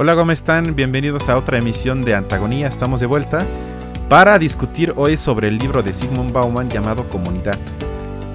Hola, 0.00 0.14
¿cómo 0.14 0.30
están? 0.30 0.76
Bienvenidos 0.76 1.28
a 1.28 1.36
otra 1.36 1.58
emisión 1.58 2.04
de 2.04 2.14
Antagonía. 2.14 2.68
Estamos 2.68 3.00
de 3.00 3.06
vuelta 3.06 3.44
para 4.08 4.38
discutir 4.38 4.92
hoy 4.94 5.16
sobre 5.16 5.48
el 5.48 5.58
libro 5.58 5.82
de 5.82 5.92
Sigmund 5.92 6.30
Bauman 6.30 6.70
llamado 6.70 7.08
Comunidad. 7.08 7.58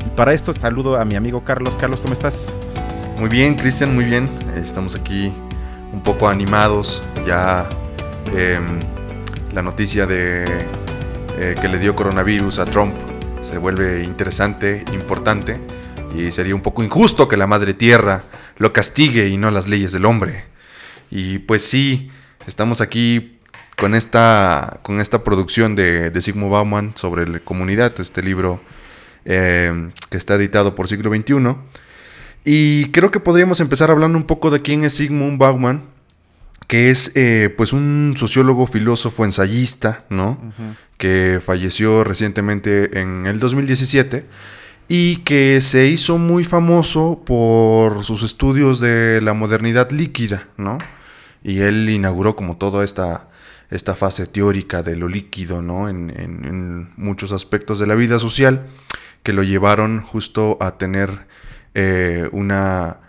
Y 0.06 0.10
para 0.10 0.34
esto 0.34 0.54
saludo 0.54 0.98
a 0.98 1.06
mi 1.06 1.16
amigo 1.16 1.46
Carlos. 1.46 1.78
Carlos, 1.78 2.02
¿cómo 2.02 2.12
estás? 2.12 2.54
Muy 3.18 3.30
bien, 3.30 3.56
Cristian, 3.56 3.96
muy 3.96 4.04
bien. 4.04 4.30
Estamos 4.58 4.94
aquí 4.94 5.32
un 5.94 6.04
poco 6.04 6.28
animados. 6.28 7.02
Ya 7.26 7.70
em, 8.36 8.82
la 9.54 9.62
noticia 9.62 10.06
de 10.06 10.44
eh, 11.38 11.56
que 11.62 11.70
le 11.70 11.80
dio 11.80 11.96
coronavirus 11.96 12.60
a 12.60 12.66
Trump 12.66 12.94
se 13.40 13.58
vuelve 13.58 14.04
interesante, 14.04 14.84
importante. 14.92 15.62
Y 16.14 16.30
sería 16.32 16.56
un 16.56 16.62
poco 16.62 16.84
injusto 16.84 17.30
que 17.30 17.38
la 17.38 17.48
madre 17.48 17.74
tierra 17.74 18.22
lo 18.58 18.74
castigue 18.74 19.30
y 19.30 19.38
no 19.38 19.50
las 19.50 19.70
leyes 19.70 19.94
del 19.94 20.04
hombre. 20.04 20.52
Y 21.12 21.40
pues 21.40 21.64
sí, 21.64 22.10
estamos 22.48 22.82
aquí 22.82 23.40
con 23.78 23.96
esta, 23.96 24.80
con 24.84 25.00
esta 25.00 25.24
producción 25.24 25.76
de, 25.76 26.10
de 26.10 26.22
Sigmund 26.22 26.52
Bauman 26.52 26.94
sobre 26.96 27.28
la 27.28 27.40
comunidad, 27.40 28.00
este 28.00 28.22
libro 28.22 28.62
eh, 29.26 29.92
que 30.10 30.18
está 30.18 30.36
editado 30.36 30.76
por 30.76 30.88
Siglo 30.88 31.14
XXI. 31.14 31.56
Y 32.46 32.92
creo 32.92 33.12
que 33.12 33.20
podríamos 33.20 33.60
empezar 33.60 33.90
hablando 33.90 34.18
un 34.18 34.26
poco 34.26 34.52
de 34.52 34.62
quién 34.62 34.84
es 34.84 34.94
Sigmund 34.94 35.38
Bauman, 35.38 35.82
que 36.68 36.90
es 36.90 37.12
eh, 37.16 37.54
pues 37.56 37.74
un 37.74 38.16
sociólogo, 38.18 38.68
filósofo, 38.68 39.24
ensayista, 39.26 40.06
¿no? 40.10 40.40
Que 40.98 41.40
falleció 41.44 42.04
recientemente 42.04 43.00
en 43.00 43.28
el 43.28 43.40
2017 43.40 44.26
y 44.96 45.16
que 45.24 45.60
se 45.60 45.88
hizo 45.88 46.20
muy 46.20 46.44
famoso 46.44 47.24
por 47.26 48.04
sus 48.04 48.22
estudios 48.22 48.80
de 48.80 49.22
la 49.24 49.34
modernidad 49.34 49.90
líquida, 49.90 50.48
¿no? 50.56 50.78
y 51.44 51.62
él 51.62 51.90
inauguró 51.90 52.36
como 52.36 52.58
toda 52.58 52.84
esta, 52.84 53.28
esta 53.72 53.96
fase 53.96 54.28
teórica 54.28 54.84
de 54.84 54.96
lo 54.96 55.08
líquido, 55.08 55.64
¿no? 55.64 55.90
En, 55.90 56.94
muchos 56.96 57.32
aspectos 57.32 57.80
de 57.80 57.88
la 57.88 57.96
vida 57.96 58.20
social 58.20 58.68
que 59.24 59.34
lo 59.34 59.42
llevaron 59.42 60.00
justo 60.02 60.60
a 60.62 60.78
tener 60.78 61.10
eh, 61.74 62.30
una, 62.32 63.00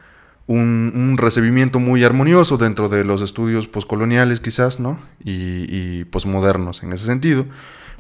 un, 0.47 1.17
recibimiento 1.19 1.81
muy 1.81 2.03
armonioso 2.03 2.57
dentro 2.57 2.89
de 2.89 3.05
los 3.05 3.21
estudios 3.21 3.69
poscoloniales 3.69 4.41
quizás, 4.41 4.81
¿no? 4.81 4.99
Y 5.23 6.05
posmodernos 6.07 6.83
en 6.83 6.95
ese 6.95 7.05
sentido. 7.05 7.45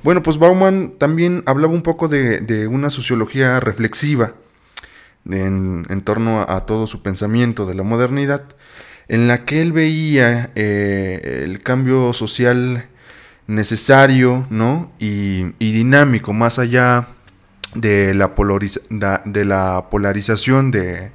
Bueno, 0.05 0.22
pues 0.22 0.36
Bauman 0.36 0.92
también 0.92 1.42
hablaba 1.47 1.72
un 1.72 1.80
poco 1.80 2.08
de, 2.08 2.69
una 2.70 2.91
sociología 2.91 3.58
reflexiva 3.58 4.34
en, 5.30 6.02
torno 6.05 6.42
a, 6.47 6.66
todo 6.66 6.86
su 6.86 7.00
pensamiento 7.00 7.64
de 7.64 7.74
la 7.74 7.84
modernidad 7.84 8.44
en 9.08 9.28
la 9.28 9.47
que 9.47 9.62
él 9.62 9.72
veía 9.72 10.50
eh, 10.56 11.41
el 11.44 11.60
cambio 11.60 12.12
social 12.12 12.86
necesario 13.47 14.47
¿no? 14.50 14.92
y, 14.98 15.44
dinámico, 15.58 16.34
más 16.34 16.58
allá 16.58 17.08
de 17.75 18.12
la, 18.12 18.34
de 19.25 19.44
la 19.47 19.86
polarización 19.91 20.70
de 20.70 21.12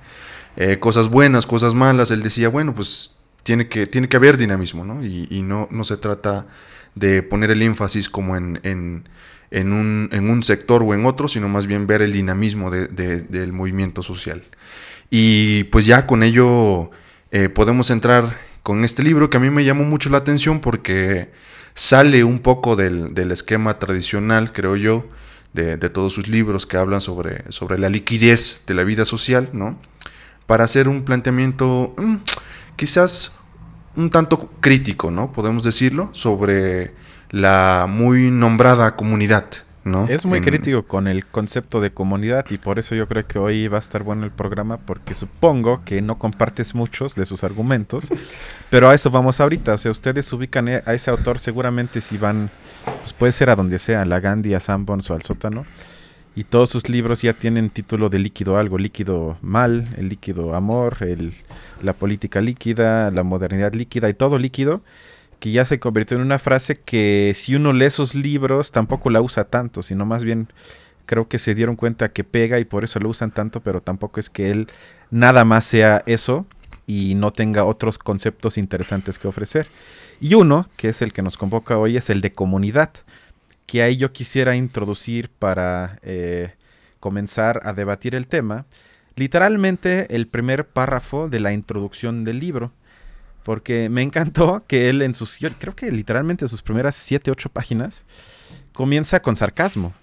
eh, 0.58 0.80
cosas 0.80 1.10
buenas, 1.10 1.46
cosas 1.46 1.76
malas, 1.76 2.10
él 2.10 2.24
decía, 2.24 2.50
bueno, 2.50 2.74
pues 2.74 3.12
tiene 3.44 3.68
que, 3.68 3.86
tiene 3.86 4.10
que 4.10 4.18
haber 4.18 4.36
dinamismo, 4.36 4.84
¿no? 4.84 5.06
Y, 5.06 5.44
no, 5.44 5.68
no, 5.70 5.84
se 5.84 5.98
trata 5.98 6.48
de 6.96 7.24
poner 7.24 7.52
el 7.52 7.62
énfasis 7.62 8.10
como 8.10 8.36
en, 8.36 8.60
en, 8.64 9.74
un, 9.74 10.10
en, 10.12 10.30
un, 10.30 10.44
sector 10.44 10.84
o 10.84 10.94
en 10.94 11.06
otro, 11.06 11.28
sino 11.28 11.48
más 11.48 11.68
bien 11.68 11.88
ver 11.88 12.02
el 12.02 12.14
dinamismo 12.14 12.72
del 12.72 13.54
movimiento 13.54 14.04
social. 14.04 14.44
Y 15.10 15.66
pues 15.66 15.86
ya 15.86 16.06
con 16.06 16.24
ello 16.24 16.92
eh, 17.32 17.50
podemos 17.50 17.90
entrar 17.90 18.38
con 18.64 18.84
este 18.84 19.04
libro 19.04 19.30
que 19.30 19.38
a 19.38 19.40
mí 19.40 19.50
me 19.50 19.64
llamó 19.64 19.84
mucho 19.84 20.10
la 20.10 20.20
atención 20.20 20.60
porque 20.60 21.32
sale 21.74 22.24
un 22.24 22.40
poco 22.40 22.76
del, 22.76 23.32
esquema 23.32 23.80
tradicional, 23.80 24.52
creo 24.52 24.76
yo, 24.76 25.08
de, 25.54 25.78
todos 25.78 26.14
sus 26.14 26.28
libros 26.28 26.66
que 26.66 26.78
hablan 26.78 27.02
sobre, 27.02 27.52
sobre 27.52 27.80
la 27.80 27.90
liquidez 27.90 28.64
de 28.68 28.74
la 28.74 28.84
vida 28.84 29.06
social, 29.06 29.50
¿no? 29.54 29.80
Para 30.46 30.66
hacer 30.66 30.88
un 30.88 31.04
planteamiento 31.04 31.94
mm, 31.98 32.16
quizás 32.76 33.39
un 33.96 34.10
tanto 34.10 34.50
crítico, 34.60 35.12
¿no? 35.12 35.32
Podemos 35.32 35.64
decirlo, 35.64 36.10
sobre 36.14 36.94
la 37.32 37.86
muy 37.88 38.32
nombrada 38.32 38.96
comunidad 38.96 39.46
es 40.10 40.26
muy 40.26 40.42
crítico 40.42 40.84
con 40.84 41.08
el 41.08 41.26
concepto 41.26 41.82
de 41.82 41.92
comunidad 41.92 42.46
y 42.50 42.58
por 42.58 42.80
eso 42.80 42.96
yo 42.96 43.08
creo 43.08 43.26
que 43.26 43.40
hoy 43.40 43.68
va 43.68 43.78
a 43.78 43.80
estar 43.80 44.04
bueno 44.04 44.26
el 44.26 44.32
programa 44.32 44.78
porque 44.78 45.16
supongo 45.16 45.84
que 45.84 46.02
no 46.02 46.20
compartes 46.20 46.76
muchos 46.76 47.16
de 47.16 47.26
sus 47.26 47.44
argumentos, 47.44 48.10
pero 48.70 48.90
a 48.90 48.96
eso 48.96 49.10
vamos 49.10 49.40
ahorita. 49.40 49.74
O 49.74 49.78
sea, 49.78 49.92
ustedes 49.92 50.32
ubican 50.34 50.68
e, 50.68 50.84
a 50.86 50.94
ese 50.94 51.10
autor 51.10 51.40
seguramente 51.40 52.02
si 52.02 52.18
van, 52.18 52.50
pues 53.02 53.14
puede 53.14 53.32
ser 53.32 53.50
a 53.50 53.56
donde 53.56 53.80
sea, 53.80 54.02
a 54.02 54.06
la 54.06 54.20
Gandhi, 54.20 54.54
a 54.54 54.60
Sanborns 54.60 55.10
o 55.10 55.16
al 55.16 55.24
sótano. 55.24 55.66
Y 56.36 56.44
todos 56.44 56.70
sus 56.70 56.88
libros 56.88 57.22
ya 57.22 57.34
tienen 57.34 57.70
título 57.70 58.10
de 58.10 58.20
líquido 58.20 58.58
algo, 58.58 58.78
líquido 58.78 59.38
mal, 59.42 59.94
el 59.98 60.10
líquido 60.10 60.56
amor, 60.56 60.98
el, 61.02 61.34
la 61.82 61.94
política 61.94 62.40
líquida, 62.40 63.12
la 63.12 63.24
modernidad 63.24 63.74
líquida 63.74 64.10
y 64.10 64.14
todo 64.14 64.38
líquido 64.38 64.82
que 65.40 65.52
ya 65.52 65.66
se 65.66 65.80
convirtió 65.80 66.18
en 66.18 66.24
una 66.24 66.40
frase 66.40 66.76
que 66.76 67.34
si 67.36 67.56
uno 67.56 67.74
lee 67.74 67.86
esos 67.86 68.14
libros 68.14 68.72
tampoco 68.72 69.10
la 69.10 69.22
usa 69.22 69.46
tanto, 69.46 69.82
sino 69.82 70.06
más 70.06 70.24
bien 70.24 70.50
creo 71.06 71.28
que 71.28 71.40
se 71.40 71.56
dieron 71.56 71.76
cuenta 71.76 72.10
que 72.10 72.24
pega 72.24 72.60
y 72.60 72.66
por 72.66 72.84
eso 72.84 73.00
lo 73.00 73.10
usan 73.10 73.32
tanto, 73.32 73.62
pero 73.62 73.82
tampoco 73.82 74.20
es 74.20 74.30
que 74.30 74.52
él 74.52 74.68
nada 75.10 75.46
más 75.46 75.66
sea 75.66 76.04
eso 76.06 76.46
y 76.86 77.16
no 77.16 77.32
tenga 77.32 77.64
otros 77.66 77.98
conceptos 77.98 78.58
interesantes 78.58 79.18
que 79.18 79.28
ofrecer. 79.28 79.68
Y 80.22 80.36
uno, 80.36 80.68
que 80.76 80.90
es 80.90 81.02
el 81.02 81.14
que 81.14 81.22
nos 81.22 81.38
convoca 81.38 81.78
hoy, 81.78 81.98
es 81.98 82.10
el 82.10 82.22
de 82.22 82.34
comunidad, 82.34 82.92
que 83.70 83.84
ahí 83.84 83.98
yo 83.98 84.12
quisiera 84.12 84.56
introducir 84.56 85.30
para 85.30 86.00
eh, 86.02 86.56
comenzar 87.00 87.62
a 87.64 87.74
debatir 87.74 88.16
el 88.16 88.26
tema. 88.26 88.66
Literalmente 89.16 90.16
el 90.16 90.28
primer 90.28 90.68
párrafo 90.68 91.30
de 91.30 91.40
la 91.40 91.54
introducción 91.54 92.24
del 92.24 92.40
libro 92.40 92.72
porque 93.44 93.88
me 93.90 94.02
encantó 94.02 94.64
que 94.68 94.90
él 94.90 95.04
en 95.04 95.14
sus, 95.14 95.38
creo 95.60 95.76
que 95.76 95.92
literalmente 95.92 96.46
en 96.46 96.50
sus 96.50 96.64
primeras 96.64 96.96
7, 96.96 97.30
8 97.30 97.50
páginas, 97.50 98.06
comienza 98.74 99.22
con 99.22 99.36
sarcasmo, 99.36 99.94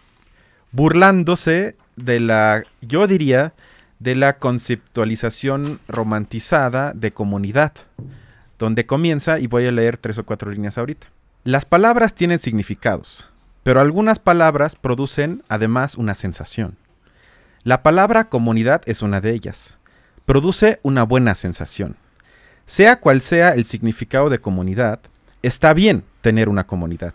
burlándose 0.71 1.76
de 1.97 2.21
la, 2.21 2.62
yo 2.82 3.09
diría, 3.09 3.53
de 3.99 4.15
la 4.15 4.38
conceptualización 4.38 5.81
romantizada 5.88 6.93
de 6.93 7.10
comunidad, 7.10 7.72
donde 8.60 8.87
comienza, 8.87 9.41
y 9.41 9.49
voy 9.49 9.66
a 9.66 9.72
leer 9.72 9.99
tres 9.99 10.19
o 10.19 10.25
cuatro 10.25 10.53
líneas 10.53 10.78
ahorita. 10.78 11.09
Las 11.43 11.65
palabras 11.65 12.15
tienen 12.15 12.38
significados, 12.38 13.28
pero 13.66 13.81
algunas 13.81 14.21
palabras 14.21 14.77
producen 14.77 15.43
además 15.49 15.97
una 15.97 16.15
sensación. 16.15 16.77
La 17.65 17.82
palabra 17.82 18.28
comunidad 18.28 18.81
es 18.87 19.03
una 19.03 19.21
de 19.21 19.32
ellas. 19.32 19.81
Produce 20.25 20.78
una 20.84 21.03
buena 21.03 21.34
sensación. 21.34 21.97
Sea 22.66 23.00
cual 23.00 23.21
sea 23.21 23.55
el 23.55 23.65
significado 23.65 24.31
de 24.31 24.38
comunidad, 24.38 25.00
está 25.43 25.75
bien 25.75 26.05
tener 26.21 26.49
una 26.49 26.65
comunidad, 26.65 27.12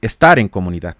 estar 0.00 0.40
en 0.40 0.48
comunidad. 0.48 0.96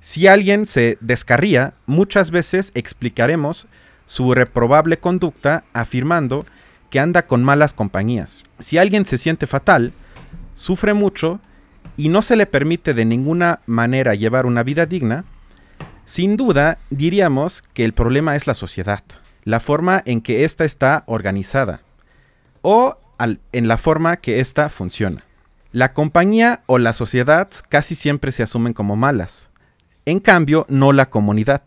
Si 0.00 0.26
alguien 0.26 0.66
se 0.66 0.98
descarría, 1.00 1.72
muchas 1.86 2.30
veces 2.30 2.70
explicaremos 2.74 3.66
su 4.04 4.34
reprobable 4.34 4.98
conducta 4.98 5.64
afirmando 5.72 6.44
que 6.90 7.00
anda 7.00 7.26
con 7.26 7.42
malas 7.42 7.72
compañías. 7.72 8.42
Si 8.58 8.76
alguien 8.76 9.06
se 9.06 9.16
siente 9.16 9.46
fatal, 9.46 9.94
sufre 10.54 10.92
mucho 10.92 11.40
y 11.96 12.08
no 12.08 12.22
se 12.22 12.36
le 12.36 12.46
permite 12.46 12.94
de 12.94 13.04
ninguna 13.04 13.60
manera 13.66 14.14
llevar 14.14 14.46
una 14.46 14.62
vida 14.62 14.86
digna, 14.86 15.24
sin 16.04 16.36
duda 16.36 16.78
diríamos 16.90 17.62
que 17.74 17.84
el 17.84 17.92
problema 17.92 18.36
es 18.36 18.46
la 18.46 18.54
sociedad, 18.54 19.02
la 19.44 19.60
forma 19.60 20.02
en 20.04 20.20
que 20.20 20.44
ésta 20.44 20.64
está 20.64 21.04
organizada, 21.06 21.80
o 22.62 22.98
en 23.52 23.68
la 23.68 23.78
forma 23.78 24.16
que 24.16 24.40
ésta 24.40 24.68
funciona. 24.68 25.24
La 25.70 25.92
compañía 25.94 26.62
o 26.66 26.78
la 26.78 26.92
sociedad 26.92 27.48
casi 27.68 27.94
siempre 27.94 28.32
se 28.32 28.42
asumen 28.42 28.72
como 28.74 28.96
malas. 28.96 29.48
En 30.04 30.20
cambio, 30.20 30.66
no 30.68 30.92
la 30.92 31.08
comunidad. 31.08 31.62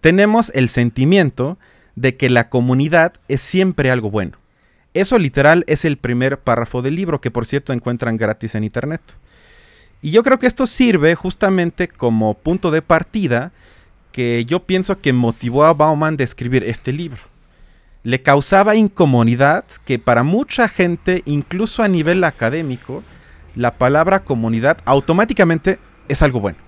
Tenemos 0.00 0.52
el 0.54 0.68
sentimiento 0.68 1.58
de 1.96 2.16
que 2.16 2.28
la 2.28 2.48
comunidad 2.48 3.14
es 3.28 3.40
siempre 3.40 3.90
algo 3.90 4.10
bueno. 4.10 4.38
Eso 4.92 5.18
literal 5.18 5.64
es 5.66 5.84
el 5.84 5.96
primer 5.96 6.38
párrafo 6.38 6.82
del 6.82 6.94
libro, 6.94 7.20
que 7.20 7.30
por 7.30 7.46
cierto 7.46 7.72
encuentran 7.72 8.16
gratis 8.16 8.54
en 8.54 8.62
internet. 8.62 9.00
Y 10.04 10.10
yo 10.10 10.22
creo 10.22 10.38
que 10.38 10.46
esto 10.46 10.66
sirve 10.66 11.14
justamente 11.14 11.88
como 11.88 12.34
punto 12.34 12.70
de 12.70 12.82
partida 12.82 13.52
que 14.12 14.44
yo 14.44 14.60
pienso 14.60 15.00
que 15.00 15.12
motivó 15.12 15.64
a 15.64 15.72
Bauman 15.72 16.16
de 16.16 16.24
escribir 16.24 16.62
este 16.62 16.92
libro 16.92 17.22
le 18.04 18.20
causaba 18.20 18.76
incomodidad 18.76 19.64
que 19.84 19.98
para 19.98 20.22
mucha 20.22 20.68
gente, 20.68 21.22
incluso 21.24 21.82
a 21.82 21.88
nivel 21.88 22.22
académico, 22.22 23.02
la 23.56 23.78
palabra 23.78 24.24
comunidad 24.24 24.78
automáticamente 24.84 25.78
es 26.06 26.22
algo 26.22 26.38
bueno. 26.38 26.58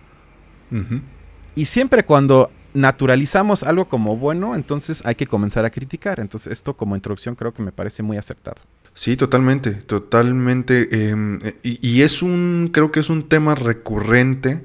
Y 1.54 1.66
siempre 1.66 2.04
cuando 2.04 2.50
naturalizamos 2.72 3.62
algo 3.62 3.86
como 3.86 4.16
bueno, 4.16 4.54
entonces 4.54 5.04
hay 5.04 5.14
que 5.14 5.26
comenzar 5.26 5.64
a 5.66 5.70
criticar. 5.70 6.20
Entonces 6.20 6.52
esto 6.52 6.74
como 6.74 6.96
introducción 6.96 7.34
creo 7.34 7.52
que 7.52 7.62
me 7.62 7.70
parece 7.70 8.02
muy 8.02 8.16
acertado. 8.16 8.62
Sí, 8.96 9.14
totalmente, 9.19 9.72
totalmente. 9.72 11.10
Em, 11.10 11.38
y, 11.62 12.00
es 12.00 12.22
un, 12.22 12.70
creo 12.72 12.90
que 12.90 13.00
es 13.00 13.10
un 13.10 13.28
tema 13.28 13.54
recurrente 13.54 14.64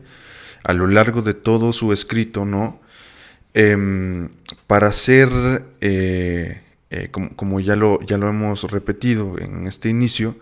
a 0.63 0.71
lo 0.71 0.87
largo 0.87 1.21
de 1.21 1.33
todo 1.33 1.73
su 1.73 1.91
escrito, 1.91 2.45
¿no? 2.45 2.79
Em, 3.53 4.29
para 4.67 4.93
ser, 4.93 5.29
eh, 5.81 6.61
eh, 6.91 7.09
como, 7.11 7.59
ya, 7.59 7.75
lo, 7.75 7.99
ya 8.03 8.17
lo 8.17 8.29
hemos 8.29 8.63
repetido 8.71 9.37
en 9.37 9.67
este 9.67 9.89
inicio, 9.89 10.37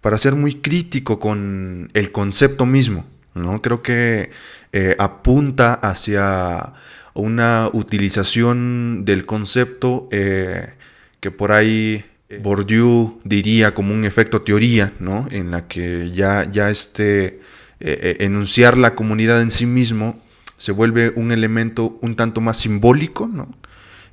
para 0.00 0.16
ser 0.16 0.36
muy 0.36 0.62
crítico 0.62 1.18
con 1.20 1.90
el 1.92 2.12
concepto 2.12 2.64
mismo, 2.64 3.04
¿no? 3.34 3.60
Creo 3.60 3.82
que 3.82 4.30
eh, 4.72 4.96
apunta 4.98 5.74
hacia 5.74 6.72
una 7.12 7.68
utilización 7.74 9.04
del 9.04 9.26
concepto 9.26 10.08
que 10.10 11.30
por 11.30 11.52
ahí 11.52 12.04
Bourdieu 12.42 13.20
diría 13.24 13.74
como 13.74 13.92
un 13.94 14.04
efecto 14.04 14.42
teoría, 14.42 14.92
¿no? 14.98 15.26
En 15.30 15.50
la 15.50 15.68
que 15.68 16.10
ya, 16.10 16.50
ya 16.50 16.70
este 16.70 17.40
enunciar 17.80 18.78
la 18.78 18.94
comunidad 18.94 19.42
en 19.42 19.50
sí 19.50 19.66
mismo 19.66 20.18
se 20.56 20.72
vuelve 20.72 21.12
un 21.16 21.32
elemento 21.32 21.98
un 22.00 22.16
tanto 22.16 22.40
más 22.40 22.58
simbólico 22.58 23.28
¿no? 23.28 23.48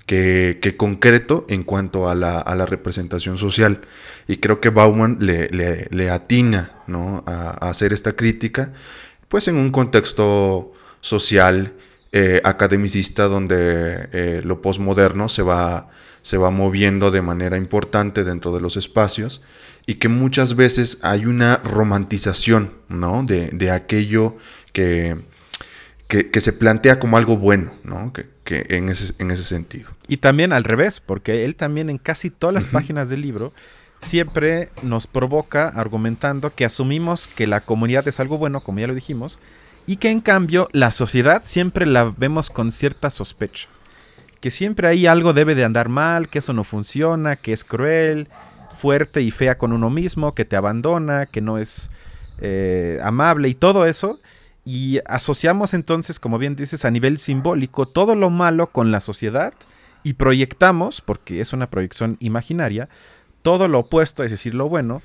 que, 0.06 0.76
concreto 0.78 1.46
en 1.50 1.64
cuanto 1.64 2.10
a 2.10 2.16
la, 2.16 2.66
representación 2.66 3.38
social. 3.38 3.82
Y 4.28 4.38
creo 4.38 4.60
que 4.60 4.70
Bauman 4.70 5.18
le, 5.20 6.10
atina 6.10 6.72
¿no? 6.88 7.24
a, 7.26 7.70
hacer 7.70 7.94
esta 7.94 8.14
crítica, 8.14 8.74
pues 9.30 9.48
en 9.48 9.56
un 9.56 9.72
contexto 9.72 10.74
social, 11.00 11.74
eh, 12.12 12.42
academicista, 12.44 13.26
donde 13.28 14.10
eh, 14.12 14.42
lo 14.44 14.62
postmoderno 14.62 15.30
se 15.30 15.44
va, 15.44 15.90
se 16.22 16.38
va 16.38 16.52
moviendo 16.52 17.12
de 17.12 17.22
manera 17.22 17.58
importante 17.58 18.24
dentro 18.24 18.54
de 18.54 18.62
los 18.62 18.78
espacios 18.78 19.44
y 19.86 19.96
que 19.96 20.08
muchas 20.08 20.56
veces 20.56 21.00
hay 21.02 21.26
una 21.26 21.58
romantización 21.58 22.74
¿no? 22.90 23.24
de, 23.24 23.50
de 23.50 23.72
aquello 23.72 24.38
que, 24.74 25.18
que, 26.08 26.42
se 26.42 26.54
plantea 26.54 27.00
como 27.00 27.18
algo 27.18 27.38
bueno, 27.38 27.72
¿no? 27.84 28.12
Que, 28.12 28.30
en, 28.46 28.90
ese, 28.90 29.14
en, 29.20 29.32
ese, 29.32 29.44
sentido. 29.44 29.90
Y 30.10 30.18
también 30.18 30.52
al 30.52 30.66
revés, 30.66 31.00
porque 31.00 31.46
él 31.46 31.56
también 31.56 31.90
en 31.90 31.98
casi 31.98 32.30
todas 32.30 32.54
las 32.54 32.68
páginas 32.68 33.08
del 33.08 33.22
libro 33.22 33.54
siempre 34.02 34.70
nos 34.82 35.08
provoca 35.08 35.70
argumentando 35.70 36.54
que 36.54 36.66
asumimos 36.66 37.28
que 37.28 37.48
la 37.48 37.62
comunidad 37.62 38.06
es 38.10 38.20
algo 38.20 38.38
bueno, 38.38 38.60
como 38.60 38.80
ya 38.80 38.88
lo 38.88 38.96
dijimos, 38.96 39.40
y 39.88 39.98
que 39.98 40.10
en 40.10 40.20
cambio 40.20 40.68
la 40.74 40.92
sociedad 40.92 41.44
siempre 41.46 41.86
la 41.86 42.14
vemos 42.18 42.50
con 42.50 42.74
cierta 42.74 43.10
sospecha. 43.10 43.70
Que 44.42 44.52
siempre 44.52 44.88
ahí 44.88 45.06
algo 45.06 45.34
debe 45.34 45.56
de 45.56 45.64
andar 45.64 45.88
mal, 45.88 46.28
que 46.28 46.40
eso 46.40 46.52
no 46.52 46.64
funciona, 46.64 47.38
que 47.38 47.54
es 47.54 47.64
cruel, 47.64 48.28
fuerte 48.76 49.22
y 49.22 49.32
fea 49.32 49.58
con 49.58 49.72
uno 49.72 49.90
mismo, 49.90 50.34
que 50.34 50.46
te 50.46 50.56
abandona, 50.56 51.28
que 51.28 51.40
no 51.40 51.58
es 51.58 51.90
eh, 52.42 53.00
amable 53.04 53.48
y 53.48 53.54
todo 53.54 53.86
eso. 53.86 54.20
Y 54.66 55.00
asociamos 55.06 55.74
entonces, 55.74 56.20
como 56.20 56.38
bien 56.38 56.56
dices, 56.56 56.86
a 56.86 56.92
nivel 56.92 57.18
simbólico 57.18 57.88
todo 57.88 58.16
lo 58.16 58.30
malo 58.30 58.68
con 58.68 58.92
la 58.92 59.00
sociedad 59.00 59.54
y 60.04 60.14
proyectamos, 60.14 61.02
porque 61.02 61.42
es 61.42 61.54
una 61.54 61.70
proyección 61.70 62.18
imaginaria, 62.20 62.90
todo 63.42 63.68
lo 63.68 63.80
opuesto, 63.80 64.24
es 64.24 64.32
decir, 64.32 64.54
lo 64.54 64.70
bueno, 64.70 65.02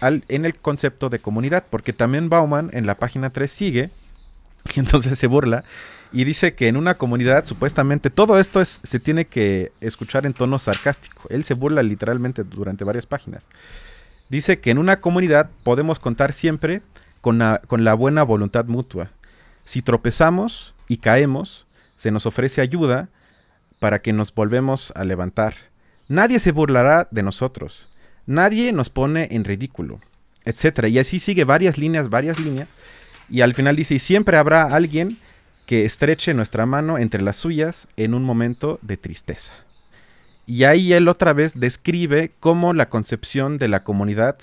al, 0.00 0.24
en 0.28 0.44
el 0.44 0.56
concepto 0.56 1.08
de 1.08 1.18
comunidad, 1.18 1.64
porque 1.70 1.92
también 1.92 2.28
Bauman 2.28 2.70
en 2.72 2.86
la 2.86 2.94
página 2.94 3.30
3 3.30 3.50
sigue, 3.50 3.90
y 4.74 4.80
entonces 4.80 5.18
se 5.18 5.26
burla, 5.26 5.64
y 6.12 6.24
dice 6.24 6.54
que 6.54 6.68
en 6.68 6.76
una 6.76 6.94
comunidad 6.94 7.44
supuestamente 7.44 8.10
todo 8.10 8.38
esto 8.38 8.60
es, 8.60 8.80
se 8.82 8.98
tiene 8.98 9.26
que 9.26 9.72
escuchar 9.80 10.26
en 10.26 10.32
tono 10.32 10.58
sarcástico. 10.58 11.22
Él 11.30 11.44
se 11.44 11.54
burla 11.54 11.82
literalmente 11.82 12.42
durante 12.42 12.84
varias 12.84 13.06
páginas. 13.06 13.46
Dice 14.28 14.60
que 14.60 14.70
en 14.70 14.78
una 14.78 15.00
comunidad 15.00 15.50
podemos 15.62 15.98
contar 15.98 16.32
siempre 16.32 16.82
con 17.20 17.38
la, 17.38 17.94
buena 17.94 18.22
voluntad 18.22 18.64
mutua. 18.66 19.10
Si 19.64 19.82
tropezamos 19.82 20.74
y 20.88 20.98
caemos, 20.98 21.66
se 21.96 22.10
nos 22.10 22.26
ofrece 22.26 22.60
ayuda 22.60 23.08
para 23.78 24.00
que 24.00 24.12
nos 24.12 24.34
volvemos 24.34 24.92
a 24.96 25.04
levantar. 25.04 25.54
Nadie 26.08 26.38
se 26.38 26.52
burlará 26.52 27.08
de 27.10 27.22
nosotros. 27.22 27.88
Nadie 28.26 28.72
nos 28.72 28.90
pone 28.90 29.28
en 29.30 29.44
ridículo, 29.44 30.00
etc. 30.44 30.86
Y 30.88 30.98
así 30.98 31.20
sigue 31.20 31.44
varias 31.44 31.78
líneas, 31.78 32.08
varias 32.08 32.38
líneas. 32.40 32.68
Y 33.28 33.42
al 33.42 33.54
final 33.54 33.76
dice, 33.76 33.94
y 33.94 33.98
siempre 33.98 34.36
habrá 34.36 34.64
alguien 34.64 35.18
que 35.70 35.84
estreche 35.84 36.34
nuestra 36.34 36.66
mano 36.66 36.98
entre 36.98 37.22
las 37.22 37.36
suyas 37.36 37.86
en 37.96 38.14
un 38.14 38.24
momento 38.24 38.80
de 38.82 38.96
tristeza. 38.96 39.54
Y 40.44 40.64
ahí 40.64 40.92
él 40.92 41.06
otra 41.06 41.32
vez 41.32 41.60
describe 41.60 42.32
cómo 42.40 42.74
la 42.74 42.88
concepción 42.88 43.56
de 43.56 43.68
la 43.68 43.84
comunidad 43.84 44.36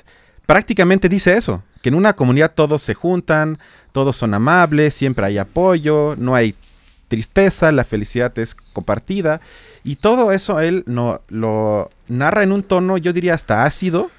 prácticamente 0.45 1.09
dice 1.09 1.33
eso, 1.33 1.63
que 1.81 1.89
en 1.89 1.95
una 1.95 2.13
comunidad 2.13 2.53
todos 2.55 2.81
se 2.81 2.93
juntan, 2.93 3.59
todos 3.91 4.15
son 4.15 4.35
amables, 4.35 4.93
siempre 4.93 5.25
hay 5.25 5.37
apoyo, 5.37 6.15
no 6.17 6.33
hay 6.33 6.55
tristeza, 7.09 7.73
la 7.73 7.83
felicidad 7.83 8.31
es 8.39 8.55
compartida. 8.55 9.41
Y 9.83 9.97
todo 9.97 10.31
eso 10.31 10.61
él 10.61 10.85
no, 10.85 11.19
lo 11.27 11.89
narra 12.07 12.43
en 12.43 12.53
un 12.53 12.63
tono, 12.63 12.97
yo 12.97 13.11
diría 13.11 13.33
hasta 13.33 13.65
ácido, 13.65 14.09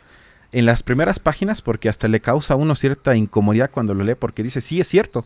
en 0.52 0.66
las 0.66 0.82
primeras 0.82 1.18
páginas, 1.18 1.62
porque 1.62 1.88
hasta 1.88 2.06
le 2.06 2.20
causa 2.20 2.52
a 2.52 2.58
uno 2.58 2.74
cierta 2.74 3.16
incomodidad 3.16 3.70
cuando 3.70 3.94
lo 3.94 4.04
lee, 4.04 4.14
porque 4.14 4.42
dice, 4.42 4.60
sí, 4.60 4.78
es 4.78 4.88
cierto. 4.88 5.24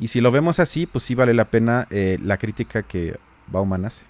Y 0.00 0.08
si 0.08 0.20
lo 0.20 0.30
vemos 0.30 0.60
así, 0.60 0.86
pues 0.86 1.04
sí 1.04 1.14
vale 1.14 1.34
la 1.34 1.46
pena 1.46 1.86
eh, 1.90 2.18
la 2.22 2.38
crítica 2.38 2.82
que 2.82 3.18
Bauman 3.48 3.84
hace. 3.84 4.02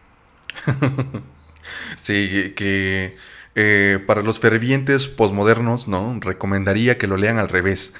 sí, 1.96 2.52
que 2.56 3.16
eh, 3.60 3.98
para 4.06 4.22
los 4.22 4.38
fervientes 4.38 5.08
posmodernos, 5.08 5.88
¿no? 5.88 6.16
Recomendaría 6.20 6.96
que 6.96 7.08
lo 7.08 7.16
lean 7.16 7.38
al 7.38 7.48
revés. 7.48 7.94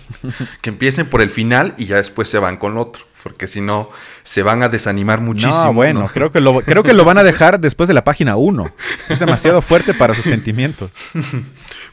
que 0.62 0.70
empiecen 0.70 1.06
por 1.08 1.20
el 1.20 1.30
final 1.30 1.74
y 1.78 1.86
ya 1.86 1.96
después 1.96 2.28
se 2.28 2.38
van 2.38 2.58
con 2.58 2.76
otro. 2.76 3.04
Porque 3.22 3.48
si 3.48 3.60
no, 3.60 3.90
se 4.22 4.44
van 4.44 4.62
a 4.62 4.68
desanimar 4.68 5.20
muchísimo. 5.20 5.64
No, 5.64 5.72
bueno, 5.74 6.10
Creo, 6.14 6.30
que 6.30 6.40
lo, 6.40 6.60
creo 6.60 6.84
que 6.84 6.92
lo 6.92 7.04
van 7.04 7.18
a 7.18 7.22
dejar 7.24 7.58
después 7.58 7.88
de 7.88 7.94
la 7.94 8.04
página 8.04 8.36
1. 8.36 8.72
Es 9.08 9.18
demasiado 9.18 9.60
fuerte 9.62 9.94
para 9.94 10.14
sus 10.14 10.24
sentimientos. 10.24 10.92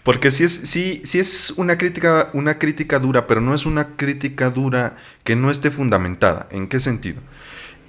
Porque 0.07 0.31
si 0.31 0.45
es, 0.45 0.53
sí, 0.53 1.01
sí 1.03 1.19
es 1.19 1.51
una 1.57 1.77
crítica, 1.77 2.29
una 2.31 2.57
crítica 2.57 2.97
dura, 2.97 3.27
pero 3.27 3.41
no 3.41 3.53
es 3.53 3.65
una 3.65 3.97
crítica 3.97 4.49
dura 4.49 4.95
que 5.25 5.35
no 5.35 5.51
esté 5.51 5.69
fundamentada. 5.69 6.47
¿En 6.49 6.69
qué 6.69 6.79
sentido? 6.79 7.21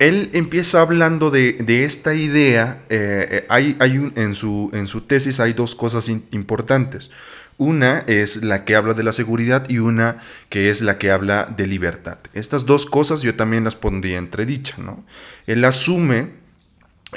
él 0.00 0.30
empieza 0.32 0.80
hablando 0.80 1.30
de, 1.30 1.84
esta 1.84 2.14
idea, 2.14 2.82
eh, 2.88 3.28
eh, 3.30 3.46
hay, 3.48 3.76
hay 3.78 4.12
en, 4.16 4.34
su, 4.34 4.68
en 4.72 4.88
su 4.88 5.02
tesis 5.02 5.38
hay 5.38 5.52
dos 5.52 5.76
cosas 5.76 6.08
importantes. 6.08 7.10
Una 7.56 8.00
es 8.08 8.42
la 8.42 8.64
que 8.64 8.74
habla 8.74 8.94
de 8.94 9.04
la 9.04 9.12
seguridad 9.12 9.68
y 9.68 9.78
una 9.78 10.18
que 10.48 10.70
es 10.70 10.80
la 10.80 10.98
que 10.98 11.12
habla 11.12 11.44
de 11.56 11.68
libertad. 11.68 12.18
Estas 12.34 12.66
dos 12.66 12.84
cosas 12.84 13.22
yo 13.22 13.36
también 13.36 13.62
las 13.62 13.76
pondría 13.76 14.18
entredicha. 14.18 14.74
¿no? 14.78 15.04
Él 15.46 15.64
asume 15.64 16.32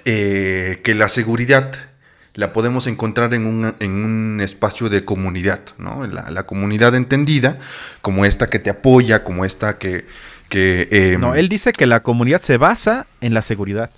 eh, 0.05 0.79
que 0.83 0.93
la 0.93 1.09
seguridad 1.09 1.90
la 2.33 2.53
podemos 2.53 2.87
encontrar 2.87 3.33
en 3.33 3.45
un, 3.45 3.73
en 3.79 3.91
un 3.91 4.39
espacio 4.41 4.89
de 4.89 5.03
comunidad, 5.03 5.61
¿no? 5.77 6.07
La, 6.07 6.31
la, 6.31 6.45
comunidad 6.45 6.95
entendida 6.95 7.59
como 8.01 8.25
esta 8.25 8.47
que 8.47 8.59
te 8.59 8.69
apoya, 8.69 9.23
como 9.23 9.43
esta 9.43 9.77
que, 9.77 10.05
Em, 10.53 11.19
no, 11.19 11.35
él 11.35 11.49
dice 11.49 11.71
que 11.71 11.85
la 11.85 12.03
comunidad 12.03 12.41
se 12.41 12.57
basa 12.57 13.05
en 13.21 13.33
la 13.33 13.41
seguridad. 13.41 13.89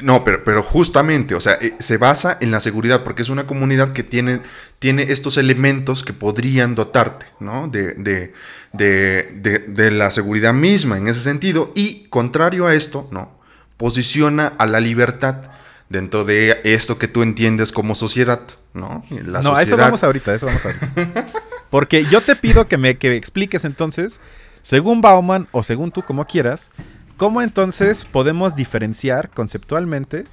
No, 0.00 0.22
pero, 0.22 0.44
pero 0.44 0.62
justamente, 0.62 1.34
o 1.34 1.40
sea, 1.40 1.54
eh, 1.54 1.74
se 1.80 1.96
basa 1.96 2.38
en 2.40 2.52
la 2.52 2.60
seguridad, 2.60 3.02
porque 3.02 3.22
es 3.22 3.30
una 3.30 3.46
comunidad 3.46 3.92
que 3.92 4.04
tiene, 4.04 4.42
tiene 4.78 5.02
estos 5.04 5.38
elementos 5.38 6.04
que 6.04 6.12
podrían 6.12 6.76
dotarte, 6.76 7.26
¿no? 7.40 7.66
De, 7.66 7.94
de, 7.94 8.32
de, 8.72 9.64
de, 9.66 9.90
la 9.90 10.12
seguridad 10.12 10.54
misma 10.54 10.98
en 10.98 11.08
ese 11.08 11.20
sentido. 11.20 11.72
Y 11.74 12.04
contrario 12.10 12.66
a 12.66 12.74
esto, 12.74 13.08
¿no? 13.10 13.36
Posiciona 13.76 14.46
a 14.58 14.66
la 14.66 14.78
libertad 14.78 15.50
dentro 15.88 16.24
de 16.24 16.60
esto 16.64 16.98
que 16.98 17.08
tú 17.08 17.22
entiendes 17.22 17.72
como 17.72 17.94
sociedad, 17.94 18.40
¿no? 18.74 19.04
no, 19.10 19.56
a 19.56 19.62
eso 19.62 19.76
vamos 19.76 20.02
ahorita, 20.04 20.34
eso 20.34 20.46
vamos 20.46 20.64
ahorita. 20.64 21.26
Porque 21.70 22.04
yo 22.04 22.20
te 22.20 22.36
pido 22.36 22.66
que 22.66 22.78
me 22.78 22.96
que 22.96 23.14
expliques 23.14 23.64
entonces, 23.64 24.20
según 24.62 25.00
Bauman 25.00 25.48
o 25.52 25.62
según 25.62 25.90
tú 25.90 26.02
como 26.02 26.24
quieras, 26.26 26.70
cómo 27.16 27.42
entonces 27.42 28.04
podemos 28.04 28.54
diferenciar 28.56 29.30
conceptualmente 29.30 30.26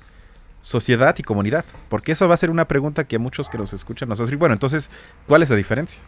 sociedad 0.61 1.15
y 1.17 1.23
comunidad. 1.23 1.63
Porque 1.89 2.11
eso 2.13 2.27
va 2.27 2.33
a 2.33 2.37
ser 2.37 2.49
una 2.49 2.67
pregunta 2.67 3.05
que 3.05 3.17
a 3.17 3.19
muchos 3.19 3.49
que 3.49 3.57
nos 3.57 3.73
escuchan 3.73 4.09
nos 4.09 4.19
hacen. 4.19 4.37
Bueno, 4.39 4.53
entonces, 4.53 4.89
¿cuál 5.27 5.43
es 5.43 5.49
la 5.49 5.55
diferencia? 5.55 5.99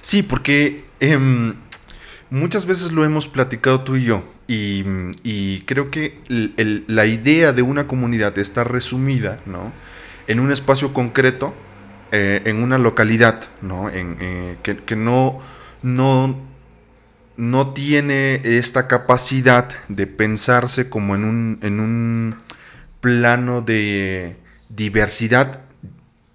Sí, 0.00 0.22
porque 0.22 0.84
em, 1.00 1.54
muchas 2.30 2.66
veces 2.66 2.92
lo 2.92 3.04
hemos 3.04 3.26
platicado 3.26 3.82
tú 3.82 3.96
y 3.96 4.04
yo. 4.04 4.22
Y, 4.54 5.60
creo 5.66 5.90
que 5.90 6.18
la 6.86 7.06
idea 7.06 7.52
de 7.52 7.62
una 7.62 7.86
comunidad 7.86 8.36
está 8.38 8.64
resumida 8.64 9.40
¿no? 9.46 9.72
en 10.26 10.40
un 10.40 10.52
espacio 10.52 10.92
concreto 10.92 11.54
eh, 12.14 12.42
en 12.44 12.62
una 12.62 12.76
localidad, 12.76 13.40
¿no? 13.62 13.88
En, 13.88 14.18
eh, 14.20 14.58
que, 14.62 14.96
no, 14.96 15.40
no, 15.80 16.38
no 17.38 17.72
tiene 17.72 18.42
esta 18.44 18.86
capacidad 18.86 19.70
de 19.88 20.06
pensarse 20.06 20.90
como 20.90 21.14
en 21.14 21.24
un, 21.24 21.58
en 21.62 21.80
un 21.80 22.36
plano 23.00 23.62
de 23.62 24.36
diversidad 24.68 25.62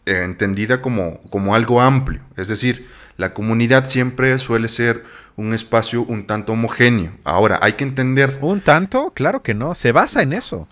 eh, 0.07 0.21
entendida 0.23 0.81
como, 0.81 1.21
como 1.29 1.53
algo 1.53 1.79
amplio. 1.79 2.21
Es 2.37 2.47
decir, 2.47 2.87
la 3.15 3.35
comunidad 3.35 3.85
siempre 3.85 4.39
suele 4.39 4.69
ser 4.69 5.03
un 5.37 5.53
espacio 5.53 6.01
un 6.01 6.27
tanto 6.27 6.53
homogéneo. 6.53 7.11
Ahora, 7.23 7.59
hay 7.61 7.73
que 7.73 7.83
entender... 7.83 8.39
¿Un 8.41 8.59
tanto? 8.59 9.13
Claro 9.15 9.43
que 9.43 9.53
no. 9.53 9.75
Se 9.75 9.91
basa 9.91 10.21
en 10.21 10.33
eso. 10.33 10.67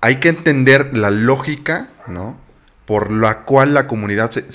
Hay 0.00 0.16
que 0.16 0.28
entender 0.28 0.96
la 0.96 1.10
lógica, 1.10 1.90
¿no? 2.06 2.38
Por 2.86 3.12
la 3.12 3.42
cual 3.42 3.74
la 3.74 3.86
comunidad 3.86 4.30
se, 4.30 4.50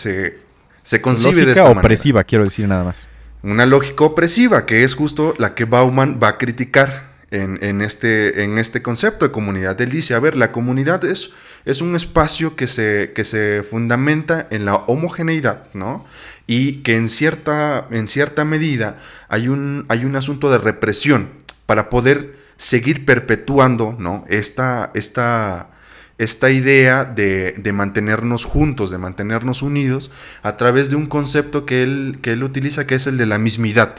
se, 0.82 1.02
concibe 1.02 1.46
de 1.46 1.52
esta 1.52 1.70
opresiva, 1.70 2.24
quiero 2.24 2.46
decir 2.46 2.68
nada 2.68 2.84
más. 2.84 3.06
Una 3.44 3.66
lógica 3.66 4.06
opresiva, 4.06 4.66
que 4.66 4.84
es 4.84 4.96
justo 4.96 5.34
la 5.38 5.54
que 5.54 5.66
Bauman 5.66 6.20
va 6.22 6.30
a 6.30 6.38
criticar 6.38 7.16
en, 7.32 7.82
este, 7.82 8.44
en 8.44 8.58
este 8.58 8.82
concepto 8.82 9.26
de 9.26 9.32
comunidad. 9.32 9.80
Él 9.82 9.92
dice, 9.92 10.14
a 10.14 10.20
ver, 10.20 10.36
la 10.36 10.52
comunidad 10.52 11.04
es, 11.04 11.32
es 11.66 11.82
un 11.82 11.96
espacio 11.96 12.56
que 12.56 12.68
se, 12.68 13.12
que 13.14 13.24
se 13.24 13.64
fundamenta 13.64 14.48
en 14.52 14.66
la 14.66 14.76
homogeneidad, 14.76 15.68
¿no? 15.74 16.06
Y 16.48 16.78
que 16.84 16.96
en 16.96 17.10
cierta, 17.10 17.88
en 17.90 18.08
cierta 18.08 18.46
medida 18.46 18.98
hay 19.30 19.48
un, 19.48 19.86
hay 19.90 20.06
un 20.06 20.16
asunto 20.16 20.52
de 20.52 20.58
represión 20.58 21.30
para 21.66 21.90
poder 21.90 22.38
seguir 22.58 23.06
perpetuando, 23.06 23.96
¿no? 23.98 24.24
Esta, 24.28 24.92
esta, 24.94 25.72
esta 26.18 26.52
idea 26.52 27.04
de, 27.04 27.54
de, 27.58 27.74
mantenernos 27.74 28.46
juntos, 28.46 28.92
de 28.92 28.98
mantenernos 28.98 29.62
unidos, 29.62 30.12
a 30.44 30.56
través 30.56 30.90
de 30.90 30.96
un 30.96 31.08
concepto 31.08 31.66
que 31.66 31.84
él, 31.84 32.20
que 32.22 32.34
él 32.34 32.44
utiliza, 32.44 32.88
que 32.88 32.96
es 32.96 33.08
el 33.08 33.18
de 33.18 33.26
la 33.26 33.40
mismidad. 33.40 33.96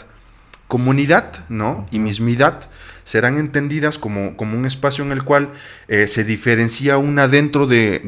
Comunidad, 0.69 1.45
¿no? 1.49 1.87
Y 1.91 1.99
mismidad 1.99 2.69
serán 3.07 3.39
entendidas 3.39 4.01
como, 4.01 4.37
como 4.37 4.59
un 4.59 4.67
espacio 4.67 5.05
en 5.05 5.13
el 5.13 5.23
cual 5.23 5.51
eh, 5.87 6.09
se 6.09 6.25
diferencia 6.25 6.99
una 6.99 7.29
dentro 7.29 7.69
de, 7.69 8.01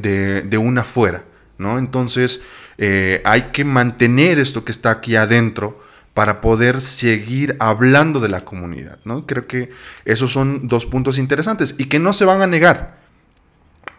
de, 0.44 0.58
una 0.58 0.82
fuera, 0.82 1.22
¿no? 1.58 1.78
Entonces 1.78 2.40
eh, 2.78 3.20
hay 3.24 3.50
que 3.52 3.64
mantener 3.64 4.38
esto 4.38 4.64
que 4.64 4.72
está 4.72 4.90
aquí 4.90 5.16
adentro 5.16 5.82
para 6.14 6.40
poder 6.40 6.80
seguir 6.80 7.56
hablando 7.60 8.18
de 8.18 8.28
la 8.28 8.44
comunidad, 8.44 8.98
¿no? 9.04 9.26
Creo 9.26 9.46
que 9.46 9.70
esos 10.04 10.32
son 10.32 10.66
dos 10.66 10.86
puntos 10.86 11.18
interesantes 11.18 11.76
y 11.78 11.84
que 11.84 11.98
no 11.98 12.12
se 12.12 12.24
van 12.24 12.42
a 12.42 12.46
negar. 12.46 12.98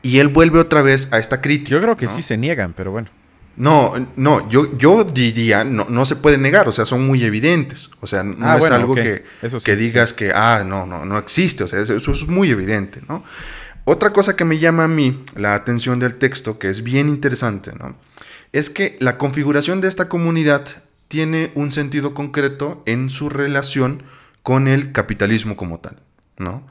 Y 0.01 0.20
él 0.20 0.28
vuelve 0.28 0.60
otra 0.60 0.82
vez 0.82 1.10
a 1.12 1.20
esta 1.20 1.42
crítica. 1.42 1.72
Yo 1.72 1.82
creo 1.82 1.96
que 1.96 2.08
sí 2.08 2.22
se 2.22 2.38
niegan, 2.38 2.74
pero 2.74 2.92
bueno. 2.92 3.10
No, 3.60 3.94
no, 4.16 4.50
yo, 4.50 4.78
yo 4.78 5.04
diría, 5.04 5.66
no, 5.66 5.86
no 5.89 6.06
se 6.06 6.16
puede 6.16 6.38
negar, 6.38 6.70
o 6.70 6.72
sea, 6.72 6.86
son 6.86 7.06
muy 7.06 7.25
evidentes. 7.25 7.89
O 8.00 8.08
sea, 8.08 8.24
no 8.24 8.38
ah, 8.48 8.58
es 8.58 8.72
algo 8.72 8.96
que, 8.96 9.25
que 9.66 9.75
digas 9.75 10.13
que, 10.13 10.32
ah, 10.34 10.63
no, 10.66 10.86
no, 10.86 11.04
no 11.04 11.18
existe, 11.18 11.66
o 11.66 11.68
sea, 11.68 11.80
eso, 11.80 11.96
es 11.96 12.28
muy 12.28 12.50
evidente, 12.51 13.01
¿no? 13.10 13.22
Otra 13.91 14.13
cosa 14.13 14.36
que 14.36 14.46
me 14.46 14.60
llama 14.60 14.84
a 14.84 14.88
mí 14.88 15.19
la 15.36 15.55
atención 15.55 15.98
del 15.98 16.13
texto, 16.13 16.60
que 16.60 16.69
es 16.69 16.84
bien 16.84 17.10
interesante, 17.10 17.72
¿no? 17.74 17.98
Es 18.53 18.69
que 18.69 18.96
la 19.00 19.17
configuración 19.17 19.81
de 19.81 19.88
esta 19.88 20.08
comunidad 20.10 20.63
tiene 21.08 21.51
un 21.55 21.72
sentido 21.72 22.13
concreto 22.13 22.84
en 22.86 23.10
su 23.10 23.29
relación 23.29 24.03
con 24.43 24.67
el 24.67 24.91
capitalismo 24.91 25.58
como 25.58 25.79
tal, 25.79 25.96
¿no? 26.38 26.67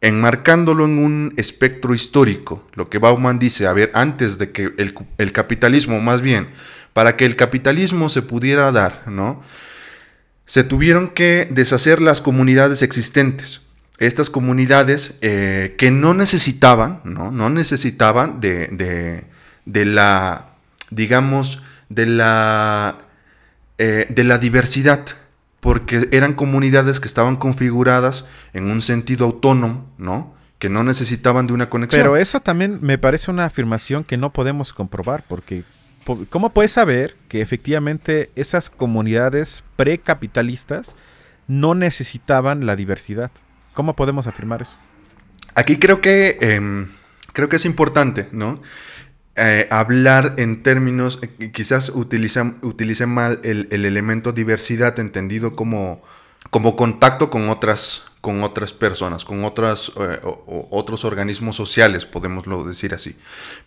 enmarcándolo 0.00 0.84
en 0.84 0.98
un 0.98 1.34
espectro 1.36 1.92
histórico, 1.92 2.64
lo 2.74 2.88
que 2.88 2.98
Bauman 2.98 3.40
dice, 3.40 3.66
a 3.66 3.72
ver, 3.72 3.90
antes 3.92 4.38
de 4.38 4.52
que 4.52 4.72
el, 4.76 5.32
capitalismo, 5.32 5.98
más 5.98 6.20
bien, 6.20 6.50
para 6.92 7.16
que 7.16 7.24
el 7.24 7.34
capitalismo 7.34 8.08
se 8.08 8.22
pudiera 8.22 8.70
dar, 8.70 9.08
¿no? 9.08 9.42
Se 10.46 10.62
tuvieron 10.62 11.08
que 11.08 11.48
deshacer 11.50 12.00
las 12.00 12.20
comunidades 12.20 12.82
existentes. 12.82 13.63
Estas 13.98 14.28
comunidades 14.28 15.18
eh, 15.20 15.76
que 15.78 15.90
no 15.90 16.14
necesitaban, 16.14 17.00
¿no? 17.04 17.30
No 17.30 17.48
necesitaban 17.50 18.40
de, 18.40 19.24
de, 19.64 19.84
la, 19.84 20.48
digamos, 20.90 21.62
de 21.88 22.06
la, 22.06 22.98
eh, 23.78 24.06
de 24.10 24.24
la 24.24 24.38
diversidad 24.38 25.04
porque 25.64 26.08
eran 26.12 26.34
comunidades 26.34 27.00
que 27.00 27.08
estaban 27.08 27.36
configuradas 27.36 28.28
en 28.52 28.70
un 28.70 28.82
sentido 28.82 29.24
autónomo, 29.24 29.90
¿no? 29.96 30.34
Que 30.58 30.68
no 30.68 30.84
necesitaban 30.84 31.46
de 31.46 31.54
una 31.54 31.70
conexión. 31.70 32.02
Pero 32.02 32.18
eso 32.18 32.40
también 32.40 32.80
me 32.82 32.98
parece 32.98 33.30
una 33.30 33.46
afirmación 33.46 34.04
que 34.04 34.18
no 34.18 34.30
podemos 34.30 34.74
comprobar, 34.74 35.24
porque 35.26 35.64
¿cómo 36.28 36.50
puedes 36.50 36.72
saber 36.72 37.16
que 37.28 37.40
efectivamente 37.40 38.30
esas 38.36 38.68
comunidades 38.68 39.64
precapitalistas 39.76 40.94
no 41.48 41.74
necesitaban 41.74 42.66
la 42.66 42.76
diversidad? 42.76 43.30
¿Cómo 43.74 43.94
podemos 43.94 44.26
afirmar 44.26 44.62
eso? 44.62 44.76
Aquí 45.54 45.78
creo 45.78 46.00
que 46.00 46.38
em, 46.40 46.88
creo 47.32 47.48
que 47.48 47.56
es 47.56 47.66
importante, 47.66 48.28
¿no? 48.32 48.60
Eh, 49.36 49.66
hablar 49.70 50.34
en 50.38 50.62
términos, 50.62 51.18
eh, 51.20 51.50
quizás 51.50 51.88
utilicen, 51.90 52.60
mal 53.08 53.40
el, 53.42 53.66
elemento 53.72 54.30
diversidad 54.30 55.00
entendido 55.00 55.52
como, 55.52 56.02
como 56.50 56.76
contacto 56.76 57.30
con 57.30 57.48
otras, 57.48 58.04
con 58.20 58.44
otras 58.44 58.72
personas, 58.72 59.24
con 59.24 59.44
otras, 59.44 59.90
eh, 60.00 60.20
otros 60.70 61.04
organismos 61.04 61.56
sociales, 61.56 62.06
podemos 62.06 62.44
decir 62.64 62.94
así. 62.94 63.16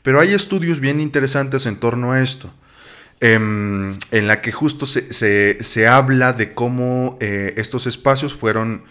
Pero 0.03 0.21
hay 0.21 0.33
estudios 0.33 0.79
bien 0.79 1.01
interesantes 1.01 1.65
en 1.65 1.75
torno 1.75 2.13
a 2.13 2.21
esto. 2.21 2.53
Em, 3.19 3.91
en 4.11 4.27
la 4.27 4.41
que 4.41 4.51
justo 4.51 4.85
se, 4.85 5.11
se, 5.11 5.87
habla 5.87 6.33
de 6.33 6.53
cómo 6.53 7.17
estos 7.19 7.87
espacios 7.87 8.37
fueron, 8.37 8.83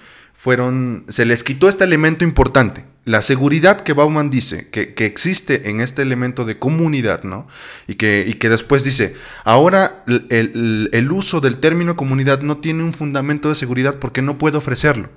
fueron, 0.47 1.05
se 1.09 1.25
les 1.25 1.43
quitó 1.43 1.69
este 1.69 1.83
elemento 1.83 2.23
importante, 2.23 2.85
la 3.05 3.21
seguridad 3.21 3.81
que 3.81 3.95
Bauman 3.95 4.31
dice 4.31 4.69
que, 4.69 4.95
existe 5.05 5.71
en 5.71 5.81
este 5.81 6.03
elemento 6.03 6.45
de 6.45 6.57
comunidad, 6.57 7.25
¿no? 7.25 7.49
Y 7.89 7.97
que, 7.97 8.37
que 8.39 8.49
después 8.49 8.85
dice, 8.85 9.17
ahora 9.43 10.05
el, 10.07 11.09
uso 11.11 11.41
del 11.41 11.57
término 11.57 11.97
comunidad 11.97 12.43
no 12.43 12.59
tiene 12.59 12.85
un 12.85 12.95
fundamento 12.95 13.49
de 13.49 13.57
seguridad 13.57 13.99
porque 13.99 14.23
no 14.23 14.39
puede 14.39 14.57
ofrecerlo. 14.57 15.09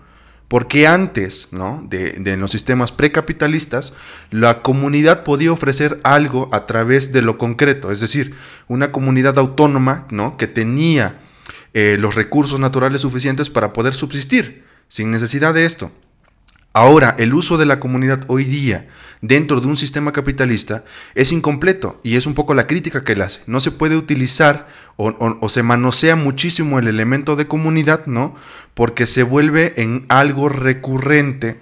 Porque 0.47 0.87
antes, 0.87 1.49
¿no? 1.51 1.85
De, 1.87 2.13
de 2.13 2.35
los 2.35 2.49
sistemas 2.49 2.91
precapitalistas, 2.91 3.93
la 4.31 4.63
comunidad 4.63 5.23
podía 5.23 5.51
ofrecer 5.51 5.99
algo 6.01 6.49
a 6.51 6.65
través 6.65 7.11
de 7.11 7.21
lo 7.21 7.37
concreto, 7.37 7.91
es 7.91 7.99
decir, 7.99 8.33
una 8.67 8.91
comunidad 8.91 9.37
autónoma, 9.37 10.07
¿no? 10.09 10.37
Que 10.37 10.47
tenía 10.47 11.19
eh, 11.75 11.97
los 11.99 12.15
recursos 12.15 12.59
naturales 12.59 13.01
suficientes 13.01 13.51
para 13.51 13.73
poder 13.73 13.93
subsistir, 13.93 14.67
sin 14.89 15.11
necesidad 15.11 15.53
de 15.53 15.63
esto. 15.63 15.91
Ahora, 16.73 17.15
el 17.17 17.33
uso 17.33 17.57
de 17.57 17.65
la 17.65 17.79
comunidad 17.79 18.25
hoy 18.27 18.43
día 18.43 18.87
dentro 19.21 19.59
de 19.59 19.67
un 19.67 19.75
sistema 19.75 20.11
capitalista 20.11 20.83
es 21.15 21.31
incompleto 21.31 21.99
y 22.03 22.15
es 22.15 22.27
un 22.27 22.35
poco 22.35 22.53
la 22.53 22.67
crítica 22.67 23.03
que 23.03 23.13
él 23.13 23.21
hace. 23.21 23.41
No 23.47 23.59
se 23.59 23.71
puede 23.71 23.97
utilizar 23.97 24.67
o, 24.95 25.49
se 25.49 25.63
manosea 25.63 26.15
muchísimo 26.15 26.77
el 26.77 26.87
elemento 26.87 27.35
de 27.35 27.47
comunidad, 27.47 28.05
¿no? 28.05 28.35
Porque 28.73 29.07
se 29.07 29.23
vuelve 29.23 29.73
en 29.77 30.05
algo 30.09 30.47
recurrente 30.47 31.59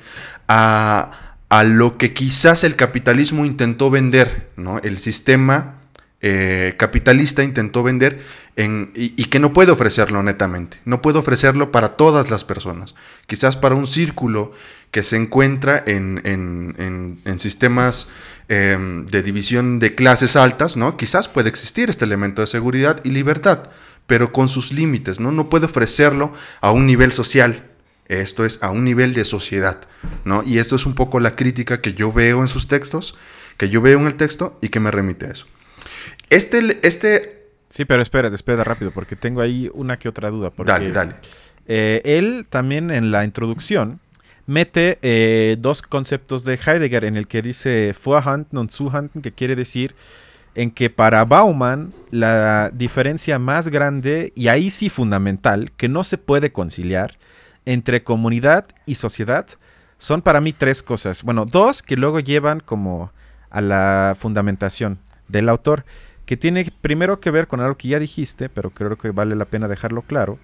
a, 0.48 1.38
a 1.50 1.63
lo 1.63 1.98
que 1.98 2.13
quizás 2.13 2.63
el 2.63 2.75
capitalismo 2.75 3.46
intentó 3.46 3.89
vender, 3.89 4.50
¿no? 4.57 4.79
El 4.79 4.98
sistema 4.98 5.77
eh, 6.19 6.74
capitalista 6.77 7.43
intentó 7.43 7.84
vender 7.84 8.24
en, 8.57 8.91
y, 8.95 9.25
que 9.25 9.39
no 9.39 9.53
puede 9.53 9.71
ofrecerlo 9.71 10.23
netamente. 10.23 10.79
No 10.83 10.99
puede 11.01 11.19
ofrecerlo 11.19 11.71
para 11.71 11.89
todas 11.89 12.31
las 12.31 12.43
personas. 12.43 12.95
Quizás 13.27 13.55
para 13.55 13.75
un 13.75 13.85
círculo 13.85 14.51
que 14.89 15.03
se 15.03 15.15
encuentra 15.15 15.83
en, 15.85 16.21
en, 16.25 17.39
sistemas 17.39 18.07
em, 18.49 19.05
de 19.05 19.21
división 19.21 19.77
de 19.77 19.93
clases 19.93 20.35
altas, 20.35 20.75
¿no? 20.75 20.97
Quizás 20.97 21.29
puede 21.29 21.49
existir 21.49 21.91
este 21.91 22.05
elemento 22.05 22.41
de 22.41 22.47
seguridad 22.47 22.99
y 23.03 23.11
libertad, 23.11 23.69
pero 24.07 24.31
con 24.31 24.49
sus 24.49 24.71
límites, 24.71 25.19
¿no? 25.19 25.31
No 25.31 25.49
puede 25.49 25.67
ofrecerlo 25.67 26.33
a 26.59 26.71
un 26.71 26.87
nivel 26.87 27.11
social. 27.11 27.63
Esto 28.07 28.43
es 28.43 28.57
a 28.63 28.71
un 28.71 28.83
nivel 28.83 29.13
de 29.13 29.23
sociedad, 29.23 29.81
¿no? 30.25 30.41
Y 30.43 30.57
esto 30.57 30.75
es 30.75 30.87
un 30.87 30.95
poco 30.95 31.19
la 31.19 31.35
crítica 31.35 31.79
que 31.79 31.93
yo 31.93 32.11
veo 32.11 32.41
en 32.41 32.47
sus 32.47 32.67
textos, 32.67 33.15
que 33.57 33.69
yo 33.69 33.81
veo 33.81 33.99
en 33.99 34.07
el 34.07 34.15
texto 34.15 34.57
y 34.63 34.69
que 34.69 34.79
me 34.79 34.89
remite 34.89 35.27
a 35.27 35.29
eso. 35.29 35.45
Este, 36.31 36.79
este... 36.81 37.37
Sí, 37.69 37.86
pero 37.86 38.01
espera, 38.01 38.29
espera 38.29 38.63
rápido, 38.63 38.91
porque 38.91 39.15
tengo 39.15 39.41
ahí 39.41 39.69
una 39.74 39.97
que 39.97 40.09
otra 40.09 40.29
duda. 40.29 40.51
dale, 40.65 40.91
dale. 40.91 41.15
Eh, 41.67 42.01
él 42.05 42.47
también 42.50 42.91
en 42.91 43.12
la 43.12 43.25
introducción 43.25 44.00
mete 44.45 44.97
eh, 45.01 45.57
dos 45.59 45.81
conceptos 45.81 46.45
de 46.45 46.53
Heidegger 46.55 47.03
en 47.03 47.15
el 47.15 47.27
que 47.27 47.41
dice 47.41 47.93
Vorhanden 48.03 48.57
und 48.57 48.71
Zuhanden, 48.71 49.21
que 49.21 49.33
quiere 49.33 49.55
decir 49.55 49.93
en 50.55 50.71
que 50.71 50.89
para 50.89 51.24
Bauman 51.25 51.93
la 52.09 52.71
diferencia 52.74 53.38
más 53.38 53.67
grande, 53.67 54.33
y 54.36 54.47
ahí 54.47 54.71
sí 54.71 54.89
fundamental, 54.89 55.71
que 55.77 55.88
no 55.88 56.03
se 56.03 56.17
puede 56.17 56.51
conciliar 56.51 57.17
entre 57.65 58.01
comunidad 58.01 58.65
y 58.86 58.95
sociedad, 58.95 59.45
son 60.00 60.21
para 60.21 60.41
mí 60.41 60.53
tres 60.53 60.81
cosas. 60.81 61.21
Bueno, 61.21 61.45
dos 61.45 61.83
que 61.83 61.97
luego 61.97 62.19
llevan 62.19 62.62
como 62.62 63.12
a 63.50 63.62
la 63.62 64.15
fundamentación 64.17 64.97
del 65.27 65.50
autor 65.50 65.86
que 66.27 66.38
tiene 66.38 66.72
primero 66.81 67.19
que 67.22 67.31
ver 67.31 67.48
con 67.48 67.62
algo 67.62 67.77
que 67.77 67.88
ya 67.88 68.00
dijiste, 68.00 68.50
pero 68.50 68.69
creo 68.69 68.98
que 68.98 69.12
vale 69.12 69.36
la 69.36 69.46
pena 69.46 69.69
dejarlo 69.69 70.01
claro, 70.01 70.38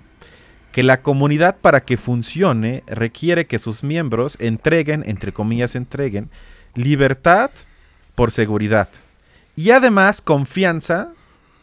que 0.72 0.82
la 0.82 1.02
comunidad 1.02 1.58
para 1.58 1.82
que 1.82 1.98
funcione 1.98 2.84
requiere 2.88 3.46
que 3.46 3.60
sus 3.60 3.84
miembros 3.84 4.40
entreguen, 4.40 5.04
entre 5.06 5.34
comillas 5.34 5.76
entreguen, 5.76 6.32
libertad 6.74 7.52
por 8.16 8.32
seguridad. 8.32 8.88
Y 9.58 9.72
además 9.72 10.22
confianza, 10.22 11.12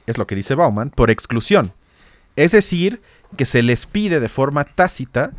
es 0.06 0.18
lo 0.18 0.26
que 0.26 0.36
dice 0.36 0.54
Bauman, 0.54 0.90
por 0.90 1.10
exclusión. 1.10 1.72
Es 2.36 2.52
decir, 2.52 3.00
que 3.38 3.46
se 3.46 3.62
les 3.62 3.86
pide 3.86 4.20
de 4.20 4.28
forma 4.28 4.64
tácita 4.64 5.32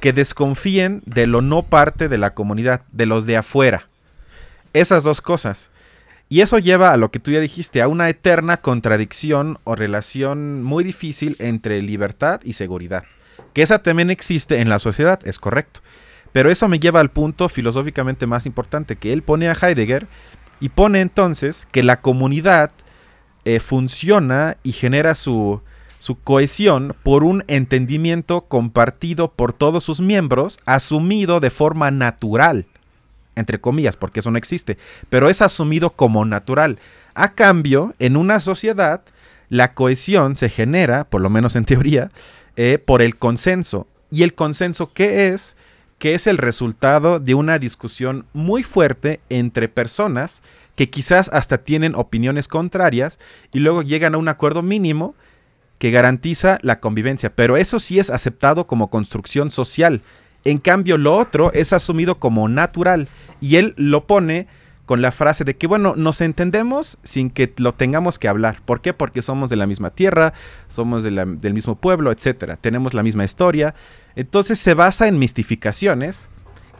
que 0.00 0.14
desconfíen 0.14 1.02
de 1.04 1.26
lo 1.26 1.42
no 1.42 1.64
parte 1.64 2.08
de 2.08 2.18
la 2.18 2.32
comunidad, 2.32 2.80
de 2.92 3.04
los 3.04 3.26
de 3.26 3.36
afuera. 3.36 3.88
Esas 4.72 5.04
dos 5.04 5.20
cosas. 5.20 5.70
Y 6.32 6.40
eso 6.40 6.58
lleva 6.58 6.94
a 6.94 6.96
lo 6.96 7.10
que 7.10 7.18
tú 7.18 7.30
ya 7.30 7.40
dijiste, 7.40 7.82
a 7.82 7.88
una 7.88 8.08
eterna 8.08 8.56
contradicción 8.56 9.58
o 9.64 9.74
relación 9.74 10.62
muy 10.62 10.82
difícil 10.82 11.36
entre 11.40 11.82
libertad 11.82 12.40
y 12.42 12.54
seguridad. 12.54 13.04
Que 13.52 13.60
esa 13.60 13.82
también 13.82 14.08
existe 14.08 14.60
en 14.60 14.70
la 14.70 14.78
sociedad, 14.78 15.20
es 15.26 15.38
correcto. 15.38 15.80
Pero 16.32 16.50
eso 16.50 16.68
me 16.68 16.78
lleva 16.78 17.00
al 17.00 17.10
punto 17.10 17.50
filosóficamente 17.50 18.26
más 18.26 18.46
importante, 18.46 18.96
que 18.96 19.12
él 19.12 19.22
pone 19.22 19.50
a 19.50 19.52
Heidegger 19.52 20.06
y 20.58 20.70
pone 20.70 21.02
entonces 21.02 21.68
que 21.70 21.82
la 21.82 22.00
comunidad 22.00 22.72
eh, 23.44 23.60
funciona 23.60 24.56
y 24.62 24.72
genera 24.72 25.14
su, 25.14 25.60
su 25.98 26.18
cohesión 26.18 26.96
por 27.02 27.24
un 27.24 27.44
entendimiento 27.46 28.46
compartido 28.46 29.32
por 29.32 29.52
todos 29.52 29.84
sus 29.84 30.00
miembros, 30.00 30.60
asumido 30.64 31.40
de 31.40 31.50
forma 31.50 31.90
natural, 31.90 32.64
entre 33.36 33.60
comillas, 33.60 33.96
porque 33.96 34.20
eso 34.20 34.30
no 34.30 34.38
existe, 34.38 34.78
pero 35.08 35.28
es 35.28 35.42
asumido 35.42 35.90
como 35.90 36.24
natural. 36.24 36.78
A 37.14 37.34
cambio, 37.34 37.94
en 37.98 38.16
una 38.16 38.40
sociedad, 38.40 39.02
la 39.48 39.74
cohesión 39.74 40.36
se 40.36 40.48
genera, 40.48 41.04
por 41.04 41.20
lo 41.20 41.30
menos 41.30 41.56
en 41.56 41.64
teoría, 41.64 42.10
eh, 42.56 42.78
por 42.78 43.02
el 43.02 43.16
consenso. 43.16 43.86
¿Y 44.10 44.22
el 44.22 44.34
consenso 44.34 44.92
qué 44.92 45.28
es? 45.28 45.56
Que 45.98 46.14
es 46.14 46.26
el 46.26 46.38
resultado 46.38 47.20
de 47.20 47.34
una 47.34 47.58
discusión 47.58 48.26
muy 48.32 48.62
fuerte 48.62 49.20
entre 49.28 49.68
personas 49.68 50.42
que 50.74 50.90
quizás 50.90 51.28
hasta 51.32 51.58
tienen 51.58 51.94
opiniones 51.94 52.48
contrarias 52.48 53.18
y 53.52 53.60
luego 53.60 53.82
llegan 53.82 54.14
a 54.14 54.18
un 54.18 54.28
acuerdo 54.28 54.62
mínimo 54.62 55.14
que 55.78 55.90
garantiza 55.90 56.58
la 56.62 56.80
convivencia. 56.80 57.34
Pero 57.34 57.56
eso 57.56 57.80
sí 57.80 57.98
es 57.98 58.10
aceptado 58.10 58.66
como 58.66 58.88
construcción 58.88 59.50
social. 59.50 60.02
En 60.44 60.58
cambio, 60.58 60.98
lo 60.98 61.16
otro 61.16 61.52
es 61.52 61.72
asumido 61.72 62.18
como 62.18 62.48
natural. 62.48 63.08
Y 63.40 63.56
él 63.56 63.74
lo 63.76 64.06
pone 64.06 64.46
con 64.86 65.00
la 65.00 65.12
frase 65.12 65.44
de 65.44 65.56
que, 65.56 65.66
bueno, 65.66 65.94
nos 65.96 66.20
entendemos 66.20 66.98
sin 67.02 67.30
que 67.30 67.52
lo 67.56 67.72
tengamos 67.72 68.18
que 68.18 68.28
hablar. 68.28 68.60
¿Por 68.64 68.80
qué? 68.80 68.92
Porque 68.92 69.22
somos 69.22 69.48
de 69.48 69.56
la 69.56 69.66
misma 69.66 69.90
tierra, 69.90 70.32
somos 70.68 71.04
del 71.04 71.54
mismo 71.54 71.76
pueblo, 71.76 72.10
etcétera. 72.12 72.56
Tenemos 72.56 72.92
la 72.92 73.02
misma 73.02 73.24
historia. 73.24 73.74
Entonces 74.16 74.58
se 74.58 74.74
basa 74.74 75.08
en 75.08 75.18
mistificaciones 75.18 76.28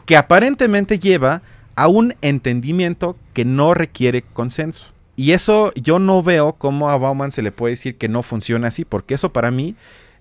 que 0.05 0.17
aparentemente 0.17 0.99
lleva 0.99 1.41
a 1.75 1.87
un 1.87 2.13
entendimiento 2.21 3.17
que 3.33 3.45
no 3.45 3.73
requiere 3.73 4.21
consenso. 4.21 4.87
Y 5.15 5.31
eso 5.31 5.71
yo 5.75 5.99
no 5.99 6.23
veo 6.23 6.53
cómo 6.53 6.89
a 6.89 6.97
Bauman 6.97 7.31
se 7.31 7.41
le 7.41 7.51
puede 7.51 7.73
decir 7.73 7.97
que 7.97 8.09
no 8.09 8.23
funciona 8.23 8.67
así, 8.67 8.83
porque 8.83 9.13
eso 9.13 9.31
para 9.31 9.51
mí 9.51 9.75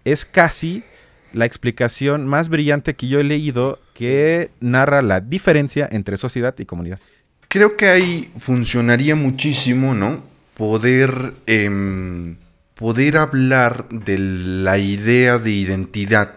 es 0.04 0.24
casi 0.24 0.84
la 1.32 1.46
explicación 1.46 2.26
más 2.26 2.48
brillante 2.48 2.94
que 2.94 3.08
yo 3.08 3.20
he 3.20 3.24
leído 3.24 3.78
que 3.94 4.50
narra 4.60 5.02
la 5.02 5.20
diferencia 5.20 5.88
entre 5.90 6.16
sociedad 6.16 6.54
y 6.58 6.64
comunidad. 6.64 6.98
Creo 7.48 7.76
que 7.76 7.88
ahí 7.88 8.32
funcionaría 8.38 9.14
muchísimo, 9.14 9.94
¿no? 9.94 10.22
Poder, 10.54 11.34
em, 11.46 12.36
poder 12.74 13.16
hablar 13.18 13.88
de 13.90 14.18
la 14.18 14.78
idea 14.78 15.38
de 15.38 15.50
identidad 15.50 16.34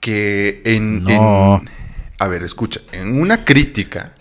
que 0.00 0.62
en, 0.64 1.04
en, 1.08 1.68
A 2.18 2.28
ver, 2.28 2.42
escucha, 2.42 2.80
en 2.92 3.20
una 3.20 3.44
crítica 3.44 4.12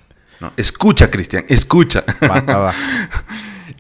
escucha, 0.58 1.10
Cristian, 1.10 1.46
escucha. 1.48 2.04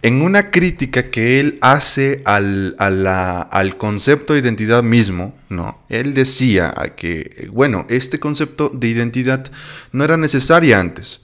en 0.03 0.21
una 0.21 0.49
crítica 0.49 1.11
que 1.11 1.39
él 1.39 1.59
hace 1.61 2.21
al, 2.25 2.75
al, 2.77 3.77
concepto 3.77 4.33
de 4.33 4.39
identidad 4.39 4.81
mismo, 4.81 5.35
¿no? 5.49 5.83
Él 5.89 6.13
decía 6.13 6.73
que, 6.95 7.47
bueno, 7.51 7.85
este 7.89 8.19
concepto 8.19 8.69
de 8.73 8.87
identidad 8.87 9.51
no 9.91 10.03
era 10.03 10.17
necesaria 10.17 10.79
antes. 10.79 11.21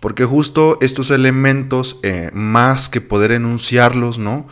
Porque 0.00 0.24
justo 0.24 0.78
estos 0.80 1.10
elementos, 1.12 2.00
eh, 2.02 2.30
más 2.34 2.88
que 2.88 3.00
poder 3.00 3.30
enunciarlos, 3.30 4.18
¿no? 4.18 4.48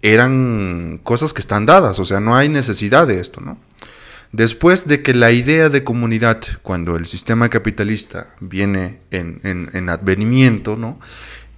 Eran 0.00 0.98
cosas 1.02 1.34
que 1.34 1.42
están 1.42 1.66
dadas, 1.66 1.98
o 1.98 2.06
sea, 2.06 2.20
no 2.20 2.36
hay 2.36 2.48
necesidad 2.48 3.06
de 3.06 3.20
esto, 3.20 3.42
¿no? 3.42 3.58
Después 4.34 4.88
de 4.88 5.00
que 5.00 5.14
la 5.14 5.30
idea 5.30 5.68
de 5.68 5.84
comunidad, 5.84 6.40
cuando 6.62 6.96
el 6.96 7.06
sistema 7.06 7.48
capitalista 7.50 8.34
viene 8.40 8.98
en, 9.12 9.88
advenimiento, 9.88 10.76
¿no? 10.76 10.98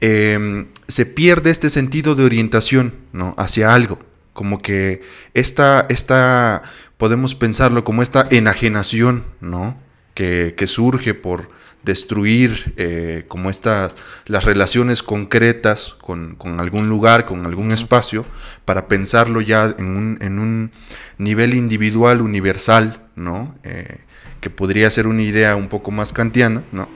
Em, 0.00 0.66
se 0.88 1.06
pierde 1.06 1.50
este 1.50 1.70
sentido 1.70 2.14
de 2.14 2.24
orientación 2.24 2.94
¿no? 3.12 3.35
hacia 3.38 3.74
algo. 3.74 3.98
Como 4.32 4.59
que 4.59 5.00
esta, 5.35 5.87
esta, 5.88 6.62
podemos 6.96 7.35
pensarlo 7.35 7.85
como 7.85 8.02
esta 8.02 8.26
enajenación 8.30 9.24
¿no? 9.40 9.78
que, 10.14 10.54
que 10.56 10.66
surge 10.66 11.14
por, 11.14 11.48
destruir 11.87 12.74
eh, 12.76 13.24
como 13.28 13.48
estas 13.48 13.94
las 14.26 14.44
relaciones 14.44 15.02
concretas 15.04 15.96
con, 16.02 16.37
algún 16.59 16.88
lugar, 16.88 17.26
con 17.26 17.46
algún 17.46 17.70
espacio, 17.70 18.26
para 18.64 18.88
pensarlo 18.88 19.40
ya 19.40 19.74
en 19.78 19.96
un, 19.96 20.18
en 20.20 20.38
un 20.40 20.72
nivel 21.16 21.54
individual, 21.54 22.20
universal, 22.20 23.00
¿no? 23.14 23.54
Eh, 23.62 23.98
que 24.40 24.50
podría 24.50 24.90
ser 24.90 25.06
una 25.06 25.22
idea 25.22 25.54
un 25.54 25.68
poco 25.68 25.92
más 25.92 26.12
kantiana, 26.12 26.64
¿no? 26.72 26.88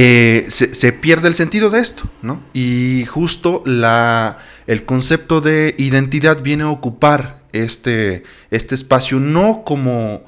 Eh, 0.00 0.46
se, 0.48 0.92
pierde 0.92 1.26
el 1.26 1.34
sentido 1.34 1.70
de 1.70 1.80
esto, 1.80 2.04
¿no? 2.22 2.40
Y 2.52 3.04
justo 3.06 3.64
la, 3.66 4.38
el 4.68 4.84
concepto 4.84 5.40
de 5.40 5.74
identidad 5.76 6.40
viene 6.40 6.62
a 6.62 6.70
ocupar 6.70 7.42
este, 7.52 8.22
este 8.52 8.76
espacio 8.76 9.18
no 9.18 9.64
como 9.64 10.22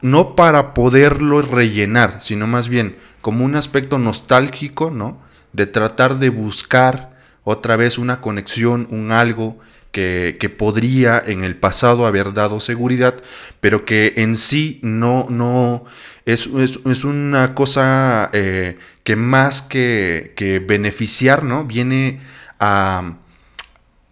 no 0.00 0.36
para 0.36 0.74
poderlo 0.74 1.42
rellenar, 1.42 2.18
sino 2.22 2.46
más 2.46 2.68
bien 2.68 2.94
como 3.20 3.44
un 3.44 3.56
aspecto 3.56 3.98
nostálgico, 3.98 4.92
¿no? 4.92 5.20
De 5.52 5.66
tratar 5.66 6.20
de 6.20 6.28
buscar 6.28 7.10
otra 7.42 7.74
vez 7.74 7.98
una 7.98 8.20
conexión, 8.20 8.86
un 8.92 9.10
algo 9.10 9.58
que, 9.90 10.54
podría 10.56 11.20
en 11.24 11.42
el 11.44 11.56
pasado 11.56 12.06
haber 12.06 12.32
dado 12.32 12.60
seguridad, 12.60 13.14
pero 13.60 13.84
que 13.84 14.14
en 14.18 14.36
sí 14.36 14.78
no, 14.82 15.26
no 15.28 15.84
es, 16.24 16.46
una 16.46 17.54
cosa 17.54 18.30
eh, 18.32 18.78
que 19.04 19.16
más 19.16 19.62
que, 19.62 20.34
que, 20.36 20.58
beneficiar, 20.58 21.44
¿no? 21.44 21.64
Viene 21.64 22.20
a, 22.58 23.16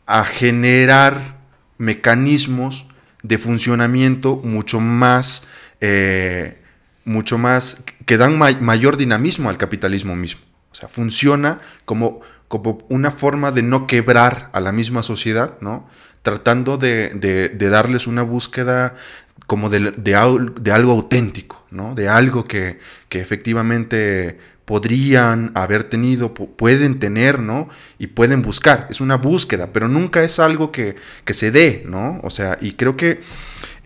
a 0.07 0.25
generar 0.25 1.39
mecanismos 1.79 2.87
de 3.23 3.39
funcionamiento 3.39 4.37
mucho 4.37 4.81
más 4.81 5.47
eh, 5.81 6.59
mucho 7.05 7.39
más, 7.39 7.85
que 8.05 8.17
dan 8.17 8.39
mayor 8.39 8.97
dinamismo 8.97 9.49
al 9.49 9.57
capitalismo 9.57 10.15
mismo. 10.15 10.43
O 10.71 10.75
sea, 10.75 10.89
funciona 10.89 11.59
como, 11.87 12.21
como 12.49 12.79
una 12.89 13.11
forma 13.11 13.51
de 13.51 13.63
no 13.63 13.87
quebrar 13.87 14.51
a 14.53 14.61
la 14.61 14.73
misma 14.73 15.03
sociedad, 15.03 15.57
¿no? 15.61 15.89
Tratando 16.23 16.77
de, 16.77 17.57
darles 17.59 18.07
una 18.07 18.23
búsqueda 18.23 18.95
como 19.49 19.71
de, 19.71 19.93
de, 19.93 20.15
algo 20.15 20.93
auténtico, 20.93 21.65
¿no? 21.71 21.95
De 21.95 22.07
algo 22.07 22.45
que, 22.45 22.79
que 23.09 23.23
efectivamente 23.23 24.39
podrían 24.67 25.53
haber 25.55 25.85
tenido, 25.85 26.35
pueden 26.35 26.99
tener, 26.99 27.39
¿no? 27.39 27.71
Y 27.99 28.09
pueden 28.09 28.43
buscar. 28.43 28.87
Es 28.91 29.01
una 29.01 29.17
búsqueda, 29.17 29.73
pero 29.73 29.89
nunca 29.89 30.23
es 30.23 30.39
algo 30.39 30.71
que, 30.71 30.97
que 31.25 31.33
se 31.33 31.51
dé, 31.51 31.83
¿no? 31.87 32.21
O 32.23 32.29
sea, 32.29 32.59
y 32.61 32.73
creo 32.73 32.95
que 32.95 33.23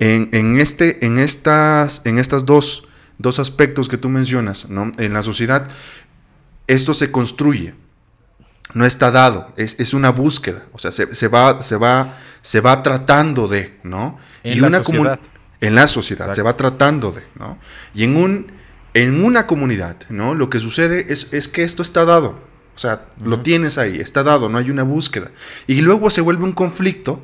en, 0.01 0.59
este, 0.59 1.07
en 1.07 1.19
estas, 1.19 2.03
en 2.07 2.19
estas 2.19 2.45
dos, 2.45 2.89
dos, 3.19 3.39
aspectos 3.39 3.89
que 3.89 3.99
tú 3.99 4.09
mencionas, 4.09 4.69
¿no? 4.69 4.91
En 4.99 5.13
la 5.13 5.23
sociedad, 5.23 5.69
esto 6.67 6.93
se 6.93 7.13
construye, 7.13 7.75
no 8.75 8.85
está 8.85 9.13
dado, 9.13 9.55
es, 9.57 9.95
una 9.95 10.11
búsqueda, 10.11 10.65
o 10.73 10.81
sea, 10.81 10.91
se, 10.91 11.29
va, 11.29 11.63
se, 11.63 11.77
va, 11.77 12.17
se 12.41 12.61
va 12.61 12.83
tratando 12.83 13.47
de, 13.47 13.79
¿no? 13.85 14.19
En 14.43 14.61
la 14.61 14.67
una 14.67 14.79
sociedad. 14.83 15.21
En 15.63 15.75
la 15.75 15.87
sociedad, 15.87 16.35
se 16.35 16.43
va 16.43 16.57
tratando 16.59 17.13
de, 17.13 17.23
¿no? 17.39 17.59
Y 17.95 18.05
en, 18.05 18.17
un, 18.17 18.53
en 18.93 19.25
una 19.25 19.47
comunidad, 19.47 19.97
¿no? 20.11 20.35
Lo 20.35 20.51
que 20.51 20.61
sucede 20.61 21.07
es, 21.09 21.29
es 21.33 21.49
que 21.49 21.63
esto 21.63 21.83
está 21.83 22.05
dado, 22.05 22.39
o 22.75 22.79
sea, 22.79 23.07
lo 23.25 23.41
tienes 23.41 23.79
ahí, 23.79 23.99
está 23.99 24.23
dado, 24.23 24.49
no 24.49 24.59
hay 24.59 24.71
una 24.71 24.83
búsqueda. 24.83 25.31
Y 25.67 25.81
luego 25.81 26.11
se 26.11 26.21
vuelve 26.21 26.45
un 26.45 26.53
conflicto 26.53 27.23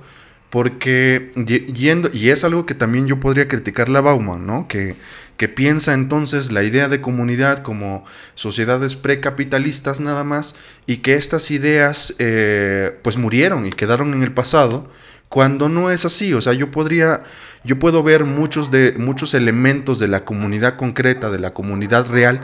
porque 0.50 1.32
yendo, 1.74 2.10
y 2.12 2.30
es 2.30 2.42
algo 2.42 2.64
que 2.64 2.74
también 2.74 3.06
yo 3.06 3.20
podría 3.20 3.48
criticar 3.48 3.88
la 3.88 4.00
Bauman, 4.00 4.46
¿no? 4.46 4.66
Que, 4.66 4.96
que 5.36 5.48
piensa 5.48 5.92
entonces 5.92 6.52
la 6.52 6.62
idea 6.62 6.88
de 6.88 7.00
comunidad 7.00 7.62
como 7.62 8.04
sociedades 8.34 8.96
precapitalistas 8.96 10.00
nada 10.00 10.24
más, 10.24 10.54
y 10.86 10.98
que 10.98 11.14
estas 11.14 11.50
ideas 11.50 12.14
eh, 12.18 12.98
pues 13.02 13.18
murieron 13.18 13.66
y 13.66 13.70
quedaron 13.70 14.14
en 14.14 14.22
el 14.22 14.32
pasado, 14.32 14.90
cuando 15.28 15.68
no 15.68 15.90
es 15.90 16.06
así. 16.06 16.32
O 16.32 16.40
sea, 16.40 16.54
yo 16.54 16.70
podría, 16.70 17.22
yo 17.68 17.78
puedo 17.78 18.02
ver 18.02 18.24
muchos, 18.24 18.70
de, 18.70 18.94
muchos 18.96 19.34
elementos 19.34 19.98
de 19.98 20.08
la 20.08 20.24
comunidad 20.24 20.76
concreta, 20.76 21.28
de 21.28 21.38
la 21.38 21.52
comunidad 21.52 22.06
real, 22.06 22.40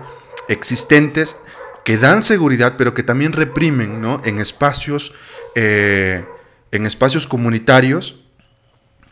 existentes 0.48 1.36
que 1.82 1.96
dan 1.96 2.22
seguridad, 2.22 2.74
pero 2.76 2.92
que 2.92 3.02
también 3.02 3.32
reprimen, 3.32 4.02
¿no? 4.02 4.20
En 4.26 4.38
espacios, 4.38 5.14
eh, 5.54 6.26
en 6.72 6.84
espacios 6.84 7.26
comunitarios, 7.26 8.20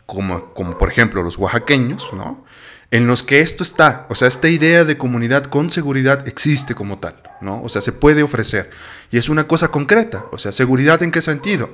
como, 0.05 0.53
como 0.53 0.77
por 0.77 0.89
ejemplo 0.89 1.23
los 1.23 1.39
oaxaqueños, 1.39 2.11
¿no? 2.13 2.45
En 2.91 3.07
los 3.07 3.23
que 3.23 3.39
esto 3.39 3.63
está, 3.63 4.05
o 4.07 4.13
sea, 4.13 4.27
esta 4.27 4.49
idea 4.49 4.85
de 4.85 4.99
comunidad 4.99 5.45
con 5.45 5.71
seguridad 5.71 6.27
existe 6.27 6.75
como 6.75 6.99
tal, 6.99 7.15
¿no? 7.41 7.59
O 7.63 7.69
sea, 7.69 7.81
se 7.81 7.91
puede 7.91 8.21
ofrecer. 8.21 8.69
Y 9.09 9.17
es 9.17 9.29
una 9.29 9.47
cosa 9.47 9.69
concreta, 9.69 10.25
o 10.31 10.37
sea, 10.37 10.51
seguridad 10.51 11.01
en 11.01 11.09
qué 11.09 11.23
sentido? 11.23 11.71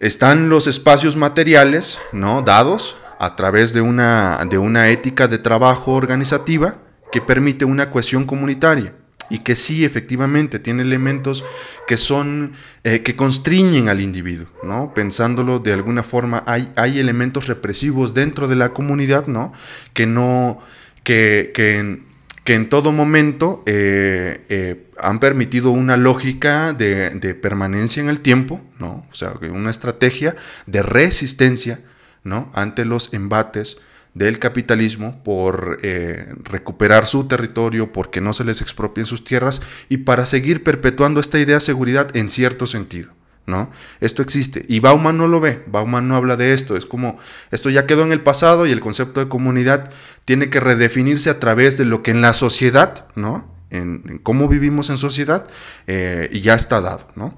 Están 0.00 0.48
los 0.48 0.66
espacios 0.66 1.14
materiales, 1.14 2.00
¿no? 2.10 2.42
Dados 2.42 2.96
a 3.22 3.36
través 3.36 3.72
de 3.72 3.80
una, 3.80 4.44
de 4.50 4.58
una 4.58 4.88
ética 4.88 5.28
de 5.28 5.38
trabajo 5.38 5.92
organizativa 5.92 6.78
que 7.12 7.20
permite 7.20 7.64
una 7.64 7.88
cohesión 7.88 8.24
comunitaria 8.24 8.94
y 9.30 9.38
que 9.38 9.54
sí 9.54 9.84
efectivamente 9.84 10.58
tiene 10.58 10.82
elementos 10.82 11.44
que 11.86 11.98
son 11.98 12.54
eh, 12.82 13.02
que 13.02 13.14
constriñen 13.14 13.88
al 13.88 14.00
individuo, 14.00 14.48
¿no? 14.64 14.92
Pensándolo 14.92 15.60
de 15.60 15.72
alguna 15.72 16.02
forma 16.02 16.42
hay, 16.48 16.68
hay 16.74 16.98
elementos 16.98 17.46
represivos 17.46 18.12
dentro 18.12 18.48
de 18.48 18.56
la 18.56 18.70
comunidad, 18.70 19.28
¿no? 19.28 19.52
Que 19.94 20.08
no 20.08 20.58
que, 21.04 21.52
que, 21.54 21.78
en, 21.78 22.04
que 22.42 22.56
en 22.56 22.68
todo 22.68 22.90
momento 22.90 23.62
eh, 23.66 24.44
eh, 24.48 24.88
han 24.98 25.20
permitido 25.20 25.70
una 25.70 25.96
lógica 25.96 26.72
de, 26.72 27.10
de, 27.10 27.36
permanencia 27.36 28.02
en 28.02 28.08
el 28.08 28.18
tiempo, 28.18 28.60
¿no? 28.80 29.06
O 29.12 29.14
sea, 29.14 29.34
una 29.52 29.70
estrategia 29.70 30.34
de 30.66 30.82
resistencia, 30.82 31.80
¿no? 32.24 32.50
Ante 32.54 32.84
los 32.84 33.12
embates 33.12 33.78
del 34.14 34.38
capitalismo 34.38 35.22
por 35.22 35.78
eh, 35.82 36.34
recuperar 36.44 37.06
su 37.06 37.24
territorio, 37.24 37.92
porque 37.92 38.20
no 38.20 38.32
se 38.32 38.44
les 38.44 38.60
expropien 38.60 39.06
sus 39.06 39.24
tierras 39.24 39.62
y 39.88 39.98
para 39.98 40.26
seguir 40.26 40.62
perpetuando 40.62 41.20
esta 41.20 41.38
idea 41.38 41.56
de 41.56 41.60
seguridad 41.60 42.14
en 42.16 42.28
cierto 42.28 42.66
sentido. 42.66 43.12
¿no? 43.46 43.70
Esto 44.00 44.22
existe 44.22 44.64
y 44.68 44.78
Bauman 44.78 45.18
no 45.18 45.26
lo 45.26 45.40
ve, 45.40 45.64
Bauman 45.66 46.06
no 46.06 46.14
habla 46.16 46.36
de 46.36 46.52
esto, 46.52 46.76
es 46.76 46.86
como 46.86 47.18
esto 47.50 47.70
ya 47.70 47.86
quedó 47.86 48.04
en 48.04 48.12
el 48.12 48.20
pasado 48.20 48.66
y 48.66 48.70
el 48.70 48.80
concepto 48.80 49.18
de 49.18 49.28
comunidad 49.28 49.90
tiene 50.24 50.48
que 50.48 50.60
redefinirse 50.60 51.28
a 51.28 51.40
través 51.40 51.76
de 51.76 51.84
lo 51.84 52.04
que 52.04 52.12
en 52.12 52.20
la 52.20 52.34
sociedad, 52.34 53.06
¿no? 53.16 53.50
En, 53.70 54.20
cómo 54.22 54.46
vivimos 54.48 54.90
en 54.90 54.98
sociedad 54.98 55.48
eh, 55.86 56.28
y 56.30 56.40
ya 56.40 56.54
está 56.54 56.80
dado, 56.80 57.08
¿no? 57.16 57.36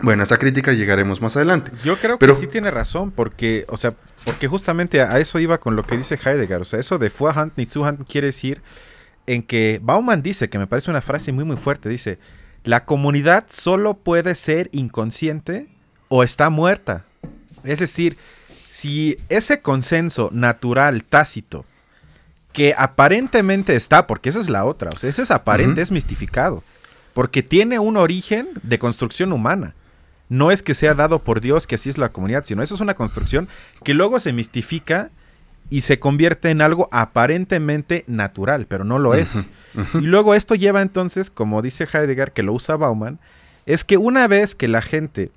Bueno, 0.00 0.22
a 0.22 0.24
esa 0.24 0.38
crítica 0.38 0.72
llegaremos 0.72 1.20
más 1.20 1.36
adelante. 1.36 1.70
Yo 1.84 1.96
creo 1.96 2.18
que 2.18 2.34
sí 2.34 2.46
tiene 2.46 2.70
razón, 2.70 3.10
porque, 3.10 3.64
o 3.68 3.76
sea, 3.76 3.94
porque 4.24 4.48
justamente 4.48 5.02
a 5.02 5.18
eso 5.18 5.38
iba 5.38 5.58
con 5.58 5.76
lo 5.76 5.84
que 5.84 5.96
dice 5.96 6.18
Heidegger. 6.22 6.62
O 6.62 6.64
sea, 6.64 6.80
eso 6.80 6.98
de 6.98 7.10
Fuahand 7.10 7.52
ni 7.56 7.66
Zuhand 7.66 8.06
quiere 8.06 8.28
decir 8.28 8.62
en 9.26 9.42
que 9.42 9.80
Bauman 9.82 10.22
dice, 10.22 10.48
que 10.48 10.58
me 10.58 10.66
parece 10.66 10.90
una 10.90 11.00
frase 11.00 11.32
muy 11.32 11.44
muy 11.44 11.56
fuerte, 11.56 11.88
dice, 11.88 12.18
la 12.62 12.84
comunidad 12.84 13.46
solo 13.48 13.94
puede 13.94 14.34
ser 14.34 14.68
inconsciente 14.72 15.68
o 16.08 16.22
está 16.22 16.50
muerta. 16.50 17.04
Es 17.62 17.78
decir, 17.78 18.16
si 18.70 19.16
ese 19.28 19.60
consenso 19.60 20.30
natural, 20.32 21.04
tácito, 21.04 21.64
que 22.52 22.74
aparentemente 22.76 23.74
está, 23.76 24.06
porque 24.06 24.28
eso 24.28 24.40
es 24.40 24.48
la 24.48 24.64
otra, 24.64 24.90
o 24.92 24.96
sea, 24.96 25.10
ese 25.10 25.22
es 25.22 25.30
aparente, 25.30 25.82
es 25.82 25.90
mistificado, 25.90 26.62
porque 27.12 27.42
tiene 27.42 27.78
un 27.78 27.96
origen 27.96 28.48
de 28.62 28.78
construcción 28.78 29.32
humana 29.32 29.74
no 30.28 30.50
es 30.50 30.62
que 30.62 30.74
sea 30.74 30.94
dado 30.94 31.18
por 31.18 31.40
Dios 31.40 31.66
que 31.66 31.74
así 31.74 31.90
es 31.90 31.98
la 31.98 32.10
comunidad, 32.10 32.44
sino 32.44 32.62
eso 32.62 32.74
es 32.74 32.80
una 32.80 32.94
construcción 32.94 33.48
que 33.82 33.94
luego 33.94 34.20
se 34.20 34.32
mistifica 34.32 35.10
y 35.70 35.82
se 35.82 35.98
convierte 35.98 36.50
en 36.50 36.60
algo 36.60 36.88
aparentemente 36.92 38.04
natural, 38.06 38.66
pero 38.66 38.84
no 38.84 38.98
lo 38.98 39.14
es. 39.14 39.34
Y 39.94 40.02
luego 40.02 40.34
esto 40.34 40.54
lleva 40.54 40.82
entonces, 40.82 41.30
como 41.30 41.62
dice 41.62 41.88
Heidegger, 41.90 42.32
que 42.32 42.42
lo 42.42 42.52
usa 42.52 42.76
Bauman, 42.76 43.18
es 43.66 43.84
que 43.84 43.96
una 43.96 44.28
vez 44.28 44.54
que 44.54 44.68
la 44.68 44.82
gente 44.82 45.30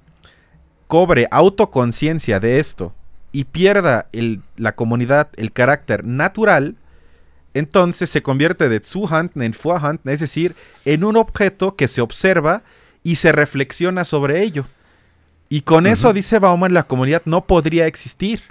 cobre 0.87 1.27
autoconciencia 1.31 2.39
de 2.39 2.59
esto 2.59 2.93
y 3.31 3.45
pierda 3.45 4.09
la 4.57 4.75
comunidad 4.75 5.29
el 5.37 5.51
carácter 5.51 6.03
natural, 6.03 6.75
entonces 7.53 8.09
se 8.09 8.21
convierte 8.21 8.69
de 8.69 8.81
Zuhand 8.83 9.31
en 9.41 9.53
Fuahand, 9.53 9.99
es 10.05 10.19
decir, 10.19 10.55
en 10.85 11.03
un 11.03 11.17
objeto 11.17 11.75
que 11.75 11.87
se 11.87 12.01
observa 12.01 12.63
y 13.03 13.15
se 13.15 13.31
reflexiona 13.31 14.03
sobre 14.03 14.43
ello. 14.43 14.65
Y 15.49 15.61
con 15.61 15.87
eso, 15.87 16.11
dice 16.13 16.39
Bauman, 16.39 16.73
la 16.73 16.83
comunidad 16.83 17.21
no 17.25 17.45
podría 17.45 17.87
existir. 17.87 18.41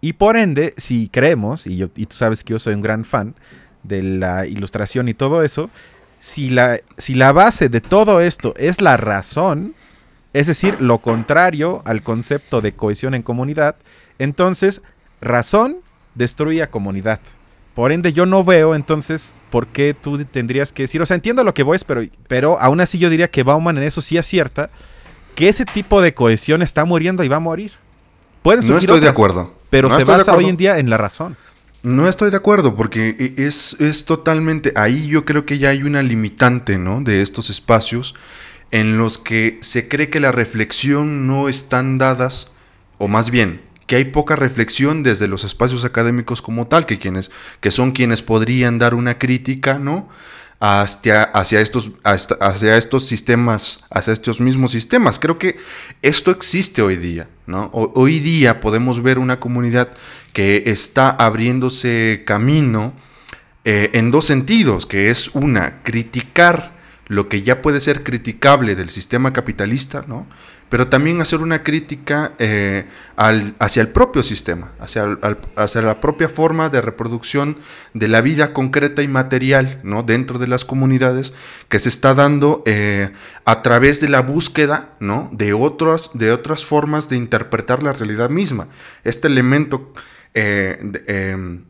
Y 0.00 0.14
por 0.14 0.36
ende, 0.36 0.74
si 0.76 1.08
creemos, 1.08 1.66
y, 1.66 1.76
yo, 1.76 1.88
y 1.94 2.06
tú 2.06 2.16
sabes 2.16 2.42
que 2.42 2.52
yo 2.52 2.58
soy 2.58 2.74
un 2.74 2.80
gran 2.80 3.04
fan 3.04 3.34
de 3.82 4.02
la 4.02 4.46
ilustración 4.46 5.08
y 5.08 5.14
todo 5.14 5.42
eso, 5.42 5.70
si 6.18 6.50
la, 6.50 6.78
si 6.98 7.14
la 7.14 7.32
base 7.32 7.68
de 7.68 7.80
todo 7.80 8.20
esto 8.20 8.54
es 8.56 8.80
la 8.80 8.96
razón, 8.96 9.74
es 10.32 10.46
decir, 10.46 10.80
lo 10.80 10.98
contrario 10.98 11.82
al 11.84 12.02
concepto 12.02 12.60
de 12.60 12.72
cohesión 12.72 13.14
en 13.14 13.22
comunidad, 13.22 13.76
entonces 14.18 14.80
razón 15.20 15.76
destruye 16.14 16.62
a 16.62 16.70
comunidad. 16.70 17.20
Por 17.74 17.92
ende, 17.92 18.12
yo 18.12 18.26
no 18.26 18.44
veo 18.44 18.74
entonces 18.74 19.34
por 19.50 19.66
qué 19.68 19.94
tú 19.94 20.24
tendrías 20.24 20.72
que 20.72 20.82
decir, 20.82 21.00
o 21.00 21.06
sea, 21.06 21.14
entiendo 21.14 21.44
lo 21.44 21.54
que 21.54 21.62
voy, 21.62 21.78
pero, 21.86 22.02
pero 22.26 22.60
aún 22.60 22.80
así 22.80 22.98
yo 22.98 23.10
diría 23.10 23.30
que 23.30 23.42
Bauman 23.42 23.78
en 23.78 23.84
eso 23.84 24.02
sí 24.02 24.18
acierta, 24.18 24.70
que 25.40 25.48
ese 25.48 25.64
tipo 25.64 26.02
de 26.02 26.12
cohesión 26.12 26.60
está 26.60 26.84
muriendo 26.84 27.24
y 27.24 27.28
va 27.28 27.36
a 27.36 27.40
morir. 27.40 27.72
No 28.44 28.76
estoy 28.76 29.00
de 29.00 29.08
acuerdo. 29.08 29.54
Pero 29.70 29.90
se 29.96 30.04
basa 30.04 30.36
hoy 30.36 30.50
en 30.50 30.58
día 30.58 30.76
en 30.76 30.90
la 30.90 30.98
razón. 30.98 31.34
No 31.82 32.06
estoy 32.06 32.30
de 32.30 32.36
acuerdo 32.36 32.76
porque 32.76 33.16
e, 33.18 33.46
es, 33.46 33.74
es 33.80 34.04
totalmente, 34.04 34.74
ahí 34.76 35.06
yo 35.06 35.24
creo 35.24 35.46
que 35.46 35.56
ya 35.56 35.70
hay 35.70 35.82
una 35.82 36.02
limitante, 36.02 36.76
¿no? 36.76 37.00
De 37.00 37.22
estos 37.22 37.48
espacios 37.48 38.14
en 38.70 38.98
los 38.98 39.16
que 39.16 39.56
se 39.62 39.88
cree 39.88 40.10
que 40.10 40.20
la 40.20 40.30
reflexión 40.30 41.26
no 41.26 41.48
están 41.48 41.96
dadas, 41.96 42.50
o 42.98 43.08
más 43.08 43.30
bien, 43.30 43.62
que 43.86 43.96
hay 43.96 44.04
poca 44.04 44.36
reflexión 44.36 45.02
desde 45.02 45.26
los 45.26 45.44
espacios 45.44 45.86
académicos 45.86 46.42
como 46.42 46.66
tal, 46.66 46.84
que, 46.84 46.98
quienes, 46.98 47.30
que 47.60 47.70
son 47.70 47.92
quienes 47.92 48.20
podrían 48.20 48.78
dar 48.78 48.94
una 48.94 49.18
crítica, 49.18 49.78
¿no? 49.78 50.06
Hacia, 50.60 51.22
hacia, 51.22 51.60
estos, 51.60 51.90
hacia 52.04 52.76
estos 52.76 53.06
sistemas, 53.06 53.80
hacia 53.90 54.12
estos 54.12 54.40
mismos 54.40 54.70
sistemas. 54.70 55.18
Creo 55.18 55.38
que 55.38 55.56
esto 56.02 56.30
existe 56.30 56.82
hoy 56.82 56.96
día. 56.96 57.28
¿no? 57.46 57.70
Hoy 57.72 58.20
día 58.20 58.60
podemos 58.60 59.02
ver 59.02 59.18
una 59.18 59.40
comunidad 59.40 59.90
que 60.32 60.64
está 60.66 61.10
abriéndose 61.10 62.22
camino 62.26 62.92
eh, 63.64 63.90
en 63.94 64.10
dos 64.10 64.26
sentidos, 64.26 64.86
que 64.86 65.10
es 65.10 65.30
una, 65.34 65.82
criticar 65.82 66.78
lo 67.08 67.28
que 67.28 67.42
ya 67.42 67.60
puede 67.60 67.80
ser 67.80 68.04
criticable 68.04 68.76
del 68.76 68.90
sistema 68.90 69.32
capitalista, 69.32 70.04
¿no? 70.06 70.28
Pero 70.70 70.86
también 70.86 71.20
hacer 71.20 71.40
una 71.40 71.64
crítica 71.64 72.32
eh, 72.38 72.86
hacia 73.16 73.82
el 73.82 73.88
propio 73.88 74.22
sistema, 74.22 74.72
hacia, 74.78 75.18
hacia, 75.56 75.82
la 75.82 76.00
propia 76.00 76.28
forma 76.28 76.68
de 76.70 76.80
reproducción 76.80 77.58
de 77.92 78.06
la 78.06 78.20
vida 78.20 78.52
concreta 78.54 79.02
y 79.02 79.08
material 79.08 79.80
¿no? 79.82 80.04
dentro 80.04 80.38
de 80.38 80.46
las 80.46 80.64
comunidades 80.64 81.34
que 81.68 81.80
se 81.80 81.88
está 81.88 82.14
dando 82.14 82.62
eh, 82.66 83.10
a 83.44 83.62
través 83.62 84.00
de 84.00 84.08
la 84.08 84.22
búsqueda 84.22 84.90
¿no? 85.00 85.28
de, 85.32 85.52
otras, 85.52 86.12
de 86.14 86.30
otras 86.30 86.64
formas 86.64 87.08
de 87.08 87.16
interpretar 87.16 87.82
la 87.82 87.92
realidad 87.92 88.30
misma. 88.30 88.68
Este 89.02 89.26
elemento 89.26 89.92
eh, 90.34 90.78
em, 91.08 91.64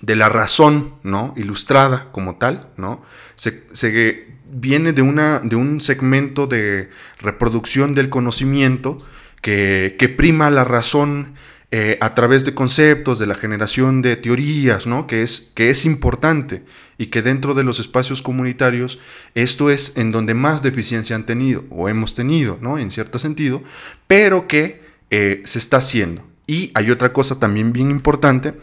de, 0.00 0.16
la 0.16 0.28
razón 0.28 0.94
¿no? 1.02 1.34
ilustrada 1.36 2.06
como 2.12 2.36
tal, 2.36 2.68
¿no? 2.76 3.02
se, 3.34 3.64
se 3.72 4.27
viene 4.50 4.92
de, 4.92 5.02
una, 5.02 5.40
de 5.40 5.56
un 5.56 5.80
segmento 5.80 6.46
de 6.46 6.90
reproducción 7.20 7.94
del 7.94 8.08
conocimiento 8.08 8.98
que, 9.42 10.14
prima 10.16 10.50
la 10.50 10.64
razón 10.64 11.34
eh, 11.70 11.98
a 12.00 12.14
través 12.14 12.44
de 12.44 12.54
conceptos, 12.54 13.18
de 13.18 13.26
la 13.26 13.34
generación 13.34 14.02
de 14.02 14.16
teorías, 14.16 14.86
¿no? 14.86 15.06
que, 15.06 15.22
es, 15.22 15.52
que 15.54 15.70
es 15.70 15.84
importante 15.84 16.64
y 16.96 17.06
que 17.06 17.22
dentro 17.22 17.54
de 17.54 17.64
los 17.64 17.78
espacios 17.78 18.22
comunitarios 18.22 18.98
esto 19.34 19.70
es 19.70 19.96
en 19.96 20.10
donde 20.10 20.34
más 20.34 20.62
deficiencia 20.62 21.14
han 21.14 21.26
tenido 21.26 21.64
o 21.70 21.88
hemos 21.88 22.14
tenido, 22.14 22.58
¿no? 22.60 22.78
en 22.78 22.90
cierto 22.90 23.18
sentido, 23.18 23.62
pero 24.06 24.48
que 24.48 24.82
eh, 25.10 25.42
se 25.44 25.58
está 25.58 25.78
haciendo. 25.78 26.26
Y 26.46 26.70
hay 26.74 26.90
otra 26.90 27.12
cosa 27.12 27.38
también 27.38 27.72
bien 27.72 27.90
importante 27.90 28.54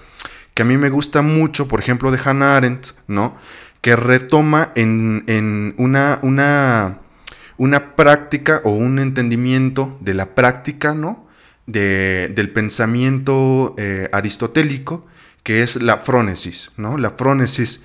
que 0.56 0.62
a 0.62 0.66
mí 0.66 0.78
me 0.78 0.90
gusta 0.90 1.22
mucho, 1.22 1.68
por 1.68 1.80
ejemplo, 1.80 2.12
de 2.12 2.20
Hannah 2.24 2.56
Arendt, 2.56 2.88
¿no? 3.08 3.36
Que 3.86 3.96
retoma 3.96 4.72
en, 4.74 5.76
una, 5.78 6.18
una, 6.24 7.02
una, 7.58 7.96
práctica 7.96 8.60
o 8.64 8.72
un 8.72 8.98
entendimiento 8.98 9.96
de 10.02 10.16
la 10.16 10.34
práctica, 10.34 10.96
¿no? 10.96 11.28
De, 11.68 12.34
del 12.34 12.50
pensamiento 12.50 13.76
eh, 13.78 14.10
aristotélico, 14.12 15.06
que 15.44 15.62
es 15.62 15.84
la 15.84 16.00
frónesis, 16.00 16.72
¿no? 16.78 16.98
La 16.98 17.12
frónesis 17.12 17.84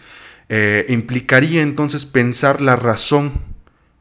eh, 0.48 0.86
implicaría 0.88 1.60
entonces 1.60 2.06
pensar 2.06 2.62
la 2.62 2.76
razón, 2.76 3.32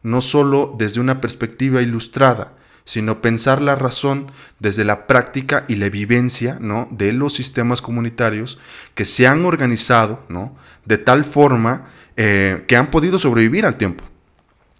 no 0.01 0.21
solo 0.21 0.77
desde 0.79 1.01
una 1.01 1.19
perspectiva 1.19 1.81
ilustrada, 1.81 2.53
sino 2.89 3.21
pensar 3.21 3.61
la 3.61 3.75
razón 3.75 4.31
desde 4.57 4.83
la 4.83 5.05
práctica 5.05 5.63
y 5.67 5.75
la 5.75 5.89
vivencia 5.89 6.57
¿no? 6.59 6.87
de 6.89 7.13
los 7.13 7.33
sistemas 7.33 7.83
comunitarios 7.83 8.59
que 8.95 9.05
se 9.05 9.27
han 9.27 9.45
organizado 9.45 10.25
¿no? 10.27 10.55
de 10.85 10.97
tal 10.97 11.23
forma 11.23 11.85
eh, 12.17 12.65
que 12.67 12.75
han 12.75 12.89
podido 12.89 13.19
sobrevivir 13.19 13.67
al 13.67 13.75
tiempo 13.75 14.03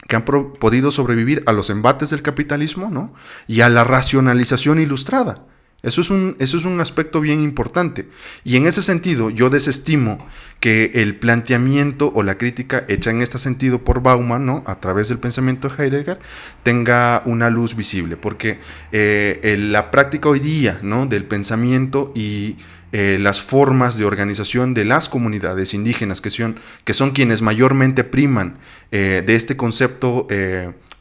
que 0.08 0.16
han 0.16 0.24
podido 0.24 0.90
sobrevivir 0.90 1.44
a 1.46 1.52
los 1.52 1.70
embates 1.70 2.10
del 2.10 2.24
capitalismo 2.24 2.90
¿no? 2.90 3.14
y 3.46 3.62
a 3.62 3.70
la 3.70 3.84
racionalización 3.84 4.80
ilustrada. 4.80 5.44
Eso 5.82 6.02
es, 6.02 6.10
un, 6.10 6.36
eso 6.40 6.58
es 6.58 6.66
un 6.66 6.82
aspecto 6.82 7.22
bien 7.22 7.42
importante. 7.42 8.10
Y 8.44 8.58
en 8.58 8.66
ese 8.66 8.82
sentido, 8.82 9.30
yo 9.30 9.50
desestimo 9.50 10.26
que 10.60 10.92
el 10.96 11.16
planteamiento 11.16 12.12
o 12.14 12.22
la 12.22 12.38
crítica 12.38 12.84
hecha 12.90 13.12
en 13.12 13.22
este 13.22 13.38
sentido 13.38 13.84
por 13.84 14.04
Bauman, 14.04 14.46
¿no? 14.46 14.64
a 14.66 14.82
través 14.82 15.08
del 15.08 15.20
pensamiento 15.20 15.70
de 15.70 15.84
Heidegger, 15.84 16.20
tenga 16.64 17.22
una 17.26 17.50
luz 17.50 17.76
visible. 17.76 18.18
Porque 18.18 18.60
eh, 18.92 19.58
la 19.58 19.90
práctica 19.90 20.28
hoy 20.28 20.40
día 20.40 20.80
¿no? 20.82 21.06
del 21.06 21.24
pensamiento 21.24 22.12
y 22.14 22.58
eh, 22.92 23.18
las 23.22 23.40
formas 23.40 23.98
de 23.98 24.04
organización 24.04 24.74
de 24.74 24.84
las 24.84 25.08
comunidades 25.08 25.74
indígenas, 25.74 26.20
que 26.20 26.30
son, 26.30 26.58
que 26.84 26.94
son 26.94 27.12
quienes 27.12 27.42
mayormente 27.42 28.04
priman 28.04 28.58
eh, 28.92 29.24
de 29.26 29.36
este 29.36 29.56
concepto 29.56 30.28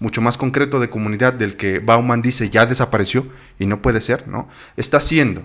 mucho 0.00 0.20
más 0.20 0.36
concreto 0.36 0.80
de 0.80 0.90
comunidad 0.90 1.32
del 1.32 1.56
que 1.56 1.80
Bauman 1.80 2.22
dice 2.22 2.50
ya 2.50 2.66
desapareció 2.66 3.26
y 3.58 3.66
no 3.66 3.82
puede 3.82 4.00
ser, 4.00 4.28
¿no? 4.28 4.48
Está 4.76 4.98
haciendo 4.98 5.44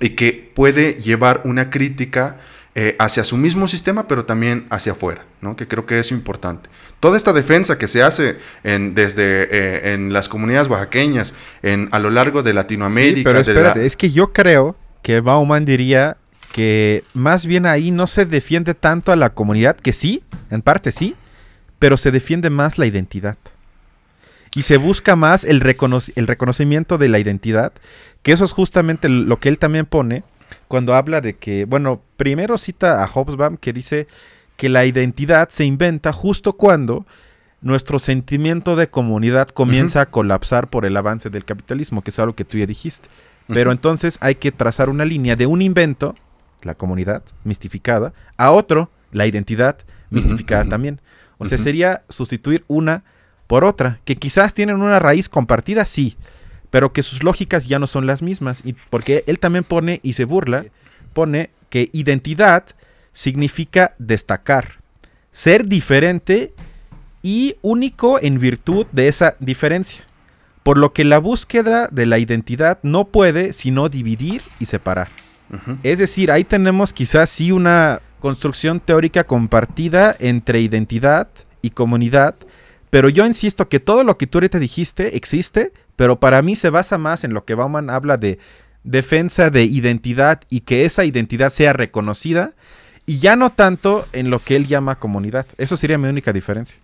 y 0.00 0.10
que 0.10 0.52
puede 0.54 0.94
llevar 0.94 1.42
una 1.44 1.70
crítica 1.70 2.38
hacia 2.98 3.24
su 3.24 3.38
mismo 3.38 3.66
sistema, 3.68 4.06
pero 4.06 4.26
también 4.26 4.66
hacia 4.68 4.92
afuera, 4.92 5.24
¿no? 5.40 5.56
que 5.56 5.66
creo 5.66 5.86
que 5.86 5.98
es 5.98 6.10
importante. 6.10 6.68
Toda 7.00 7.16
esta 7.16 7.32
defensa 7.32 7.78
que 7.78 7.88
se 7.88 8.02
hace 8.02 8.36
en, 8.64 8.94
desde 8.94 9.94
en 9.94 10.12
las 10.12 10.28
comunidades 10.28 10.68
oaxaqueñas, 10.68 11.32
en, 11.62 11.88
a 11.92 11.98
lo 11.98 12.10
largo 12.10 12.42
de 12.42 12.52
Latinoamérica. 12.52 13.30
pero 13.30 13.40
espérate, 13.40 13.86
es 13.86 13.96
que 13.96 14.10
yo 14.10 14.34
creo 14.34 14.76
que 15.02 15.20
Bauman 15.20 15.64
diría 15.64 16.18
que 16.52 17.02
más 17.14 17.46
bien 17.46 17.64
ahí 17.64 17.90
no 17.90 18.06
se 18.06 18.26
defiende 18.26 18.74
tanto 18.74 19.10
a 19.10 19.16
la 19.16 19.30
comunidad, 19.30 19.76
que 19.76 19.94
sí, 19.94 20.22
en 20.50 20.60
parte 20.60 20.92
sí, 20.92 21.14
pero 21.78 21.96
se 21.96 22.10
defiende 22.10 22.50
más 22.50 22.76
la 22.76 22.84
identidad. 22.84 23.38
Y 24.56 24.62
se 24.62 24.78
busca 24.78 25.16
más 25.16 25.44
el, 25.44 25.62
el 26.16 26.26
reconocimiento 26.26 26.96
de 26.96 27.08
la 27.10 27.18
identidad, 27.18 27.74
que 28.22 28.32
eso 28.32 28.46
es 28.46 28.52
justamente 28.52 29.10
lo 29.10 29.36
que 29.36 29.50
él 29.50 29.58
también 29.58 29.84
pone 29.84 30.24
cuando 30.66 30.94
habla 30.94 31.20
de 31.20 31.36
que, 31.36 31.66
bueno, 31.66 32.00
primero 32.16 32.56
cita 32.56 33.04
a 33.04 33.06
Hobsbawm 33.06 33.58
que 33.58 33.74
dice 33.74 34.08
que 34.56 34.70
la 34.70 34.86
identidad 34.86 35.50
se 35.50 35.66
inventa 35.66 36.10
justo 36.10 36.54
cuando 36.54 37.04
nuestro 37.60 37.98
sentimiento 37.98 38.76
de 38.76 38.88
comunidad 38.88 39.48
comienza 39.48 40.00
a 40.00 40.06
colapsar 40.06 40.68
por 40.68 40.86
el 40.86 40.96
avance 40.96 41.28
del 41.28 41.44
capitalismo, 41.44 42.00
que 42.00 42.08
es 42.08 42.18
algo 42.18 42.34
que 42.34 42.46
tú 42.46 42.56
ya 42.56 42.64
dijiste. 42.64 43.10
Pero 43.48 43.72
entonces 43.72 44.16
hay 44.22 44.36
que 44.36 44.52
trazar 44.52 44.88
una 44.88 45.04
línea 45.04 45.36
de 45.36 45.44
un 45.44 45.60
invento, 45.60 46.14
la 46.62 46.74
comunidad 46.74 47.22
mistificada, 47.44 48.14
a 48.38 48.52
otro, 48.52 48.90
la 49.12 49.26
identidad 49.26 49.76
mistificada 50.08 50.64
también. 50.64 51.02
O 51.36 51.44
sea, 51.44 51.58
sería 51.58 52.04
sustituir 52.08 52.64
una 52.68 53.04
por 53.46 53.64
otra, 53.64 54.00
que 54.04 54.16
quizás 54.16 54.54
tienen 54.54 54.80
una 54.80 54.98
raíz 54.98 55.28
compartida, 55.28 55.86
sí, 55.86 56.16
pero 56.70 56.92
que 56.92 57.02
sus 57.02 57.22
lógicas 57.22 57.66
ya 57.66 57.78
no 57.78 57.86
son 57.86 58.06
las 58.06 58.22
mismas. 58.22 58.62
Y 58.64 58.74
porque 58.90 59.24
él 59.26 59.38
también 59.38 59.64
pone 59.64 60.00
y 60.02 60.14
se 60.14 60.24
burla, 60.24 60.66
pone 61.12 61.50
que 61.70 61.90
identidad 61.92 62.64
significa 63.12 63.94
destacar, 63.98 64.80
ser 65.32 65.66
diferente 65.66 66.52
y 67.22 67.56
único 67.62 68.20
en 68.20 68.38
virtud 68.38 68.86
de 68.92 69.08
esa 69.08 69.36
diferencia 69.40 70.06
por 70.66 70.78
lo 70.78 70.92
que 70.92 71.04
la 71.04 71.18
búsqueda 71.18 71.86
de 71.92 72.06
la 72.06 72.18
identidad 72.18 72.80
no 72.82 73.04
puede 73.04 73.52
sino 73.52 73.88
dividir 73.88 74.42
y 74.58 74.64
separar. 74.64 75.06
Es 75.84 76.00
decir, 76.00 76.32
ahí 76.32 76.42
tenemos 76.42 76.92
quizás 76.92 77.30
sí 77.30 77.52
una 77.52 78.00
construcción 78.18 78.80
teórica 78.80 79.22
compartida 79.22 80.16
entre 80.18 80.58
identidad 80.60 81.28
y 81.62 81.70
comunidad, 81.70 82.34
pero 82.90 83.08
yo 83.08 83.26
insisto 83.26 83.68
que 83.68 83.80
todo 83.80 84.04
lo 84.04 84.18
que 84.18 84.26
tú 84.26 84.38
ahorita 84.38 84.58
dijiste 84.58 85.16
existe, 85.16 85.72
pero 85.96 86.20
para 86.20 86.42
mí 86.42 86.56
se 86.56 86.70
basa 86.70 86.98
más 86.98 87.24
en 87.24 87.34
lo 87.34 87.44
que 87.44 87.54
Bauman 87.54 87.90
habla 87.90 88.16
de 88.16 88.38
defensa 88.84 89.50
de 89.50 89.64
identidad 89.64 90.40
y 90.48 90.60
que 90.60 90.84
esa 90.84 91.04
identidad 91.04 91.50
sea 91.50 91.72
reconocida, 91.72 92.54
y 93.06 93.18
ya 93.18 93.36
no 93.36 93.50
tanto 93.50 94.06
en 94.12 94.30
lo 94.30 94.38
que 94.40 94.56
él 94.56 94.66
llama 94.66 94.98
comunidad. 94.98 95.46
Eso 95.58 95.76
sería 95.76 95.96
mi 95.96 96.08
única 96.08 96.32
diferencia. 96.32 96.78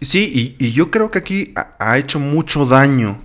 Sí, 0.00 0.56
y, 0.58 0.72
yo 0.72 0.90
creo 0.90 1.10
que 1.10 1.18
aquí 1.18 1.52
ha, 1.78 1.98
hecho 1.98 2.20
mucho 2.20 2.64
daño 2.64 3.22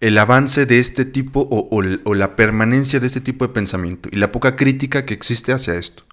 el 0.00 0.16
avance 0.16 0.64
de 0.64 0.78
este 0.80 1.04
tipo 1.04 1.46
o, 1.50 2.14
la 2.14 2.36
permanencia 2.36 3.00
de 3.00 3.06
este 3.06 3.20
tipo 3.20 3.46
de 3.46 3.52
pensamiento 3.52 4.08
y 4.10 4.16
la 4.16 4.32
poca 4.32 4.56
crítica 4.56 5.04
que 5.04 5.14
existe 5.14 5.52
hacia 5.52 5.74
esto. 5.74 6.04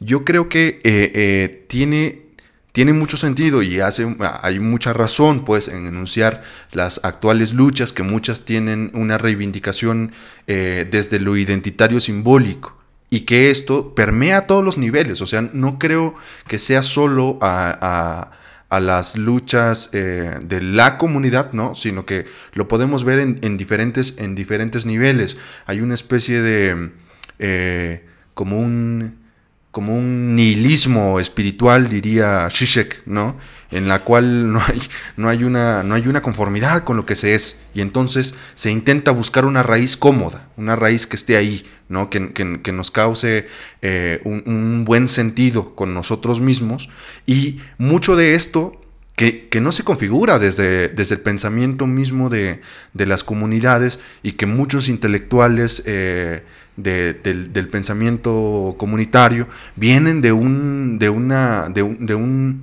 Yo 0.00 0.24
creo 0.24 0.48
que 0.48 0.80
eh, 0.84 1.12
eh, 1.14 1.64
tiene, 1.68 2.26
tiene 2.72 2.92
mucho 2.92 3.16
sentido 3.16 3.62
y 3.62 3.80
hace, 3.80 4.16
hay 4.42 4.60
mucha 4.60 4.92
razón 4.92 5.44
pues 5.44 5.68
en 5.68 5.86
enunciar 5.86 6.42
las 6.72 7.00
actuales 7.04 7.54
luchas 7.54 7.92
que 7.92 8.02
muchas 8.02 8.44
tienen 8.44 8.90
una 8.94 9.18
reivindicación 9.18 10.12
eh, 10.46 10.88
desde 10.90 11.20
lo 11.20 11.36
identitario 11.36 12.00
simbólico 12.00 12.78
y 13.10 13.20
que 13.20 13.50
esto 13.50 13.94
permea 13.94 14.38
a 14.38 14.46
todos 14.46 14.64
los 14.64 14.78
niveles. 14.78 15.20
O 15.20 15.26
sea, 15.26 15.42
no 15.42 15.78
creo 15.78 16.14
que 16.46 16.58
sea 16.58 16.82
solo 16.82 17.38
a 17.40 18.30
a 18.70 18.78
las 18.78 19.18
luchas 19.18 19.90
eh, 19.92 20.38
de 20.42 20.62
la 20.62 20.96
comunidad, 20.96 21.52
¿no? 21.52 21.74
Sino 21.74 22.06
que 22.06 22.26
lo 22.54 22.68
podemos 22.68 23.02
ver 23.02 23.18
en, 23.18 23.56
diferentes, 23.56 24.14
en 24.18 24.36
diferentes 24.36 24.86
niveles. 24.86 25.36
Hay 25.66 25.80
una 25.80 25.94
especie 25.94 26.40
de... 26.40 26.92
Eh, 27.40 28.06
como 28.34 28.58
un 28.58 29.18
como 29.70 29.96
un 29.96 30.34
nihilismo 30.34 31.20
espiritual, 31.20 31.88
diría 31.88 32.48
Zizek, 32.50 33.02
¿no? 33.06 33.36
En 33.70 33.86
la 33.86 34.00
cual 34.00 34.52
no 34.52 34.60
hay, 34.66 34.82
no, 35.16 35.28
hay 35.28 35.44
una, 35.44 35.84
no 35.84 35.94
hay 35.94 36.08
una 36.08 36.22
conformidad 36.22 36.82
con 36.82 36.96
lo 36.96 37.06
que 37.06 37.14
se 37.14 37.34
es. 37.34 37.60
Y 37.72 37.80
entonces 37.80 38.34
se 38.54 38.70
intenta 38.72 39.12
buscar 39.12 39.44
una 39.44 39.62
raíz 39.62 39.96
cómoda, 39.96 40.48
una 40.56 40.74
raíz 40.74 41.06
que 41.06 41.14
esté 41.14 41.36
ahí, 41.36 41.64
¿no? 41.88 42.10
Que, 42.10 42.72
nos 42.72 42.90
cause 42.90 43.46
eh, 43.80 44.20
un, 44.24 44.84
buen 44.84 45.06
sentido 45.06 45.76
con 45.76 45.94
nosotros 45.94 46.40
mismos. 46.40 46.88
Y 47.24 47.60
mucho 47.78 48.16
de 48.16 48.34
esto 48.34 48.80
que, 49.14 49.60
no 49.60 49.70
se 49.70 49.84
configura 49.84 50.38
desde, 50.38 50.88
desde 50.88 51.16
el 51.16 51.20
pensamiento 51.20 51.86
mismo 51.86 52.28
de, 52.28 52.60
las 52.94 53.22
comunidades 53.22 54.00
y 54.22 54.32
que 54.32 54.46
muchos 54.46 54.88
intelectuales 54.88 55.82
eh, 55.86 56.42
del, 56.82 57.68
pensamiento 57.70 58.74
comunitario 58.78 59.48
vienen 59.76 60.20
de 60.20 60.32
un, 60.32 60.98
de 60.98 61.08
una, 61.08 61.68
de 61.68 61.82
un, 61.82 62.62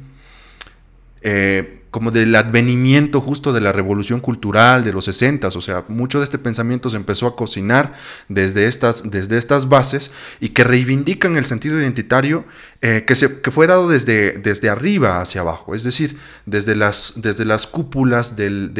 eh, 1.21 1.77
como 1.91 2.11
del 2.11 2.35
advenimiento 2.35 3.21
justo 3.21 3.53
de 3.53 3.61
la 3.61 3.71
revolución 3.71 4.19
cultural 4.19 4.83
de 4.83 4.91
los 4.91 5.05
60, 5.05 5.47
o 5.47 5.61
sea, 5.61 5.85
mucho 5.87 6.19
de 6.19 6.25
este 6.25 6.37
pensamiento 6.37 6.89
se 6.89 6.97
empezó 6.97 7.27
a 7.27 7.35
cocinar 7.35 7.93
desde 8.29 8.67
estas, 8.67 9.09
desde 9.09 9.37
estas 9.37 9.67
bases 9.67 10.11
y 10.39 10.49
que 10.49 10.63
reivindican 10.63 11.37
el 11.37 11.45
sentido 11.45 11.79
identitario 11.79 12.45
eh, 12.81 13.03
que, 13.07 13.15
se, 13.15 13.41
que 13.41 13.51
fue 13.51 13.67
dado 13.67 13.89
desde, 13.89 14.33
desde 14.33 14.69
arriba 14.69 15.21
hacia 15.21 15.41
abajo, 15.41 15.73
es 15.73 15.83
decir, 15.83 16.17
desde 16.45 16.75
las, 16.75 17.13
desde 17.15 17.45
las 17.45 17.65
cúpulas 17.65 18.35
del, 18.35 18.73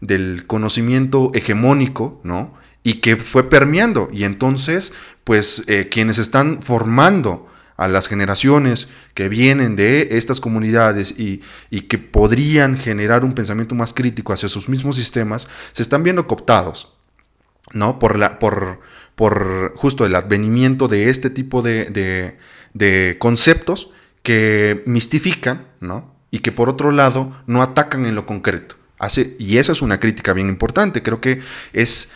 del 0.00 0.46
conocimiento 0.46 1.30
hegemónico, 1.34 2.20
¿no? 2.24 2.52
Y 2.84 3.00
que 3.00 3.16
fue 3.16 3.50
permeando. 3.50 4.08
Y 4.12 4.22
entonces, 4.22 4.92
pues 5.24 5.64
eh, 5.66 5.88
quienes 5.88 6.18
están 6.18 6.62
formando 6.62 7.48
a 7.76 7.88
las 7.88 8.06
generaciones 8.06 8.88
que 9.14 9.28
vienen 9.28 9.74
de 9.74 10.08
estas 10.12 10.38
comunidades 10.38 11.14
y, 11.18 11.40
que 11.88 11.98
podrían 11.98 12.76
generar 12.76 13.24
un 13.24 13.32
pensamiento 13.32 13.74
más 13.74 13.92
crítico 13.92 14.32
hacia 14.32 14.48
sus 14.48 14.68
mismos 14.68 14.94
sistemas, 14.94 15.48
se 15.72 15.82
están 15.82 16.04
viendo 16.04 16.28
cooptados, 16.28 16.92
¿no? 17.72 17.98
Por, 17.98 18.16
la, 18.16 18.38
por, 18.38 18.80
por 19.16 19.72
justo 19.74 20.06
el 20.06 20.14
advenimiento 20.14 20.86
de 20.86 21.08
este 21.08 21.30
tipo 21.30 21.62
de, 21.62 22.36
de 22.74 23.18
conceptos 23.18 23.90
que 24.22 24.84
mistifican, 24.86 25.66
¿no? 25.80 26.14
Y 26.30 26.40
que 26.40 26.52
por 26.52 26.68
otro 26.68 26.92
lado 26.92 27.32
no 27.46 27.62
atacan 27.62 28.06
en 28.06 28.14
lo 28.14 28.26
concreto. 28.26 28.76
Hace, 28.98 29.36
y 29.40 29.58
esa 29.58 29.72
es 29.72 29.82
una 29.82 29.98
crítica 29.98 30.32
bien 30.32 30.48
importante. 30.48 31.02
Creo 31.02 31.20
que 31.20 31.40
es 31.72 32.12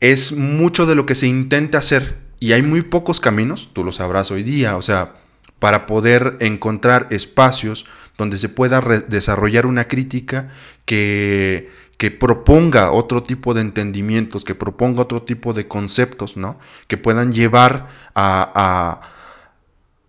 es 0.00 0.32
mucho 0.32 0.86
de 0.86 0.94
lo 0.94 1.06
que 1.06 1.14
se 1.14 1.26
intenta 1.26 1.78
hacer 1.78 2.18
y 2.38 2.52
hay 2.52 2.62
muy 2.62 2.82
pocos 2.82 3.20
caminos, 3.20 3.70
tú 3.72 3.84
lo 3.84 3.92
sabrás 3.92 4.30
hoy 4.30 4.42
día, 4.42 4.76
o 4.76 4.82
sea, 4.82 5.14
para 5.58 5.86
poder 5.86 6.36
encontrar 6.40 7.06
espacios 7.10 7.86
donde 8.18 8.36
se 8.38 8.48
pueda 8.48 8.80
desarrollar 8.80 9.66
una 9.66 9.88
crítica 9.88 10.48
que, 10.84 11.70
que 11.96 12.10
proponga 12.10 12.92
otro 12.92 13.22
tipo 13.22 13.54
de 13.54 13.62
entendimientos, 13.62 14.44
que 14.44 14.54
proponga 14.54 15.02
otro 15.02 15.22
tipo 15.22 15.54
de 15.54 15.66
conceptos, 15.66 16.36
¿no? 16.36 16.58
Que 16.88 16.98
puedan 16.98 17.32
llevar 17.32 17.88
a, 18.14 19.00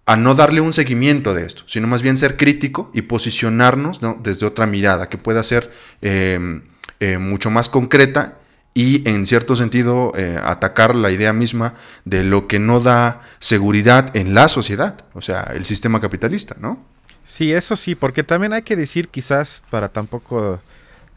a, 0.05 0.15
no 0.17 0.35
darle 0.35 0.61
un 0.61 0.73
seguimiento 0.73 1.33
de 1.33 1.45
esto, 1.45 1.63
sino 1.65 1.87
más 1.87 2.01
bien 2.01 2.17
ser 2.17 2.37
crítico 2.37 2.91
y 2.93 3.03
posicionarnos 3.03 3.99
desde 4.21 4.45
otra 4.45 4.65
mirada, 4.67 5.07
que 5.07 5.17
pueda 5.17 5.43
ser... 5.43 5.71
Eh, 6.01 6.61
eh, 6.99 7.19
mucho 7.19 7.51
más 7.51 7.69
concreta 7.69 8.39
y 8.77 9.01
en 9.09 9.25
cierto 9.25 9.55
sentido 9.55 10.11
eh, 10.15 10.39
atacar 10.39 10.95
la 10.95 11.09
idea 11.09 11.33
misma 11.33 11.73
de 12.05 12.23
lo 12.23 12.47
que 12.47 12.59
no 12.59 12.79
da 12.79 13.21
seguridad 13.39 14.15
en 14.15 14.35
la 14.35 14.47
sociedad, 14.47 15.03
o 15.13 15.21
sea, 15.21 15.51
el 15.55 15.65
sistema 15.65 15.99
capitalista, 15.99 16.55
¿no? 16.59 16.85
Sí, 17.23 17.53
eso 17.53 17.75
sí, 17.75 17.95
porque 17.95 18.23
también 18.23 18.53
hay 18.53 18.61
que 18.61 18.75
decir 18.75 19.09
quizás 19.09 19.63
para 19.71 19.89
tampoco 19.89 20.61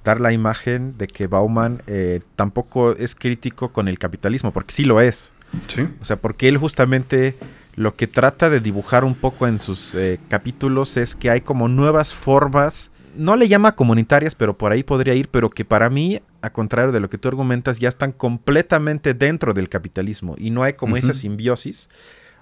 dar 0.03 0.23
la 0.23 0.33
imagen 0.33 0.97
de 0.97 1.07
que 1.07 1.27
Bauman 1.27 1.83
eh, 1.87 2.23
tampoco 2.35 2.97
es 2.97 3.15
crítico 3.15 3.75
con 3.75 3.89
el 3.89 3.99
capitalismo, 3.99 4.53
porque 4.53 4.73
sí 4.73 4.85
lo 4.85 5.03
es. 5.03 5.35
Sí. 5.67 5.87
O 6.01 6.07
sea, 6.07 6.17
porque 6.17 6.49
él 6.49 6.57
justamente 6.57 7.37
lo 7.77 7.95
que 7.95 8.07
trata 8.07 8.49
de 8.49 8.61
dibujar 8.61 9.05
un 9.05 9.15
poco 9.15 9.47
en 9.47 9.59
sus 9.59 9.95
eh, 9.95 10.19
capítulos 10.29 10.97
es 10.97 11.15
que 11.15 11.29
hay 11.29 11.43
como 11.43 11.69
nuevas 11.69 12.15
formas, 12.15 12.91
no 13.15 13.37
le 13.37 13.49
llama 13.49 13.77
comunitarias, 13.77 14.35
pero 14.35 14.57
por 14.57 14.73
ahí 14.73 14.83
podría 14.83 15.13
ir, 15.13 15.29
pero 15.29 15.51
que 15.51 15.67
para 15.67 15.91
mí, 15.91 16.23
a 16.43 16.53
contrario 16.53 16.93
de 16.93 17.01
lo 17.01 17.11
que 17.11 17.19
tú 17.19 17.29
argumentas, 17.29 17.79
ya 17.79 17.89
están 17.89 18.13
completamente 18.13 19.15
dentro 19.15 19.55
del 19.55 19.69
capitalismo 19.69 20.35
y 20.39 20.51
no 20.51 20.63
hay 20.63 20.75
como 20.75 20.97
esa 20.97 21.15
simbiosis. 21.15 21.89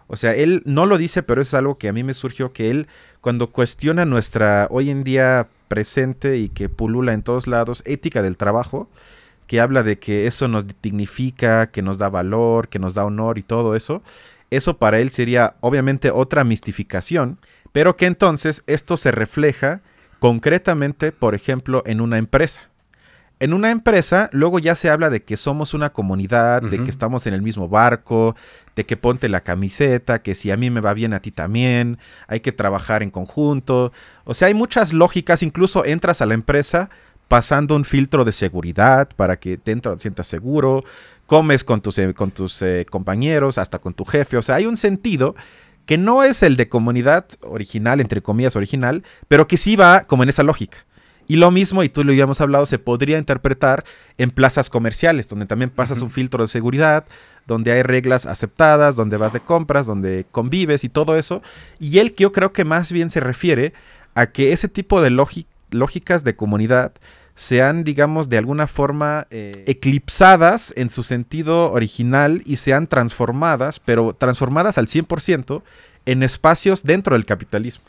O 0.07 0.17
sea, 0.17 0.35
él 0.35 0.63
no 0.65 0.87
lo 0.87 0.97
dice, 0.97 1.23
pero 1.23 1.43
es 1.43 1.53
algo 1.55 1.77
que 1.77 1.89
a 1.89 1.93
mí 1.93 2.03
me 2.03 2.15
surgió 2.15 2.53
que 2.53 2.71
él, 2.71 2.89
cuando 3.21 3.53
cuestiona 3.53 4.07
nuestra 4.07 4.67
hoy 4.71 4.91
en 4.91 5.05
día 5.05 5.49
presente 5.69 6.39
y 6.39 6.49
que 6.49 6.69
pulula 6.69 7.13
en 7.13 7.23
todos 7.23 7.47
lados, 7.47 7.83
ética 7.87 8.23
del 8.23 8.39
trabajo, 8.39 8.89
que 9.47 9.61
habla 9.61 9.83
de 9.83 9.99
que 9.99 10.27
eso 10.27 10.49
nos 10.49 10.67
dignifica, 10.83 11.71
que 11.71 11.83
nos 11.83 11.99
da 11.99 12.09
valor, 12.09 12.69
que 12.69 12.79
nos 12.79 12.95
da 12.95 13.05
honor 13.05 13.39
y 13.39 13.43
todo 13.43 13.77
eso, 13.77 14.03
eso 14.51 14.79
para 14.79 14.99
él 14.99 15.11
sería 15.11 15.57
obviamente 15.61 16.11
otra 16.11 16.43
mistificación, 16.45 17.39
pero 17.73 17.97
que 17.97 18.07
entonces 18.07 18.63
esto 18.67 18.97
se 18.97 19.11
refleja 19.11 19.83
concretamente, 20.19 21.13
por 21.13 21.35
ejemplo, 21.35 21.83
en 21.87 22.01
una 22.01 22.19
empresa. 22.19 22.63
En 23.41 23.53
una 23.53 23.71
empresa, 23.71 24.29
luego 24.33 24.59
ya 24.59 24.75
se 24.75 24.91
habla 24.91 25.11
de 25.11 25.23
que 25.23 25.37
somos 25.37 25.73
una 25.73 25.91
comunidad, 25.91 26.61
de 26.61 26.83
que 26.83 26.91
estamos 26.91 27.25
en 27.29 27.35
el 27.35 27.43
mismo 27.43 27.69
barco, 27.69 28.35
de 28.75 28.85
que 28.85 28.97
ponte 28.97 29.29
la 29.29 29.43
camiseta, 29.43 30.23
que 30.23 30.35
si 30.35 30.51
a 30.51 30.57
mí 30.57 30.71
me 30.71 30.81
va 30.81 30.93
bien 30.93 31.15
a 31.15 31.21
ti 31.21 31.31
también, 31.31 31.99
hay 32.27 32.41
que 32.41 32.51
trabajar 32.51 33.05
en 33.05 33.11
conjunto. 33.11 33.93
O 34.25 34.35
sea, 34.35 34.49
hay 34.49 34.55
muchas 34.55 34.93
lógicas, 34.93 35.45
incluso 35.45 35.85
entras 35.85 36.21
a 36.21 36.27
la 36.27 36.35
empresa 36.35 36.91
pasando 37.29 37.77
un 37.77 37.85
filtro 37.85 38.25
de 38.25 38.33
seguridad 38.33 39.09
para 39.15 39.39
que 39.39 39.57
dentro 39.65 39.95
te 39.95 40.01
sientas 40.01 40.27
seguro, 40.27 40.83
comes 41.27 41.63
con 41.63 41.81
tus, 41.81 41.97
eh, 41.99 42.15
con 42.15 42.33
tus 42.33 42.61
eh, 42.63 42.87
compañeros, 42.91 43.59
hasta 43.59 43.79
con 43.79 43.95
tu 43.95 44.05
jefe. 44.05 44.37
O 44.37 44.43
sea, 44.43 44.57
hay 44.57 44.67
un 44.67 44.77
sentido 44.77 45.37
que 45.87 45.97
no 45.97 46.25
es 46.25 46.43
el 46.43 46.57
de 46.57 46.69
comunidad 46.69 47.27
original, 47.43 48.01
entre 48.01 48.21
comillas 48.21 48.57
original, 48.57 49.05
pero 49.29 49.47
que 49.47 49.57
sí 49.57 49.77
va 49.77 50.03
como 50.03 50.25
en 50.25 50.31
esa 50.31 50.43
lógica. 50.43 50.88
Y 51.29 51.37
lo 51.37 51.51
mismo, 51.51 51.83
y 51.83 51.91
tú 51.91 52.03
lo 52.05 52.11
habíamos 52.11 52.41
hablado, 52.41 52.65
se 52.65 52.79
podría 52.79 53.19
interpretar 53.19 53.85
en 54.17 54.31
plazas 54.31 54.71
comerciales, 54.71 55.29
donde 55.29 55.45
también 55.45 55.69
pasas 55.71 56.01
un 56.01 56.09
filtro 56.09 56.43
de 56.43 56.49
seguridad, 56.49 57.05
donde 57.47 57.71
hay 57.71 57.83
reglas 57.83 58.25
aceptadas, 58.25 58.97
donde 58.97 59.19
vas 59.19 59.35
de 59.35 59.41
compras, 59.41 59.87
donde 59.87 60.25
convives 60.31 60.85
y 60.85 60.89
todo 60.89 61.17
eso. 61.17 61.43
Y 61.79 61.99
él 61.99 62.15
que 62.15 62.23
yo 62.23 62.33
creo 62.33 62.55
que 62.55 62.65
más 62.65 62.91
bien 62.91 63.11
se 63.11 63.21
refiere 63.21 63.75
a 64.15 64.27
que 64.27 64.53
ese 64.53 64.69
tipo 64.69 65.03
de 65.03 65.11
lógicas 65.11 66.25
de 66.25 66.35
comunidad 66.35 66.93
sean, 67.35 67.85
digamos, 67.85 68.31
de 68.31 68.39
alguna 68.39 68.67
forma 68.67 69.27
eh, 69.31 69.65
eclipsadas 69.67 70.73
en 70.77 70.89
su 70.89 71.03
sentido 71.03 71.71
original 71.71 72.43
y 72.47 72.57
sean 72.57 72.87
transformadas, 72.87 73.81
pero 73.81 74.15
transformadas 74.15 74.79
al 74.79 74.87
100% 74.87 75.63
en 76.07 76.23
espacios 76.23 76.85
dentro 76.85 77.15
del 77.15 77.27
capitalismo. 77.27 77.85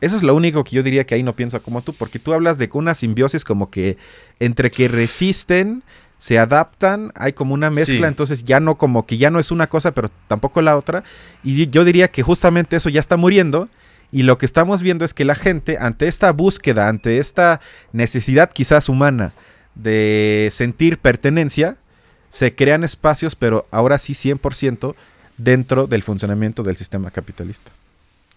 Eso 0.00 0.16
es 0.16 0.22
lo 0.22 0.34
único 0.34 0.64
que 0.64 0.76
yo 0.76 0.82
diría 0.82 1.04
que 1.04 1.14
ahí 1.14 1.22
no 1.22 1.36
piensa 1.36 1.60
como 1.60 1.82
tú, 1.82 1.92
porque 1.92 2.18
tú 2.18 2.32
hablas 2.32 2.58
de 2.58 2.70
una 2.72 2.94
simbiosis 2.94 3.44
como 3.44 3.70
que 3.70 3.98
entre 4.38 4.70
que 4.70 4.88
resisten, 4.88 5.82
se 6.18 6.38
adaptan, 6.38 7.12
hay 7.14 7.32
como 7.32 7.54
una 7.54 7.70
mezcla, 7.70 8.06
entonces 8.06 8.44
ya 8.44 8.60
no 8.60 8.76
como 8.76 9.06
que 9.06 9.16
ya 9.16 9.30
no 9.30 9.40
es 9.40 9.50
una 9.50 9.68
cosa, 9.68 9.92
pero 9.92 10.10
tampoco 10.28 10.60
la 10.60 10.76
otra. 10.76 11.02
Y 11.42 11.68
yo 11.68 11.84
diría 11.84 12.08
que 12.08 12.22
justamente 12.22 12.76
eso 12.76 12.90
ya 12.90 13.00
está 13.00 13.16
muriendo. 13.16 13.68
Y 14.12 14.24
lo 14.24 14.38
que 14.38 14.44
estamos 14.44 14.82
viendo 14.82 15.04
es 15.04 15.14
que 15.14 15.24
la 15.24 15.34
gente, 15.34 15.78
ante 15.78 16.08
esta 16.08 16.32
búsqueda, 16.32 16.88
ante 16.88 17.18
esta 17.18 17.60
necesidad 17.92 18.50
quizás 18.52 18.88
humana 18.88 19.32
de 19.74 20.50
sentir 20.52 20.98
pertenencia, 20.98 21.76
se 22.28 22.54
crean 22.54 22.84
espacios, 22.84 23.34
pero 23.34 23.66
ahora 23.70 23.98
sí 23.98 24.12
100% 24.12 24.94
dentro 25.38 25.86
del 25.86 26.02
funcionamiento 26.02 26.62
del 26.62 26.76
sistema 26.76 27.10
capitalista. 27.10 27.70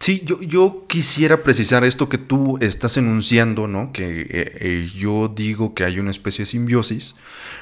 Sí, 0.04 0.22
yo, 0.26 0.42
yo, 0.42 0.84
quisiera 0.90 1.44
precisar 1.44 1.86
esto 1.86 2.10
que 2.10 2.18
tú 2.18 2.58
estás 2.60 2.98
enunciando, 2.98 3.70
¿no? 3.70 3.94
Que 3.94 4.20
eh, 4.24 4.26
eh, 4.60 4.92
yo 4.94 5.30
digo 5.34 5.74
que 5.74 5.86
hay 5.86 5.98
una 5.98 6.12
especie 6.12 6.42
de 6.42 6.48
simbiosis, 6.48 7.16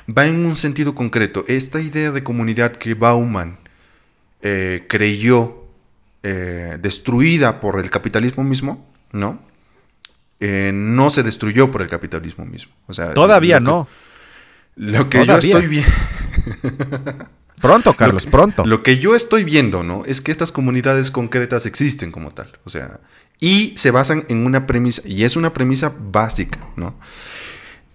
va 0.09 0.25
en 0.25 0.43
un 0.43 0.55
sentido 0.55 0.95
concreto. 0.95 1.45
Esta 1.47 1.79
idea 1.79 2.09
de 2.09 2.23
comunidad 2.23 2.71
que 2.71 2.95
Bauman 2.95 3.59
eh, 4.41 4.87
creyó 4.89 5.67
destruida 6.23 7.59
por 7.59 7.79
el 7.79 7.91
capitalismo 7.91 8.43
mismo, 8.43 8.91
¿no? 9.11 9.39
no 10.39 11.09
se 11.11 11.21
destruyó 11.21 11.69
por 11.69 11.83
el 11.83 11.89
capitalismo 11.89 12.43
mismo. 12.47 12.73
O 12.87 12.93
sea, 12.93 13.13
Todavía 13.13 13.59
no. 13.59 13.87
lo 14.75 15.09
que 15.09 15.27
yo 15.27 15.37
estoy 15.37 15.67
viendo. 15.67 15.91
Pronto, 17.61 17.93
Carlos, 17.93 18.25
pronto. 18.25 18.65
Lo 18.65 18.83
que 18.83 18.97
yo 18.97 19.15
estoy 19.15 19.43
viendo, 19.43 19.83
¿no? 19.83 20.03
Es 20.05 20.21
que 20.21 20.31
estas 20.31 20.51
comunidades 20.51 21.11
concretas 21.11 21.65
existen 21.65 22.11
como 22.11 22.31
tal. 22.31 22.49
O 22.63 22.69
sea, 22.69 22.99
y 23.39 23.73
se 23.75 23.91
basan 23.91 24.25
en 24.29 24.45
una 24.45 24.65
premisa, 24.67 25.01
y 25.05 25.23
es 25.23 25.35
una 25.35 25.53
premisa 25.53 25.93
básica, 25.97 26.59
¿no? 26.75 26.97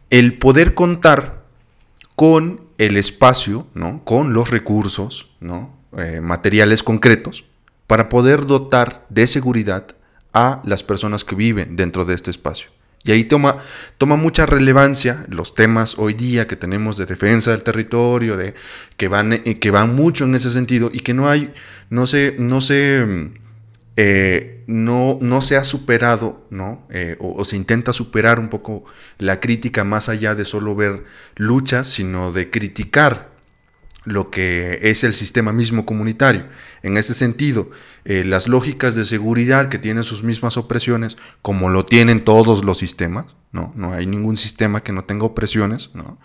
El 0.08 0.38
poder 0.38 0.74
contar 0.74 1.44
con 2.14 2.60
el 2.78 2.96
espacio, 2.96 3.66
¿no? 3.74 4.04
Con 4.04 4.32
los 4.32 4.50
recursos, 4.50 5.30
¿no? 5.40 5.74
Eh, 5.96 6.20
materiales 6.20 6.82
concretos 6.82 7.44
para 7.86 8.08
poder 8.08 8.46
dotar 8.46 9.06
de 9.08 9.26
seguridad 9.26 9.86
a 10.32 10.60
las 10.64 10.82
personas 10.82 11.24
que 11.24 11.34
viven 11.34 11.76
dentro 11.76 12.04
de 12.04 12.14
este 12.14 12.30
espacio. 12.30 12.68
Y 13.06 13.12
ahí 13.12 13.22
toma, 13.22 13.58
toma 13.98 14.16
mucha 14.16 14.46
relevancia 14.46 15.24
los 15.30 15.54
temas 15.54 15.94
hoy 15.96 16.14
día 16.14 16.48
que 16.48 16.56
tenemos 16.56 16.96
de 16.96 17.06
defensa 17.06 17.52
del 17.52 17.62
territorio, 17.62 18.36
de, 18.36 18.54
que, 18.96 19.06
van, 19.06 19.32
eh, 19.32 19.60
que 19.60 19.70
van 19.70 19.94
mucho 19.94 20.24
en 20.24 20.34
ese 20.34 20.50
sentido 20.50 20.90
y 20.92 21.00
que 21.00 21.14
no 21.14 21.28
hay, 21.28 21.52
no 21.88 22.08
se, 22.08 22.34
no 22.36 22.60
se, 22.60 23.30
eh, 23.94 24.64
no, 24.66 25.18
no 25.20 25.40
se 25.40 25.56
ha 25.56 25.62
superado, 25.62 26.48
¿no? 26.50 26.84
Eh, 26.90 27.16
o, 27.20 27.44
se 27.44 27.56
intenta 27.56 27.92
superar 27.92 28.40
un 28.40 28.48
poco 28.48 28.84
la 29.18 29.38
crítica 29.38 29.84
más 29.84 30.08
allá 30.08 30.34
de 30.34 30.44
solo 30.44 30.74
ver 30.74 31.04
luchas, 31.36 31.86
sino 31.86 32.32
de 32.32 32.50
criticar 32.50 33.35
lo 34.06 34.30
que 34.30 34.78
es 34.82 35.04
el 35.04 35.12
sistema 35.12 35.52
mismo 35.52 35.84
comunitario. 35.84 36.46
En 36.82 36.96
ese 36.96 37.12
sentido, 37.12 37.70
eh, 38.04 38.24
las 38.24 38.46
lógicas 38.46 38.94
de 38.94 39.04
seguridad 39.04 39.68
que 39.68 39.78
tienen 39.78 40.04
sus 40.04 40.22
mismas 40.22 40.56
opresiones, 40.56 41.18
como 41.42 41.68
lo 41.68 41.84
tienen 41.84 42.24
todos 42.24 42.64
los 42.64 42.78
sistemas, 42.78 43.26
no, 43.50 43.72
no 43.74 43.92
hay 43.92 44.06
ningún 44.06 44.36
sistema 44.36 44.82
que 44.82 44.92
no 44.92 45.04
tenga 45.04 45.26
opresiones, 45.26 45.90
¿no? 45.94 46.18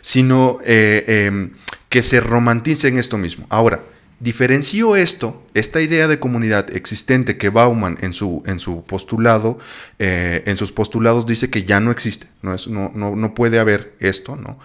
sino 0.00 0.60
eh, 0.64 1.26
em, 1.26 1.52
que 1.90 2.02
se 2.02 2.20
romantice 2.20 2.88
en 2.88 2.96
esto 2.96 3.18
mismo. 3.18 3.46
Ahora, 3.50 3.82
diferenció 4.18 4.96
esto, 4.96 5.44
esta 5.52 5.82
idea 5.82 6.08
de 6.08 6.18
comunidad 6.18 6.74
existente 6.74 7.36
que 7.36 7.50
Bauman 7.50 7.98
en 8.00 8.14
su, 8.14 8.42
en 8.46 8.58
su 8.58 8.82
postulado, 8.82 9.58
eh, 9.98 10.42
en 10.46 10.56
sus 10.56 10.72
postulados 10.72 11.26
dice 11.26 11.50
que 11.50 11.64
ya 11.64 11.80
no 11.80 11.90
existe, 11.90 12.28
no, 12.40 12.54
es, 12.54 12.66
no, 12.66 12.90
no, 12.94 13.14
no 13.14 13.34
puede 13.34 13.58
haber 13.58 13.94
esto, 14.00 14.36
¿no? 14.36 14.58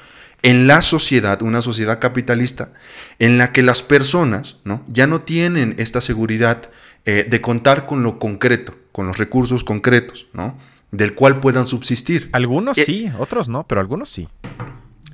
En 0.44 0.68
la 0.68 0.82
sociedad, 0.82 1.42
una 1.42 1.62
sociedad 1.62 2.00
capitalista, 2.00 2.72
en 3.20 3.38
la 3.38 3.52
que 3.52 3.64
las 3.64 3.84
personas 3.84 4.58
¿no? 4.64 4.84
ya 4.88 5.08
no 5.08 5.22
tienen 5.22 5.76
esta 5.78 6.02
seguridad 6.02 6.70
eh, 7.06 7.26
de 7.30 7.42
contar 7.42 7.86
con 7.86 8.04
lo 8.04 8.20
concreto, 8.20 8.76
con 8.92 9.08
los 9.08 9.18
recursos 9.18 9.64
concretos, 9.64 10.28
¿no? 10.34 10.58
del 10.92 11.14
cual 11.16 11.40
puedan 11.40 11.68
subsistir. 11.68 12.30
Algunos 12.34 12.78
eh, 12.78 12.84
sí, 12.86 13.12
otros 13.18 13.48
no, 13.48 13.66
pero 13.68 13.82
algunos 13.82 14.10
sí. 14.10 14.28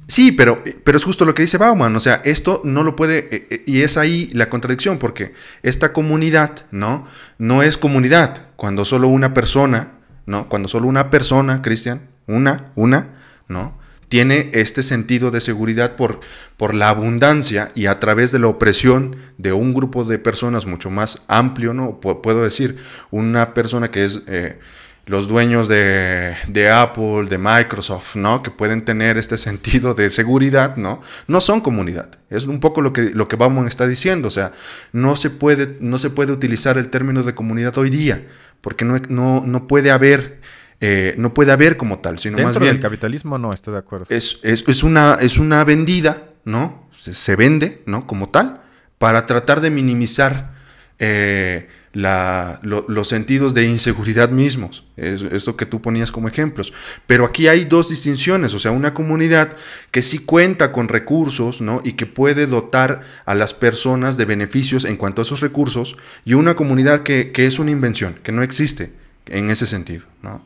Sí, 0.08 0.32
pero, 0.32 0.64
pero 0.86 0.98
es 0.98 1.04
justo 1.04 1.26
lo 1.26 1.34
que 1.34 1.42
dice 1.42 1.58
Bauman, 1.58 1.94
o 1.96 2.00
sea, 2.00 2.16
esto 2.24 2.62
no 2.64 2.84
lo 2.84 2.96
puede, 2.96 3.28
eh, 3.30 3.64
y 3.68 3.82
es 3.82 3.98
ahí 3.98 4.30
la 4.34 4.50
contradicción, 4.50 5.00
porque 5.00 5.34
esta 5.64 5.92
comunidad, 5.92 6.66
¿no? 6.72 7.06
No 7.38 7.62
es 7.62 7.78
comunidad, 7.78 8.48
cuando 8.56 8.86
solo 8.86 9.10
una 9.10 9.34
persona, 9.34 9.96
¿no? 10.26 10.48
Cuando 10.48 10.70
solo 10.70 10.88
una 10.88 11.10
persona, 11.10 11.62
Cristian, 11.62 12.08
una, 12.26 12.72
una, 12.76 13.16
¿no? 13.50 13.78
Tiene 14.10 14.50
este 14.54 14.84
sentido 14.84 15.32
de 15.32 15.42
seguridad 15.42 15.96
por, 15.96 16.20
por 16.56 16.74
la 16.74 16.90
abundancia 16.90 17.72
y 17.76 17.88
a 17.88 18.00
través 18.00 18.32
de 18.32 18.40
la 18.40 18.48
opresión 18.48 19.18
de 19.38 19.54
un 19.54 19.74
grupo 19.74 20.04
de 20.06 20.20
personas 20.20 20.66
mucho 20.66 20.90
más 20.90 21.24
amplio, 21.28 21.74
¿no? 21.74 22.00
puedo 22.00 22.44
decir, 22.44 22.78
una 23.12 23.54
persona 23.54 23.92
que 23.92 24.06
es 24.06 24.24
eh, 24.28 24.60
los 25.08 25.28
dueños 25.28 25.68
de, 25.70 26.36
Apple, 26.72 27.26
de 27.30 27.38
Microsoft, 27.38 28.16
¿no? 28.18 28.44
Que 28.44 28.52
pueden 28.52 28.84
tener 28.84 29.18
este 29.18 29.38
sentido 29.38 29.94
de 29.94 30.10
seguridad, 30.10 30.76
¿no? 30.76 31.02
No 31.28 31.42
son 31.42 31.62
comunidad. 31.62 32.10
Es 32.30 32.46
un 32.46 32.60
poco 32.60 32.82
lo 32.82 32.94
que, 32.94 33.12
lo 33.14 33.28
que 33.28 33.38
Bauman 33.38 33.68
está 33.68 33.88
diciendo. 33.88 34.28
O 34.28 34.32
sea, 34.32 34.52
no 34.92 35.16
se 35.16 35.30
puede, 35.30 35.78
no 35.80 35.98
se 35.98 36.10
puede 36.10 36.34
utilizar 36.34 36.78
el 36.78 36.90
término 36.90 37.24
de 37.24 37.34
comunidad 37.34 37.78
hoy 37.78 37.90
día, 37.90 38.28
porque 38.62 38.84
no, 38.84 39.00
no, 39.08 39.44
no 39.46 39.68
puede 39.68 39.92
haber 39.92 40.37
eh, 40.82 41.16
no 41.18 41.34
puede 41.34 41.52
haber 41.52 41.76
como 41.78 42.00
tal, 42.00 42.20
sino 42.20 42.38
Dentro 42.38 42.48
más 42.54 42.60
bien 42.60 42.74
del 42.76 42.82
capitalismo 42.82 43.38
no 43.38 43.52
estoy 43.54 43.74
de 43.74 43.80
acuerdo. 43.80 44.06
es, 44.10 44.40
es- 44.44 44.64
es 44.68 44.84
una, 44.84 45.18
es 45.20 45.38
una 45.40 45.64
vendida, 45.64 46.24
¿no? 46.46 46.88
Se, 46.92 47.14
se 47.14 47.36
vende, 47.36 47.82
¿no? 47.86 48.06
Como 48.08 48.30
tal, 48.30 48.62
para 48.98 49.26
tratar 49.26 49.62
de 49.62 49.72
minimizar 49.72 50.56
eh, 51.00 51.68
la- 51.94 52.60
lo- 52.64 52.86
los 52.88 53.08
sentidos 53.08 53.54
de 53.54 53.64
inseguridad 53.64 54.30
mismos. 54.30 54.86
Es 54.98 55.22
esto 55.22 55.56
que 55.56 55.66
tú 55.66 55.82
ponías 55.82 56.12
como 56.12 56.28
ejemplos. 56.28 56.74
Pero 57.06 57.26
aquí 57.26 57.48
hay 57.48 57.66
dos 57.66 57.90
distinciones, 57.90 58.54
o 58.54 58.60
sea, 58.60 58.72
una 58.72 58.94
comunidad 58.94 59.56
que 59.92 60.02
sí 60.02 60.20
cuenta 60.20 60.72
con 60.72 60.88
recursos, 60.88 61.62
¿no? 61.62 61.82
Y 61.84 61.94
que 61.94 62.06
puede 62.06 62.46
dotar 62.48 63.02
a 63.26 63.36
las 63.36 63.54
personas 63.54 64.18
de 64.18 64.26
beneficios 64.26 64.86
en 64.86 64.98
cuanto 64.98 65.22
a 65.22 65.24
esos 65.24 65.42
recursos, 65.42 65.98
y 66.26 66.34
una 66.34 66.56
comunidad 66.56 67.02
que, 67.04 67.32
que 67.32 67.46
es 67.46 67.58
una 67.60 67.72
invención, 67.72 68.20
que 68.24 68.32
no 68.32 68.42
existe 68.44 68.92
en 69.28 69.50
ese 69.50 69.66
sentido, 69.68 70.06
¿no? 70.22 70.46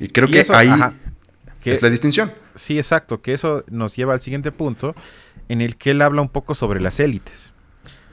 Y 0.00 0.08
creo 0.08 0.26
Sí, 0.26 0.32
que 0.34 0.40
eso- 0.40 0.54
ahí 0.54 0.68
ajá. 0.68 0.94
Que- 1.62 1.72
es 1.72 1.82
la 1.82 1.90
distinción. 1.90 2.32
Sí, 2.54 2.78
exacto, 2.78 3.20
que 3.20 3.34
eso 3.34 3.64
nos 3.70 3.96
lleva 3.96 4.14
al 4.14 4.20
siguiente 4.20 4.52
punto 4.52 4.94
en 5.48 5.60
el 5.60 5.76
que 5.76 5.90
él 5.90 6.00
habla 6.02 6.22
un 6.22 6.28
poco 6.28 6.54
sobre 6.54 6.80
las 6.80 7.00
élites. 7.00 7.52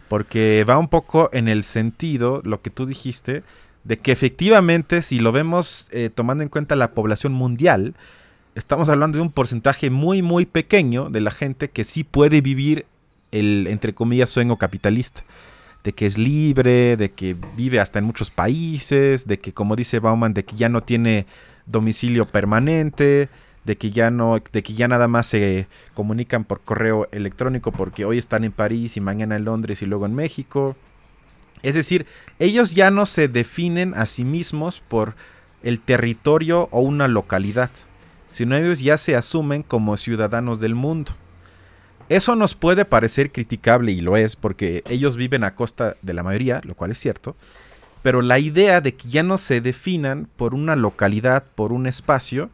Porque 0.10 0.66
va 0.68 0.78
un 0.78 0.90
poco 0.90 1.30
en 1.34 1.48
el 1.48 1.64
sentido, 1.64 2.42
lo 2.44 2.62
que 2.62 2.70
tú 2.70 2.86
dijiste, 2.86 3.44
de 3.84 3.98
que 4.00 4.12
efectivamente 4.12 5.02
si 5.02 5.20
lo 5.20 5.32
vemos 5.32 5.88
eh, 5.92 6.10
tomando 6.14 6.44
en 6.44 6.50
cuenta 6.50 6.76
la 6.76 6.92
población 6.92 7.34
mundial, 7.34 7.96
estamos 8.56 8.90
hablando 8.90 9.18
de 9.18 9.22
un 9.24 9.32
porcentaje 9.32 9.90
muy, 9.90 10.22
muy 10.22 10.46
pequeño 10.46 11.10
de 11.10 11.22
la 11.22 11.32
gente 11.32 11.70
que 11.70 11.84
sí 11.84 12.04
puede 12.04 12.42
vivir 12.42 12.86
el, 13.32 13.68
entre 13.70 13.94
comillas, 13.94 14.30
sueño 14.30 14.58
capitalista. 14.58 15.24
De 15.84 15.92
que 15.92 16.06
es 16.06 16.18
libre, 16.18 16.96
de 16.96 17.12
que 17.12 17.36
vive 17.58 17.80
hasta 17.82 18.00
en 18.00 18.06
muchos 18.06 18.30
países, 18.30 19.28
de 19.28 19.40
que, 19.40 19.54
como 19.54 19.76
dice 19.76 20.00
Bauman, 20.00 20.34
de 20.34 20.46
que 20.46 20.56
ya 20.56 20.70
no 20.70 20.82
tiene 20.82 21.26
domicilio 21.66 22.26
permanente, 22.26 23.30
de 23.64 23.78
que 23.78 23.92
ya 23.92 24.12
no, 24.12 24.42
de 24.52 24.64
que 24.64 24.74
ya 24.74 24.88
nada 24.88 25.08
más 25.08 25.28
se 25.28 25.68
comunican 25.94 26.44
por 26.44 26.62
correo 26.62 27.08
electrónico 27.12 27.72
porque 27.72 28.06
hoy 28.06 28.18
están 28.18 28.44
en 28.44 28.52
París 28.52 28.98
y 28.98 29.02
mañana 29.02 29.36
en 29.36 29.46
Londres 29.46 29.82
y 29.82 29.86
luego 29.86 30.06
en 30.06 30.16
México. 30.16 30.76
Es 31.62 31.76
decir, 31.76 32.06
ellos 32.40 32.76
ya 32.76 32.92
no 32.92 33.06
se 33.06 33.28
definen 33.28 33.94
a 33.96 34.06
sí 34.06 34.26
mismos 34.26 34.82
por 34.82 35.16
el 35.64 35.80
territorio 35.80 36.68
o 36.72 36.82
una 36.82 37.08
localidad, 37.08 37.70
sino 38.28 38.56
ellos 38.58 38.82
ya 38.82 38.98
se 38.98 39.16
asumen 39.16 39.64
como 39.64 39.96
ciudadanos 39.96 40.60
del 40.60 40.76
mundo. 40.76 41.14
Eso 42.10 42.36
nos 42.36 42.54
puede 42.54 42.84
parecer 42.84 43.32
criticable 43.32 43.94
y 43.94 44.02
lo 44.02 44.18
es 44.18 44.36
porque 44.36 44.84
ellos 44.90 45.16
viven 45.16 45.46
a 45.46 45.56
costa 45.56 45.96
de 46.02 46.14
la 46.14 46.22
mayoría, 46.22 46.60
lo 46.66 46.76
cual 46.76 46.92
es 46.92 47.00
cierto, 47.00 47.38
pero 48.04 48.22
la 48.22 48.38
idea 48.38 48.82
de 48.82 48.94
que 48.94 49.10
ya 49.10 49.24
no 49.24 49.38
se 49.38 49.62
definan 49.62 50.28
por 50.36 50.54
una 50.54 50.76
localidad, 50.76 51.46
por 51.56 51.72
un 51.72 51.88
espacio, 51.88 52.52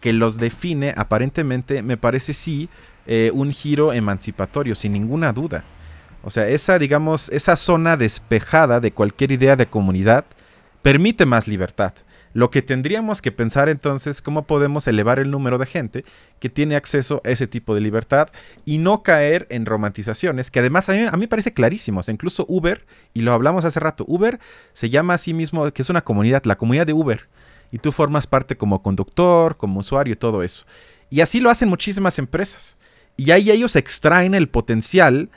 que 0.00 0.12
los 0.12 0.36
define 0.36 0.94
aparentemente, 0.96 1.82
me 1.82 1.96
parece 1.96 2.34
sí 2.34 2.68
eh, 3.06 3.30
un 3.34 3.52
giro 3.52 3.92
emancipatorio, 3.92 4.74
sin 4.74 4.92
ninguna 4.92 5.32
duda. 5.32 5.64
O 6.22 6.30
sea, 6.30 6.46
esa, 6.46 6.78
digamos, 6.78 7.30
esa 7.30 7.56
zona 7.56 7.96
despejada 7.96 8.78
de 8.80 8.92
cualquier 8.92 9.32
idea 9.32 9.56
de 9.56 9.66
comunidad 9.66 10.24
permite 10.82 11.26
más 11.26 11.48
libertad. 11.48 11.94
Lo 12.34 12.50
que 12.50 12.62
tendríamos 12.62 13.20
que 13.20 13.32
pensar 13.32 13.68
entonces, 13.68 14.22
cómo 14.22 14.44
podemos 14.44 14.86
elevar 14.86 15.18
el 15.18 15.30
número 15.30 15.58
de 15.58 15.66
gente 15.66 16.04
que 16.38 16.48
tiene 16.48 16.76
acceso 16.76 17.20
a 17.24 17.30
ese 17.30 17.46
tipo 17.46 17.74
de 17.74 17.80
libertad 17.80 18.28
y 18.64 18.78
no 18.78 19.02
caer 19.02 19.46
en 19.50 19.66
romantizaciones, 19.66 20.50
que 20.50 20.60
además 20.60 20.88
a 20.88 20.92
mí, 20.92 21.06
a 21.10 21.16
mí 21.16 21.26
parece 21.26 21.52
clarísimo. 21.52 22.00
O 22.00 22.02
sea, 22.02 22.12
incluso 22.12 22.46
Uber, 22.48 22.84
y 23.14 23.20
lo 23.20 23.32
hablamos 23.32 23.64
hace 23.64 23.80
rato, 23.80 24.04
Uber 24.08 24.40
se 24.72 24.90
llama 24.90 25.14
a 25.14 25.18
sí 25.18 25.34
mismo, 25.34 25.70
que 25.72 25.82
es 25.82 25.90
una 25.90 26.02
comunidad, 26.02 26.44
la 26.44 26.56
comunidad 26.56 26.86
de 26.86 26.92
Uber, 26.94 27.28
y 27.70 27.78
tú 27.78 27.92
formas 27.92 28.26
parte 28.26 28.56
como 28.56 28.82
conductor, 28.82 29.56
como 29.56 29.80
usuario 29.80 30.14
y 30.14 30.16
todo 30.16 30.42
eso. 30.42 30.64
Y 31.10 31.20
así 31.20 31.40
lo 31.40 31.50
hacen 31.50 31.68
muchísimas 31.68 32.18
empresas. 32.18 32.76
Y 33.16 33.30
ahí 33.30 33.50
ellos 33.50 33.76
extraen 33.76 34.34
el 34.34 34.48
potencial 34.48 35.28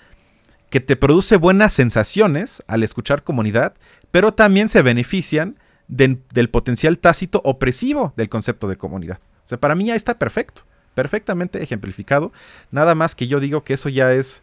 que 0.70 0.80
te 0.80 0.96
produce 0.96 1.38
buenas 1.38 1.74
sensaciones 1.74 2.64
al 2.68 2.84
escuchar 2.84 3.24
comunidad, 3.24 3.74
pero 4.12 4.34
también 4.34 4.70
se 4.70 4.82
benefician 4.82 5.58
de- 5.88 6.18
del 6.34 6.50
potencial 6.50 6.98
tácito 6.98 7.42
opresivo 7.44 8.14
del 8.18 8.30
concepto 8.30 8.68
de 8.68 8.76
comunidad. 8.76 9.20
O 9.44 9.48
sea, 9.48 9.60
para 9.60 9.76
mí 9.76 9.86
ya 9.86 9.96
está 9.96 10.18
perfecto, 10.18 10.64
perfectamente 10.94 11.62
ejemplificado. 11.62 12.32
Nada 12.72 12.96
más 12.96 13.16
que 13.16 13.28
yo 13.28 13.40
digo 13.40 13.64
que 13.64 13.74
eso 13.76 13.90
ya 13.90 14.14
es 14.14 14.42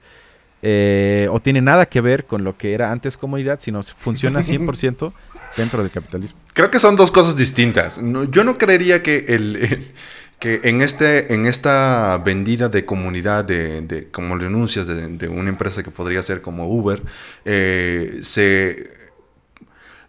eh, 0.64 1.26
o 1.32 1.40
tiene 1.40 1.60
nada 1.60 1.86
que 1.86 2.00
ver 2.00 2.24
con 2.24 2.44
lo 2.44 2.56
que 2.56 2.72
era 2.72 2.92
antes 2.92 3.16
comunidad, 3.16 3.58
sino 3.60 3.82
funciona 3.82 4.40
100% 4.42 5.12
dentro 5.56 5.82
del 5.82 5.90
capitalismo. 5.90 6.38
Creo 6.54 6.70
que 6.70 6.78
son 6.78 6.94
dos 6.94 7.10
cosas 7.10 7.36
distintas. 7.36 8.00
No, 8.00 8.24
yo 8.24 8.44
no 8.44 8.56
creería 8.58 9.02
que 9.02 9.24
el, 9.28 9.56
el- 9.56 9.92
que 10.38 10.60
en 10.64 10.80
este 10.82 11.34
en 11.34 11.46
esta 11.46 12.18
vendida 12.24 12.68
de 12.68 12.84
comunidad 12.84 13.44
de, 13.44 13.80
de 13.82 14.08
como 14.10 14.36
denuncias 14.38 14.88
de, 14.88 15.06
de 15.06 15.28
una 15.28 15.48
empresa 15.50 15.84
que 15.84 15.92
podría 15.92 16.20
ser 16.20 16.42
como 16.42 16.66
Uber 16.68 17.00
eh, 17.44 18.18
se 18.22 18.90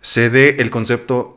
se 0.04 0.30
dé 0.30 0.58
el 0.60 0.70
concepto 0.70 1.34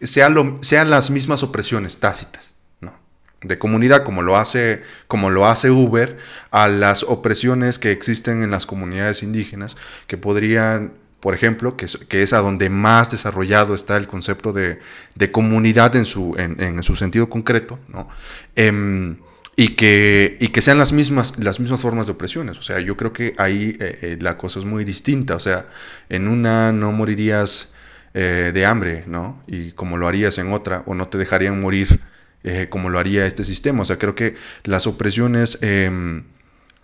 sea 0.00 0.30
lo, 0.30 0.56
sean 0.62 0.88
las 0.88 1.10
mismas 1.10 1.42
opresiones 1.42 1.98
tácitas, 1.98 2.54
¿no? 2.80 2.94
De 3.42 3.58
comunidad 3.58 4.04
como 4.04 4.22
lo 4.22 4.36
hace 4.36 4.82
como 5.08 5.28
lo 5.28 5.44
hace 5.46 5.70
Uber 5.70 6.16
a 6.50 6.68
las 6.68 7.02
opresiones 7.02 7.78
que 7.78 7.90
existen 7.90 8.42
en 8.42 8.50
las 8.50 8.64
comunidades 8.64 9.22
indígenas 9.22 9.76
que 10.06 10.16
podrían 10.16 10.94
por 11.18 11.34
ejemplo, 11.34 11.76
que 11.76 11.84
es, 11.84 11.98
que 11.98 12.22
es 12.22 12.32
a 12.32 12.38
donde 12.38 12.70
más 12.70 13.10
desarrollado 13.10 13.74
está 13.74 13.98
el 13.98 14.06
concepto 14.06 14.54
de, 14.54 14.78
de 15.14 15.30
comunidad 15.30 15.94
en 15.96 16.06
su, 16.06 16.34
en, 16.38 16.58
en 16.62 16.82
su 16.82 16.96
sentido 16.96 17.28
concreto, 17.28 17.78
¿no? 17.88 18.08
Em, 18.56 19.18
y, 19.54 19.74
que, 19.74 20.38
y 20.40 20.48
que 20.48 20.62
sean 20.62 20.78
las 20.78 20.92
mismas, 20.94 21.38
las 21.38 21.60
mismas 21.60 21.82
formas 21.82 22.06
de 22.06 22.12
opresiones. 22.12 22.58
O 22.58 22.62
sea, 22.62 22.80
yo 22.80 22.96
creo 22.96 23.12
que 23.12 23.34
ahí 23.36 23.76
eh, 23.78 23.98
eh, 24.00 24.18
la 24.18 24.38
cosa 24.38 24.58
es 24.58 24.64
muy 24.64 24.84
distinta. 24.86 25.36
O 25.36 25.40
sea, 25.40 25.66
en 26.08 26.28
una 26.28 26.72
no 26.72 26.92
morirías 26.92 27.74
eh, 28.12 28.50
de 28.52 28.66
hambre, 28.66 29.04
¿no? 29.06 29.42
Y 29.46 29.72
como 29.72 29.96
lo 29.96 30.08
harías 30.08 30.38
en 30.38 30.52
otra, 30.52 30.82
o 30.86 30.94
no 30.94 31.06
te 31.06 31.16
dejarían 31.16 31.60
morir 31.60 32.00
eh, 32.42 32.66
como 32.68 32.88
lo 32.90 32.98
haría 32.98 33.26
este 33.26 33.44
sistema. 33.44 33.82
O 33.82 33.84
sea, 33.84 33.98
creo 33.98 34.14
que 34.14 34.34
las 34.64 34.86
opresiones 34.86 35.58
em, 35.62 36.24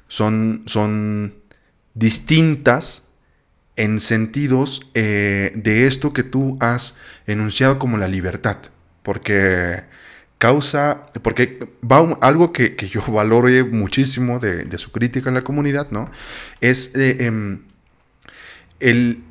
son, 0.07 0.62
son 0.66 1.35
distintas 1.95 3.09
en 3.74 3.99
sentidos 3.99 4.89
eh, 4.95 5.51
de 5.55 5.87
esto 5.87 6.12
que 6.12 6.22
tú 6.22 6.59
has 6.61 6.99
enunciado 7.27 7.79
como 7.79 7.99
la 7.99 8.07
libertad. 8.07 8.59
Porque 9.03 9.83
causa, 10.39 11.07
porque 11.22 11.59
va 11.83 11.99
algo 12.20 12.53
que, 12.53 12.77
que 12.77 12.89
yo 12.89 13.01
valoro 13.09 13.49
muchísimo 13.66 14.39
de, 14.39 14.64
de 14.64 14.79
su 14.79 14.93
crítica 14.93 15.31
a 15.31 15.33
la 15.33 15.43
comunidad, 15.43 15.91
¿no? 15.91 16.11
Es 16.61 16.93
em, 16.95 17.62
el, 18.81 19.22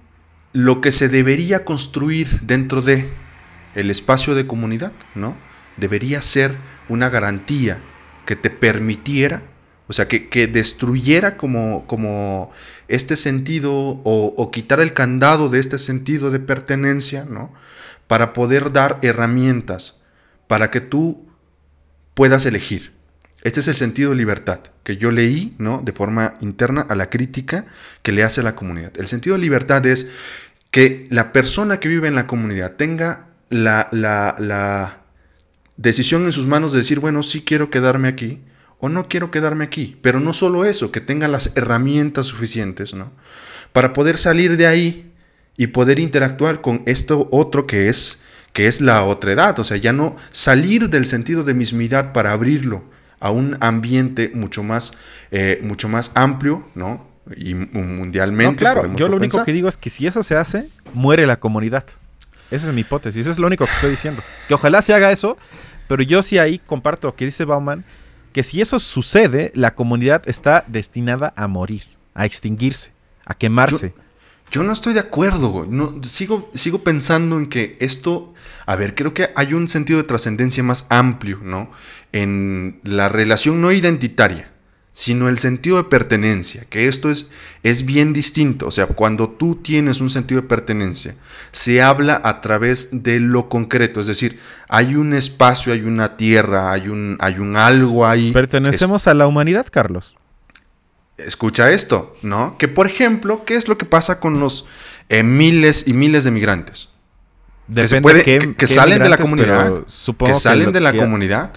lo 0.56 0.80
que 0.80 0.94
se 0.94 1.10
debería 1.10 1.66
construir 1.66 2.40
dentro 2.44 2.82
de 2.82 3.10
el 3.74 3.92
espacio 3.92 4.36
de 4.36 4.48
comunidad, 4.48 4.94
¿no? 5.14 5.38
Debería 5.76 6.22
ser 6.22 6.56
una 6.88 7.10
garantía 7.10 7.82
que 8.26 8.38
te 8.38 8.50
permitiera, 8.50 9.44
o 9.88 9.92
sea, 9.94 10.08
que, 10.08 10.30
que 10.30 10.48
destruyera 10.48 11.36
como, 11.36 11.86
como 11.88 12.54
este 12.88 13.18
sentido 13.18 13.74
o, 13.74 14.34
o 14.38 14.52
quitar 14.52 14.80
el 14.80 14.94
candado 14.94 15.50
de 15.50 15.60
este 15.60 15.78
sentido 15.78 16.32
de 16.32 16.40
pertenencia, 16.40 17.26
¿no? 17.26 17.54
Para 18.08 18.32
poder 18.32 18.72
dar 18.72 19.00
herramientas 19.02 19.96
para 20.48 20.72
que 20.72 20.80
tú 20.80 21.28
puedas 22.14 22.46
elegir. 22.46 22.96
Este 23.46 23.60
es 23.60 23.68
el 23.68 23.76
sentido 23.76 24.12
de 24.12 24.16
libertad 24.16 24.62
que 24.86 24.98
yo 24.98 25.12
leí, 25.12 25.54
¿no? 25.58 25.82
De 25.84 25.92
forma 25.92 26.36
interna 26.42 26.82
a 26.82 26.96
la 26.96 27.10
crítica 27.10 27.66
que 28.04 28.12
le 28.12 28.24
hace 28.24 28.42
a 28.42 28.44
la 28.44 28.56
comunidad. 28.56 28.94
El 28.98 29.08
sentido 29.08 29.36
de 29.36 29.42
libertad 29.42 29.86
es 29.86 30.10
que 30.76 31.08
la 31.10 31.32
persona 31.32 31.80
que 31.80 31.88
vive 31.88 32.10
en 32.10 32.16
la 32.16 32.28
comunidad 32.28 32.74
tenga 32.74 33.30
la, 33.50 33.88
la, 33.94 35.04
decisión 35.78 36.26
en 36.26 36.34
sus 36.34 36.48
manos 36.48 36.74
de 36.74 36.80
decir, 36.80 37.00
bueno, 37.00 37.24
sí 37.24 37.44
quiero 37.46 37.70
quedarme 37.70 38.10
aquí 38.10 38.42
o 38.80 38.90
no 38.90 39.08
quiero 39.08 39.32
quedarme 39.32 39.64
aquí. 39.64 39.98
Pero 40.02 40.20
no 40.20 40.34
solo 40.34 40.66
eso, 40.66 40.92
que 40.92 41.00
tenga 41.00 41.30
las 41.30 41.56
herramientas 41.56 42.26
suficientes, 42.26 42.94
¿no? 42.94 43.14
Para 43.72 43.94
poder 43.94 44.18
salir 44.18 44.58
de 44.58 44.68
ahí 44.68 45.14
y 45.56 45.68
poder 45.68 45.98
interactuar 45.98 46.60
con 46.60 46.84
esto 46.86 47.30
otro 47.32 47.68
que 47.68 47.88
es 47.88 48.20
que 48.52 48.68
es 48.68 48.82
la 48.82 49.06
otredad, 49.06 49.58
o 49.60 49.64
sea, 49.64 49.78
ya 49.78 49.94
no 49.94 50.18
salir 50.32 50.90
del 50.90 51.06
sentido 51.06 51.46
de 51.46 51.54
mismidad 51.54 52.12
para 52.12 52.34
abrirlo 52.34 52.84
a 53.22 53.32
un 53.32 53.56
ambiente 53.62 54.30
mucho 54.34 54.62
más, 54.62 54.92
eh, 55.32 55.62
mucho 55.64 55.88
más 55.88 56.12
amplio, 56.16 56.68
¿no? 56.76 57.15
Y 57.36 57.56
mu- 57.56 57.84
mundialmente. 57.84 58.52
No, 58.54 58.58
claro, 58.60 58.82
podemos 58.82 59.00
yo 59.00 59.08
lo 59.08 59.18
único 59.18 59.32
pensar. 59.32 59.46
que 59.46 59.54
digo 59.54 59.68
es 59.68 59.78
que 59.78 59.90
si 59.90 60.06
eso 60.08 60.24
se 60.24 60.36
hace, 60.36 60.70
muere 60.94 61.26
la 61.26 61.40
comunidad. 61.40 61.86
Esa 62.52 62.68
es 62.68 62.74
mi 62.74 62.82
hipótesis, 62.82 63.22
eso 63.22 63.32
es 63.32 63.40
lo 63.40 63.48
único 63.48 63.66
que 63.66 63.72
estoy 63.72 63.92
diciendo. 63.92 64.22
Que 64.48 64.54
ojalá 64.54 64.82
se 64.84 64.94
haga 64.94 65.12
eso, 65.12 65.38
pero 65.88 66.04
yo 66.04 66.22
sí 66.22 66.38
ahí 66.38 66.60
comparto 66.60 67.08
lo 67.08 67.16
que 67.16 67.26
dice 67.26 67.44
Bauman, 67.46 67.84
que 68.34 68.44
si 68.44 68.62
eso 68.62 68.80
sucede, 68.80 69.52
la 69.56 69.74
comunidad 69.74 70.22
está 70.26 70.64
destinada 70.68 71.34
a 71.36 71.48
morir, 71.48 71.84
a 72.14 72.26
extinguirse, 72.26 72.92
a 73.26 73.34
quemarse. 73.34 73.96
Yo 74.52 74.64
no 74.64 74.74
estoy 74.74 74.94
de 74.94 75.00
acuerdo, 75.00 75.66
no, 75.68 76.04
sigo, 76.04 76.52
sigo 76.54 76.84
pensando 76.84 77.40
en 77.40 77.48
que 77.48 77.78
esto, 77.80 78.32
a 78.68 78.76
ver, 78.76 78.94
creo 78.94 79.12
que 79.16 79.30
hay 79.36 79.54
un 79.56 79.68
sentido 79.68 79.98
de 79.98 80.04
trascendencia 80.08 80.62
más 80.62 80.86
amplio, 80.92 81.40
¿no? 81.42 81.72
En 82.12 82.80
la 82.84 83.10
relación 83.10 83.60
no 83.60 83.72
identitaria, 83.72 84.52
sino 84.96 85.28
el 85.28 85.38
sentido 85.38 85.76
de 85.76 85.84
pertenencia, 85.84 86.64
que 86.70 86.86
esto 86.86 87.12
es, 87.12 87.30
es 87.64 87.84
bien 87.84 88.14
distinto. 88.14 88.66
O 88.66 88.72
sea, 88.72 88.88
cuando 88.88 89.30
tú 89.30 89.58
tienes 89.58 90.00
un 90.00 90.10
sentido 90.10 90.42
de 90.42 90.48
pertenencia, 90.48 91.16
se 91.52 91.82
habla 91.82 92.22
a 92.24 92.40
través 92.40 93.04
de 93.04 93.20
lo 93.20 93.50
concreto, 93.50 94.00
es 94.00 94.08
decir, 94.08 94.40
hay 94.70 94.96
un 94.96 95.14
espacio, 95.14 95.74
hay 95.74 95.82
una 95.82 96.16
tierra, 96.16 96.72
hay 96.72 96.88
un, 96.88 97.18
hay 97.20 97.40
un 97.40 97.58
algo 97.58 98.08
ahí. 98.08 98.32
Pertenecemos 98.32 99.06
a 99.08 99.14
la 99.14 99.28
humanidad, 99.28 99.68
Carlos 99.70 100.16
escucha 101.18 101.72
esto, 101.72 102.14
¿no? 102.22 102.58
Que 102.58 102.68
por 102.68 102.88
ejemplo, 102.88 103.46
¿qué 103.46 103.56
es 103.56 103.70
lo 103.70 103.78
que 103.78 103.86
pasa 103.86 104.20
con 104.20 104.42
los 104.42 104.66
eh, 105.08 105.24
miles 105.24 105.88
y 105.88 105.94
miles 105.94 106.26
de 106.26 106.32
migrantes? 106.32 106.90
que, 107.74 107.88
se 107.88 108.02
puede, 108.02 108.24
que, 108.24 108.68
salen 108.68 109.02
de 109.02 109.10
la 109.10 109.18
comunidad. 109.18 109.86
Que 110.26 110.36
salen 110.36 110.72
de 110.72 110.82
la 110.82 110.94
comunidad. 110.94 111.54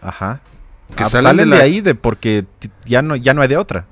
Ajá. 0.00 0.40
Que 0.96 1.02
ah, 1.02 1.06
salen, 1.06 1.50
de, 1.50 1.56
ahí 1.56 1.80
de 1.80 1.94
porque 1.94 2.44
ya 2.84 3.02
no, 3.02 3.16
ya 3.16 3.34
no 3.34 3.42
hay 3.42 3.48
de 3.48 3.56
otra. 3.56 3.86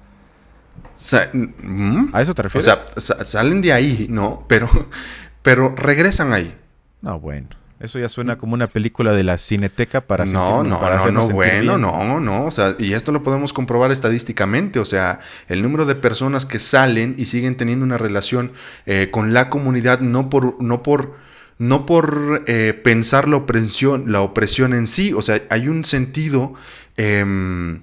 ¿Mm? 1.32 2.10
¿A 2.12 2.22
eso 2.22 2.34
te 2.34 2.42
refieres? 2.42 2.68
O 2.96 3.00
sea, 3.00 3.24
salen 3.24 3.60
de 3.60 3.72
ahí, 3.72 4.06
¿no? 4.08 4.44
Pero, 4.48 4.68
pero 5.42 5.74
regresan 5.74 6.32
ahí. 6.32 6.54
No, 7.00 7.18
bueno. 7.18 7.48
Eso 7.82 7.98
ya 7.98 8.08
suena 8.08 8.38
como 8.38 8.54
una 8.54 8.68
película 8.68 9.12
de 9.12 9.24
la 9.24 9.38
cineteca 9.38 10.02
para 10.02 10.24
No, 10.24 10.62
no, 10.62 10.80
no, 10.80 11.10
no, 11.10 11.28
bueno, 11.30 11.78
no, 11.78 12.20
no, 12.20 12.44
o 12.44 12.50
sea, 12.52 12.76
y 12.78 12.92
esto 12.92 13.10
lo 13.10 13.24
podemos 13.24 13.52
comprobar 13.52 13.90
estadísticamente, 13.90 14.78
o 14.78 14.84
sea, 14.84 15.18
el 15.48 15.62
número 15.62 15.84
de 15.84 15.96
personas 15.96 16.46
que 16.46 16.60
salen 16.60 17.16
y 17.18 17.24
siguen 17.24 17.56
teniendo 17.56 17.84
una 17.84 17.98
relación 17.98 18.52
eh, 18.86 19.08
con 19.10 19.34
la 19.34 19.50
comunidad 19.50 19.98
no 19.98 20.30
por, 20.30 20.62
no 20.62 20.84
por, 20.84 21.16
no 21.58 21.84
por 21.84 22.44
eh, 22.46 22.80
pensar 22.84 23.26
la 23.26 23.38
opresión, 23.38 24.12
la 24.12 24.20
opresión 24.20 24.74
en 24.74 24.86
sí, 24.86 25.12
o 25.12 25.20
sea, 25.20 25.42
hay 25.50 25.66
un 25.66 25.84
sentido, 25.84 26.54
em, 26.96 27.82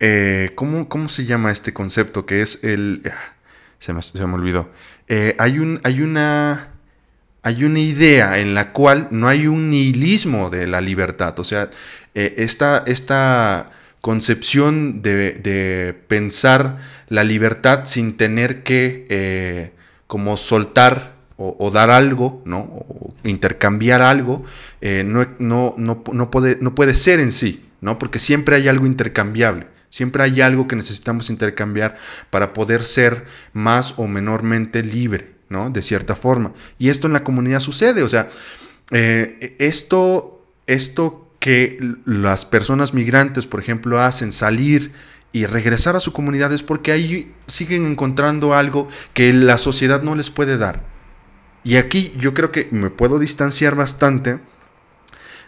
eh, 0.00 0.50
¿cómo, 0.54 0.88
¿cómo, 0.88 1.08
se 1.08 1.24
llama 1.24 1.52
este 1.52 1.72
concepto? 1.72 2.26
Que 2.26 2.42
es 2.42 2.62
el, 2.64 3.02
ah, 3.06 3.34
se 3.78 3.92
me, 3.92 4.02
se 4.02 4.26
me 4.26 4.34
olvidó, 4.34 4.70
hay 5.38 5.58
un, 5.58 5.80
hay 5.84 6.00
una 6.00 6.74
hay 7.44 7.62
una 7.64 7.78
idea 7.78 8.38
en 8.38 8.54
la 8.54 8.72
cual 8.72 9.08
no 9.10 9.28
hay 9.28 9.46
un 9.46 9.68
nihilismo 9.68 10.48
de 10.48 10.66
la 10.66 10.80
libertad. 10.80 11.38
O 11.38 11.44
sea, 11.44 11.70
eh, 12.14 12.34
esta, 12.38 13.70
concepción 14.00 15.02
de, 15.02 15.94
pensar 16.08 16.78
la 17.08 17.22
libertad 17.22 17.82
sin 17.84 18.16
tener 18.16 18.62
que 18.62 19.06
eh, 19.08 19.72
como 20.06 20.36
soltar 20.36 21.14
o, 21.36 21.70
dar 21.70 21.90
algo, 21.90 22.42
¿no? 22.46 22.60
O 22.60 23.14
intercambiar 23.24 24.00
algo, 24.00 24.44
eh, 24.80 25.04
no, 25.06 25.26
no, 25.38 25.74
no, 25.76 26.30
puede, 26.30 26.58
no 26.60 26.74
puede 26.74 26.94
ser 26.94 27.20
en 27.20 27.32
sí, 27.32 27.64
¿no? 27.84 27.98
Porque 27.98 28.18
siempre 28.18 28.56
hay 28.56 28.66
algo 28.66 28.86
intercambiable. 28.86 29.68
Siempre 29.90 30.24
hay 30.24 30.40
algo 30.40 30.66
que 30.66 30.74
necesitamos 30.74 31.30
intercambiar 31.30 31.96
para 32.30 32.52
poder 32.52 32.82
ser 32.82 33.26
más 33.52 33.94
o 33.96 34.08
menormente 34.08 34.82
libre. 34.82 35.34
De 35.70 35.82
cierta 35.82 36.16
forma. 36.16 36.52
Y 36.78 36.88
esto 36.88 37.06
en 37.06 37.12
la 37.12 37.22
comunidad 37.22 37.60
sucede, 37.60 38.02
o 38.02 38.08
sea, 38.08 38.28
eh, 38.90 39.54
esto, 39.60 40.44
esto 40.66 41.30
que 41.38 41.78
las 42.04 42.44
personas 42.44 42.92
migrantes, 42.92 43.46
por 43.46 43.60
ejemplo, 43.60 44.00
hacen, 44.00 44.32
salir 44.32 44.90
y 45.32 45.46
regresar 45.46 45.94
a 45.94 46.00
su 46.00 46.12
comunidad 46.12 46.52
es 46.52 46.64
porque 46.64 46.90
ahí 46.90 47.32
siguen 47.46 47.86
encontrando 47.86 48.54
algo 48.54 48.88
que 49.12 49.32
la 49.32 49.56
sociedad 49.56 50.02
no 50.02 50.16
les 50.16 50.30
puede 50.30 50.58
dar. 50.58 50.84
Y 51.62 51.76
aquí 51.76 52.12
yo 52.18 52.34
creo 52.34 52.50
que 52.50 52.66
me 52.72 52.90
puedo 52.90 53.20
distanciar 53.20 53.76
bastante 53.76 54.40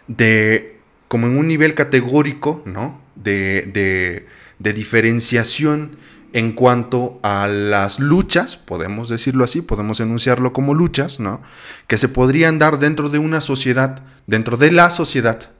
de, 0.07 0.76
como 1.07 1.27
en 1.27 1.37
un 1.37 1.47
nivel 1.47 1.73
categórico, 1.73 2.61
¿no? 2.65 3.01
De, 3.15 3.63
de, 3.73 4.27
de 4.59 4.73
diferenciación 4.73 5.97
en 6.33 6.51
cuanto 6.51 7.19
a 7.23 7.47
las 7.47 7.99
luchas, 7.99 8.57
podemos 8.57 9.09
decirlo 9.09 9.43
así, 9.43 9.61
podemos 9.61 9.99
enunciarlo 9.99 10.53
como 10.53 10.73
luchas, 10.73 11.19
¿no? 11.19 11.41
Que 11.87 11.97
se 11.97 12.09
podrían 12.09 12.59
dar 12.59 12.79
dentro 12.79 13.09
de 13.09 13.17
una 13.17 13.41
sociedad, 13.41 14.03
dentro 14.27 14.57
de 14.57 14.71
la 14.71 14.89
sociedad 14.89 15.51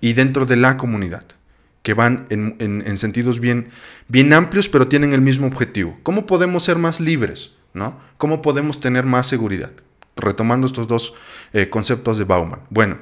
y 0.00 0.12
dentro 0.12 0.44
de 0.44 0.56
la 0.56 0.76
comunidad, 0.76 1.24
que 1.82 1.94
van 1.94 2.26
en, 2.28 2.96
sentidos 2.98 3.40
bien, 3.40 3.68
bien 4.08 4.32
amplios, 4.32 4.68
pero 4.68 4.88
tienen 4.88 5.12
el 5.12 5.22
mismo 5.22 5.46
objetivo. 5.46 5.96
¿Cómo 6.02 6.26
podemos 6.26 6.64
ser 6.64 6.76
más 6.76 7.00
libres, 7.00 7.52
¿no? 7.72 7.98
¿Cómo 8.18 8.42
podemos 8.42 8.80
tener 8.80 9.06
más 9.06 9.28
seguridad? 9.28 9.72
Retomando 10.16 10.66
estos 10.66 10.88
dos 10.88 11.14
eh, 11.52 11.68
conceptos 11.68 12.18
de 12.18 12.24
Bauman. 12.24 12.60
Bueno, 12.68 12.98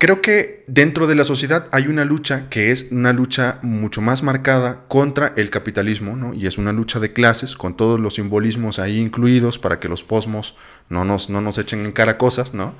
Creo 0.00 0.22
que 0.22 0.62
dentro 0.68 1.08
de 1.08 1.16
la 1.16 1.24
sociedad 1.24 1.68
hay 1.72 1.88
una 1.88 2.04
lucha 2.04 2.48
que 2.50 2.70
es 2.70 2.92
una 2.92 3.12
lucha 3.12 3.58
mucho 3.62 4.00
más 4.00 4.22
marcada 4.22 4.84
contra 4.86 5.32
el 5.34 5.50
capitalismo, 5.50 6.14
¿no? 6.14 6.34
Y 6.34 6.46
es 6.46 6.56
una 6.56 6.72
lucha 6.72 7.00
de 7.00 7.12
clases 7.12 7.56
con 7.56 7.76
todos 7.76 7.98
los 7.98 8.14
simbolismos 8.14 8.78
ahí 8.78 8.98
incluidos 8.98 9.58
para 9.58 9.80
que 9.80 9.88
los 9.88 10.04
posmos 10.04 10.54
no 10.88 11.04
nos, 11.04 11.30
no 11.30 11.40
nos 11.40 11.58
echen 11.58 11.84
en 11.84 11.90
cara 11.90 12.16
cosas, 12.16 12.54
¿no? 12.54 12.76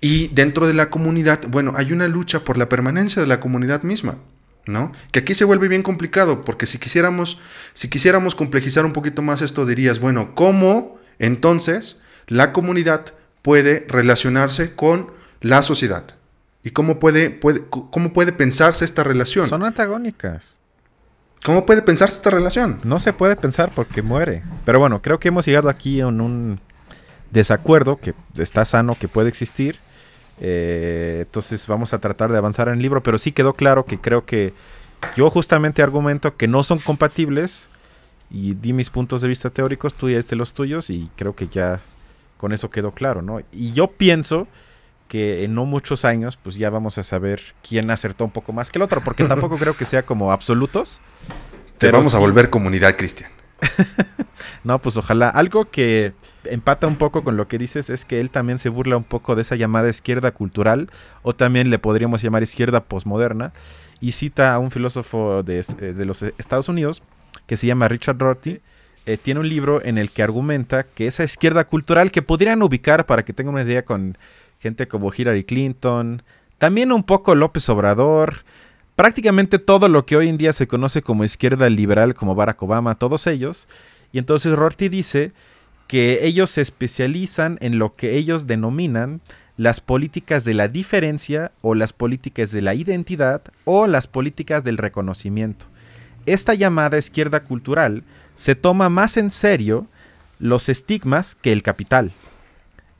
Y 0.00 0.28
dentro 0.28 0.68
de 0.68 0.74
la 0.74 0.90
comunidad, 0.90 1.40
bueno, 1.48 1.72
hay 1.74 1.92
una 1.92 2.06
lucha 2.06 2.44
por 2.44 2.56
la 2.56 2.68
permanencia 2.68 3.20
de 3.20 3.26
la 3.26 3.40
comunidad 3.40 3.82
misma, 3.82 4.18
¿no? 4.66 4.92
Que 5.10 5.18
aquí 5.18 5.34
se 5.34 5.44
vuelve 5.44 5.66
bien 5.66 5.82
complicado, 5.82 6.44
porque 6.44 6.66
si 6.66 6.78
quisiéramos, 6.78 7.40
si 7.74 7.88
quisiéramos 7.88 8.36
complejizar 8.36 8.84
un 8.84 8.92
poquito 8.92 9.22
más 9.22 9.42
esto, 9.42 9.66
dirías, 9.66 9.98
bueno, 9.98 10.36
¿cómo 10.36 11.00
entonces 11.18 12.00
la 12.28 12.52
comunidad 12.52 13.06
puede 13.42 13.86
relacionarse 13.88 14.76
con 14.76 15.10
la 15.40 15.64
sociedad? 15.64 16.19
¿Y 16.62 16.70
cómo 16.70 16.98
puede, 16.98 17.30
puede, 17.30 17.64
cómo 17.68 18.12
puede 18.12 18.32
pensarse 18.32 18.84
esta 18.84 19.02
relación? 19.02 19.48
Son 19.48 19.64
antagónicas. 19.64 20.56
¿Cómo 21.44 21.64
puede 21.64 21.80
pensarse 21.80 22.16
esta 22.16 22.30
relación? 22.30 22.80
No 22.84 23.00
se 23.00 23.14
puede 23.14 23.34
pensar 23.34 23.70
porque 23.74 24.02
muere. 24.02 24.42
Pero 24.66 24.78
bueno, 24.78 25.00
creo 25.00 25.18
que 25.18 25.28
hemos 25.28 25.46
llegado 25.46 25.70
aquí 25.70 26.00
en 26.00 26.20
un 26.20 26.60
desacuerdo 27.30 27.96
que 27.96 28.14
está 28.36 28.64
sano, 28.66 28.94
que 28.98 29.08
puede 29.08 29.30
existir. 29.30 29.78
Eh, 30.38 31.20
entonces 31.22 31.66
vamos 31.66 31.94
a 31.94 31.98
tratar 31.98 32.30
de 32.30 32.38
avanzar 32.38 32.68
en 32.68 32.74
el 32.74 32.82
libro, 32.82 33.02
pero 33.02 33.18
sí 33.18 33.32
quedó 33.32 33.54
claro 33.54 33.84
que 33.84 33.98
creo 33.98 34.26
que 34.26 34.52
yo 35.16 35.30
justamente 35.30 35.82
argumento 35.82 36.36
que 36.36 36.48
no 36.48 36.62
son 36.62 36.78
compatibles 36.78 37.68
y 38.30 38.54
di 38.54 38.72
mis 38.72 38.90
puntos 38.90 39.22
de 39.22 39.28
vista 39.28 39.50
teóricos, 39.50 39.94
tú 39.94 40.08
ya 40.10 40.18
diste 40.18 40.36
los 40.36 40.52
tuyos 40.52 40.90
y 40.90 41.10
creo 41.16 41.34
que 41.34 41.48
ya 41.48 41.80
con 42.36 42.52
eso 42.52 42.70
quedó 42.70 42.92
claro, 42.92 43.22
¿no? 43.22 43.40
Y 43.52 43.72
yo 43.72 43.88
pienso 43.88 44.46
que 45.10 45.42
en 45.42 45.56
no 45.56 45.64
muchos 45.66 46.04
años, 46.04 46.38
pues 46.40 46.54
ya 46.54 46.70
vamos 46.70 46.96
a 46.96 47.02
saber 47.02 47.42
quién 47.68 47.90
acertó 47.90 48.24
un 48.24 48.30
poco 48.30 48.52
más 48.52 48.70
que 48.70 48.78
el 48.78 48.82
otro, 48.82 49.00
porque 49.04 49.24
tampoco 49.24 49.56
creo 49.56 49.76
que 49.76 49.84
sea 49.84 50.04
como 50.04 50.30
absolutos. 50.30 51.00
Te 51.78 51.90
vamos 51.90 52.14
a 52.14 52.20
volver 52.20 52.48
comunidad, 52.48 52.96
Cristian. 52.96 53.28
no, 54.64 54.78
pues 54.78 54.96
ojalá. 54.96 55.28
Algo 55.28 55.68
que 55.68 56.12
empata 56.44 56.86
un 56.86 56.94
poco 56.94 57.24
con 57.24 57.36
lo 57.36 57.48
que 57.48 57.58
dices 57.58 57.90
es 57.90 58.04
que 58.04 58.20
él 58.20 58.30
también 58.30 58.60
se 58.60 58.68
burla 58.68 58.96
un 58.96 59.02
poco 59.02 59.34
de 59.34 59.42
esa 59.42 59.56
llamada 59.56 59.88
izquierda 59.88 60.30
cultural, 60.30 60.88
o 61.22 61.32
también 61.32 61.70
le 61.70 61.80
podríamos 61.80 62.22
llamar 62.22 62.44
izquierda 62.44 62.84
posmoderna, 62.84 63.52
y 63.98 64.12
cita 64.12 64.54
a 64.54 64.60
un 64.60 64.70
filósofo 64.70 65.42
de, 65.42 65.58
eh, 65.58 65.94
los 66.06 66.22
Estados 66.22 66.68
Unidos 66.68 67.02
que 67.48 67.56
se 67.56 67.66
llama 67.66 67.88
Richard 67.88 68.18
Rorty. 68.18 68.60
Eh, 69.06 69.16
tiene 69.16 69.40
un 69.40 69.48
libro 69.48 69.84
en 69.84 69.98
el 69.98 70.12
que 70.12 70.22
argumenta 70.22 70.84
que 70.84 71.08
esa 71.08 71.24
izquierda 71.24 71.64
cultural 71.64 72.12
que 72.12 72.22
podrían 72.22 72.62
ubicar, 72.62 73.06
para 73.06 73.24
que 73.24 73.32
tengan 73.32 73.54
una 73.54 73.64
idea 73.64 73.84
con 73.84 74.16
gente 74.60 74.86
como 74.86 75.10
Hillary 75.12 75.44
Clinton, 75.44 76.22
también 76.58 76.92
un 76.92 77.02
poco 77.02 77.34
López 77.34 77.68
Obrador, 77.70 78.44
prácticamente 78.94 79.58
todo 79.58 79.88
lo 79.88 80.04
que 80.04 80.16
hoy 80.16 80.28
en 80.28 80.36
día 80.36 80.52
se 80.52 80.68
conoce 80.68 81.00
como 81.00 81.24
izquierda 81.24 81.70
liberal, 81.70 82.14
como 82.14 82.34
Barack 82.34 82.62
Obama, 82.62 82.98
todos 82.98 83.26
ellos. 83.26 83.66
Y 84.12 84.18
entonces 84.18 84.54
Rorty 84.54 84.90
dice 84.90 85.32
que 85.88 86.26
ellos 86.26 86.50
se 86.50 86.60
especializan 86.60 87.56
en 87.62 87.78
lo 87.78 87.94
que 87.94 88.16
ellos 88.16 88.46
denominan 88.46 89.22
las 89.56 89.80
políticas 89.80 90.44
de 90.44 90.52
la 90.52 90.68
diferencia 90.68 91.52
o 91.62 91.74
las 91.74 91.94
políticas 91.94 92.52
de 92.52 92.60
la 92.60 92.74
identidad 92.74 93.42
o 93.64 93.86
las 93.86 94.06
políticas 94.06 94.62
del 94.62 94.76
reconocimiento. 94.76 95.64
Esta 96.26 96.52
llamada 96.52 96.98
izquierda 96.98 97.40
cultural 97.40 98.02
se 98.36 98.54
toma 98.54 98.90
más 98.90 99.16
en 99.16 99.30
serio 99.30 99.86
los 100.38 100.68
estigmas 100.68 101.34
que 101.34 101.52
el 101.52 101.62
capital 101.62 102.12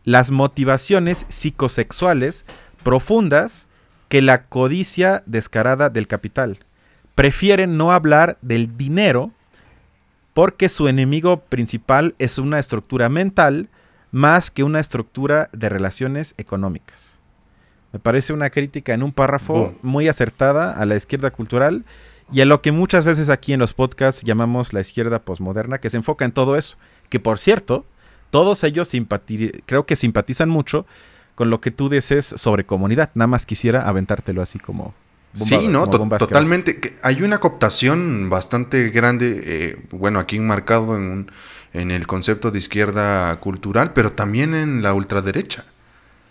las 0.05 0.31
motivaciones 0.31 1.27
psicosexuales 1.29 2.45
profundas 2.83 3.69
que 4.09 4.23
la 4.23 4.45
codicia 4.45 5.23
descarada 5.27 5.91
del 5.91 6.07
capital. 6.07 6.59
Prefieren 7.15 7.77
no 7.77 7.93
hablar 7.93 8.39
del 8.43 8.77
dinero 8.77 9.31
porque 10.35 10.69
su 10.69 10.89
enemigo 10.89 11.41
principal 11.41 12.15
es 12.19 12.39
una 12.39 12.59
estructura 12.59 13.09
mental 13.09 13.69
más 14.11 14.51
que 14.51 14.65
una 14.65 14.81
estructura 14.81 15.51
de 15.53 15.69
relaciones 15.69 16.35
económicas. 16.39 17.13
Me 17.93 17.99
parece 17.99 18.33
una 18.33 18.51
crítica 18.51 18.95
en 18.95 19.03
un 19.03 19.13
párrafo 19.13 19.75
muy 19.83 20.09
acertada 20.09 20.73
a 20.73 20.87
la 20.87 20.97
izquierda 20.97 21.31
cultural 21.31 21.85
y 22.33 22.41
a 22.41 22.45
lo 22.45 22.63
que 22.63 22.71
muchas 22.71 23.05
veces 23.05 23.29
aquí 23.29 23.53
en 23.53 23.59
los 23.59 23.75
podcasts 23.75 24.23
llamamos 24.23 24.73
la 24.73 24.81
izquierda 24.81 25.23
posmoderna, 25.23 25.79
que 25.79 25.91
se 25.91 25.97
enfoca 25.97 26.25
en 26.25 26.33
todo 26.33 26.57
eso, 26.57 26.77
que 27.09 27.19
por 27.19 27.39
cierto, 27.39 27.85
todos 28.31 28.65
ellos 28.65 28.91
creo 29.67 29.87
que 29.87 29.97
simpatizan 29.97 30.49
mucho 30.49 30.87
con 31.35 31.51
lo 31.51 31.61
que 31.61 31.71
tú 31.71 31.89
dices 31.89 32.27
sobre 32.37 32.65
comunidad. 32.65 33.11
Nada 33.15 33.27
más 33.27 33.47
quisiera 33.47 33.89
aventártelo 33.89 34.43
así 34.43 34.59
como... 34.59 34.95
sí, 35.33 35.69
no, 35.69 35.89
totalmente. 35.89 36.95
Hay 37.03 37.23
una 37.23 37.39
cooptación 37.39 38.29
bastante 38.29 38.91
grande, 38.91 39.43
eh, 39.45 39.79
bueno, 39.91 40.19
aquí 40.19 40.37
enmarcado 40.37 40.97
en, 40.97 41.31
en 41.73 41.91
el 41.91 42.07
concepto 42.07 42.51
de 42.51 42.59
izquierda 42.59 43.35
cultural, 43.41 43.93
pero 43.93 44.11
también 44.11 44.55
en 44.55 44.83
la 44.83 44.93
ultraderecha. 44.93 45.65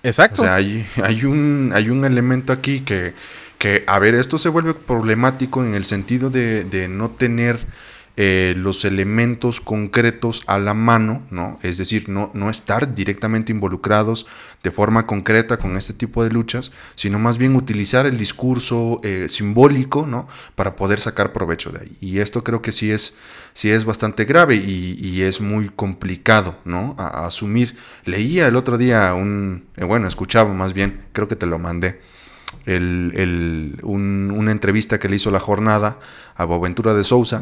Exacto. 0.04 0.42
O 0.42 0.46
sea, 0.46 0.56
hay, 0.56 0.86
hay, 1.04 1.26
un, 1.26 1.72
hay 1.74 1.90
un 1.90 2.06
elemento 2.06 2.54
aquí 2.54 2.82
que, 2.82 3.14
que, 3.58 3.84
a 3.88 4.00
ver, 4.00 4.16
esto 4.16 4.38
se 4.38 4.50
vuelve 4.50 4.74
problemático 4.74 5.64
en 5.64 5.76
el 5.76 5.86
sentido 5.86 6.30
de, 6.30 6.64
de 6.64 6.88
no 6.88 7.10
tener 7.10 7.58
eh, 8.22 8.54
los 8.58 8.84
elementos 8.84 9.62
concretos 9.62 10.44
a 10.46 10.60
la 10.60 10.74
mano, 10.74 11.26
¿no? 11.32 11.58
Es 11.62 11.78
decir, 11.78 12.10
no, 12.10 12.32
no 12.34 12.50
estar 12.50 12.94
directamente 12.94 13.54
involucrados 13.54 14.28
de 14.62 14.72
forma 14.72 15.08
concreta 15.08 15.56
con 15.56 15.78
este 15.78 15.94
tipo 15.94 16.22
de 16.22 16.30
luchas, 16.30 16.74
sino 16.96 17.18
más 17.18 17.38
bien 17.38 17.56
utilizar 17.56 18.06
el 18.06 18.18
discurso 18.18 19.00
eh, 19.06 19.28
simbólico, 19.30 20.06
¿no? 20.06 20.28
Para 20.56 20.76
poder 20.76 21.00
sacar 21.00 21.32
provecho 21.32 21.72
de 21.72 21.80
ahí. 21.80 21.98
Y 22.02 22.20
esto 22.20 22.44
creo 22.44 22.62
que 22.62 22.74
sí 22.74 22.92
es, 22.92 23.16
sí 23.54 23.70
es 23.70 23.86
bastante 23.86 24.26
grave 24.26 24.56
y, 24.56 25.22
es 25.22 25.40
muy 25.40 25.70
complicado, 25.70 26.60
¿no? 26.66 26.96
A, 26.98 27.26
asumir. 27.26 27.78
Leía 28.04 28.48
el 28.48 28.58
otro 28.58 28.78
día 28.78 29.14
un, 29.14 29.64
eh, 29.78 29.86
bueno, 29.86 30.10
escuchaba 30.10 30.54
más 30.54 30.74
bien, 30.74 31.06
creo 31.14 31.30
que 31.30 31.38
te 31.38 31.46
lo 31.46 31.58
mandé. 31.58 32.02
El, 32.66 33.80
una 33.84 34.52
entrevista 34.52 35.00
que 35.00 35.08
le 35.08 35.16
hizo 35.16 35.32
la 35.32 35.40
jornada 35.40 36.00
a 36.36 36.44
Boaventura 36.44 36.94
de 36.94 37.06
Sousa, 37.06 37.42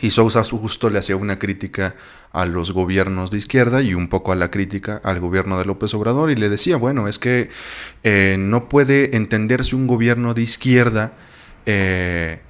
y 0.00 0.10
Sousa 0.10 0.42
justo 0.44 0.90
le 0.90 0.98
hacía 0.98 1.16
una 1.16 1.38
crítica 1.38 1.96
a 2.32 2.46
los 2.46 2.72
gobiernos 2.72 3.30
de 3.30 3.38
izquierda 3.38 3.80
y 3.80 3.94
un 3.94 4.08
poco 4.08 4.32
a 4.32 4.36
la 4.36 4.50
crítica 4.50 5.00
al 5.04 5.20
gobierno 5.20 5.56
de 5.58 5.64
López 5.64 5.94
Obrador 5.94 6.30
y 6.30 6.36
le 6.36 6.48
decía, 6.48 6.76
bueno, 6.76 7.06
es 7.06 7.18
que 7.18 7.48
eh, 8.02 8.36
no 8.38 8.68
puede 8.68 9.16
entenderse 9.16 9.76
un 9.76 9.86
gobierno 9.86 10.34
de 10.34 10.42
izquierda, 10.42 11.14
eh, 11.64 12.40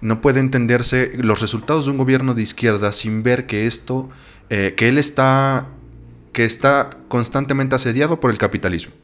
no 0.00 0.20
puede 0.20 0.40
entenderse 0.40 1.12
los 1.18 1.40
resultados 1.40 1.86
de 1.86 1.90
un 1.90 1.98
gobierno 1.98 2.34
de 2.34 2.42
izquierda 2.42 2.92
sin 2.92 3.24
ver 3.24 3.46
que 3.46 3.66
esto, 3.66 4.08
eh, 4.48 4.74
que 4.76 4.88
él 4.88 4.96
está, 4.96 5.66
que 6.32 6.44
está 6.44 6.90
constantemente 7.08 7.74
asediado 7.74 8.20
por 8.20 8.30
el 8.30 8.38
capitalismo. 8.38 8.94